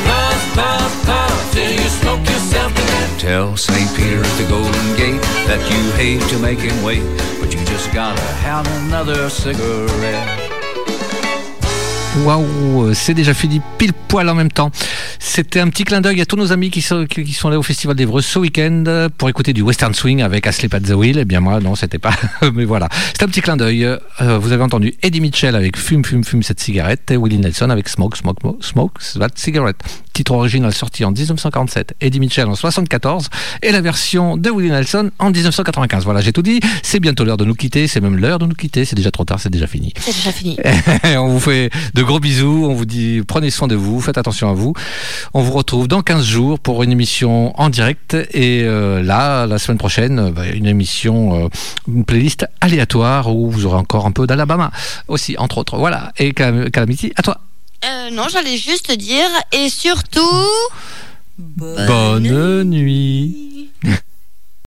Puff, 0.07 0.41
puff, 0.55 0.91
puff 1.03 1.51
till 1.51 1.73
you 1.73 1.89
smoke 1.99 2.23
yourself 2.23 2.71
to 2.71 2.81
death. 2.81 3.19
Tell 3.19 3.57
St. 3.57 3.89
Peter 3.97 4.23
at 4.23 4.37
the 4.39 4.47
Golden 4.47 4.95
Gate 4.95 5.19
that 5.43 5.59
you 5.67 5.91
hate 5.99 6.23
to 6.29 6.39
make 6.39 6.59
him 6.59 6.81
wait, 6.81 7.03
but 7.41 7.53
you 7.53 7.59
just 7.65 7.91
gotta 7.91 8.21
have 8.47 8.65
another 8.85 9.29
cigarette. 9.29 10.39
Waouh, 12.23 12.93
c'est 12.93 13.13
déjà 13.13 13.33
fini 13.33 13.59
pile 13.77 13.91
poil 14.07 14.29
en 14.29 14.35
même 14.35 14.51
temps. 14.51 14.71
C'était 15.25 15.61
un 15.61 15.69
petit 15.69 15.85
clin 15.85 16.01
d'œil 16.01 16.19
à 16.19 16.25
tous 16.25 16.35
nos 16.35 16.51
amis 16.51 16.69
qui 16.69 16.81
sont, 16.81 17.05
qui 17.05 17.31
sont 17.31 17.49
là 17.49 17.57
au 17.57 17.63
Festival 17.63 17.95
d'Evreux 17.95 18.21
ce 18.21 18.37
week-end 18.39 19.07
pour 19.17 19.29
écouter 19.29 19.53
du 19.53 19.61
Western 19.61 19.93
Swing 19.93 20.21
avec 20.21 20.45
Asleep 20.45 20.73
at 20.73 20.81
the 20.81 20.89
Wheel. 20.91 21.17
Eh 21.17 21.23
bien 21.25 21.39
moi, 21.39 21.61
non, 21.61 21.75
c'était 21.75 21.97
pas. 21.97 22.11
Mais 22.53 22.65
voilà, 22.65 22.89
c'était 23.13 23.23
un 23.23 23.27
petit 23.29 23.39
clin 23.41 23.55
d'œil. 23.55 23.85
Euh, 23.85 24.37
vous 24.37 24.51
avez 24.51 24.61
entendu 24.63 24.93
Eddie 25.01 25.21
Mitchell 25.21 25.55
avec 25.55 25.77
Fume, 25.77 26.03
fume, 26.03 26.25
fume 26.25 26.43
cette 26.43 26.59
cigarette 26.59 27.09
et 27.09 27.15
Willie 27.17 27.39
Nelson 27.39 27.69
avec 27.69 27.87
Smoke, 27.87 28.17
Smoke, 28.17 28.41
Mo- 28.43 28.57
Smoke 28.61 28.99
that 29.17 29.29
cigarette. 29.35 29.77
Titre 30.11 30.33
original 30.33 30.71
sorti 30.73 31.03
en 31.05 31.11
1947, 31.11 31.95
Eddie 31.99 32.19
Mitchell 32.19 32.45
en 32.47 32.53
74 32.53 33.29
et 33.63 33.71
la 33.71 33.81
version 33.81 34.37
de 34.37 34.51
Willie 34.51 34.69
Nelson 34.69 35.09
en 35.17 35.31
1995. 35.31 36.03
Voilà, 36.03 36.21
j'ai 36.21 36.33
tout 36.33 36.43
dit. 36.43 36.59
C'est 36.83 36.99
bientôt 36.99 37.23
l'heure 37.23 37.37
de 37.37 37.45
nous 37.45 37.55
quitter. 37.55 37.87
C'est 37.87 38.01
même 38.01 38.17
l'heure 38.17 38.37
de 38.39 38.45
nous 38.45 38.53
quitter. 38.55 38.85
C'est 38.85 38.95
déjà 38.95 39.09
trop 39.09 39.23
tard, 39.25 39.39
c'est 39.39 39.49
déjà 39.49 39.65
fini. 39.67 39.91
C'est 39.99 40.13
déjà 40.13 40.31
fini. 40.31 40.57
on 41.17 41.29
vous 41.29 41.39
fait 41.39 41.71
de 41.95 42.03
gros 42.03 42.19
bisous, 42.19 42.67
on 42.69 42.75
vous 42.75 42.85
dit 42.85 43.21
prenez 43.25 43.49
soin 43.49 43.67
de 43.69 43.75
vous, 43.75 44.01
faites 44.01 44.17
attention 44.19 44.49
à 44.49 44.53
vous. 44.53 44.73
On 45.33 45.41
vous 45.41 45.51
retrouve 45.53 45.87
dans 45.87 46.01
15 46.01 46.25
jours 46.25 46.59
pour 46.59 46.83
une 46.83 46.91
émission 46.91 47.59
en 47.59 47.69
direct 47.69 48.13
et 48.31 48.63
euh, 48.63 49.01
là, 49.03 49.45
la 49.47 49.57
semaine 49.59 49.77
prochaine, 49.77 50.19
euh, 50.19 50.31
bah, 50.31 50.47
une 50.47 50.65
émission, 50.67 51.45
euh, 51.45 51.49
une 51.87 52.05
playlist 52.05 52.45
aléatoire 52.61 53.35
où 53.35 53.49
vous 53.49 53.65
aurez 53.65 53.77
encore 53.77 54.05
un 54.05 54.11
peu 54.11 54.27
d'Alabama 54.27 54.71
aussi, 55.07 55.35
entre 55.37 55.57
autres. 55.59 55.77
Voilà, 55.77 56.11
et 56.17 56.31
Calam- 56.33 56.69
Calamity, 56.71 57.13
à 57.15 57.21
toi. 57.21 57.37
Euh, 57.85 58.09
non, 58.11 58.27
j'allais 58.31 58.57
juste 58.57 58.91
dire, 58.97 59.27
et 59.51 59.69
surtout... 59.69 60.21
Bonne 61.37 62.63
nuit. 62.69 63.69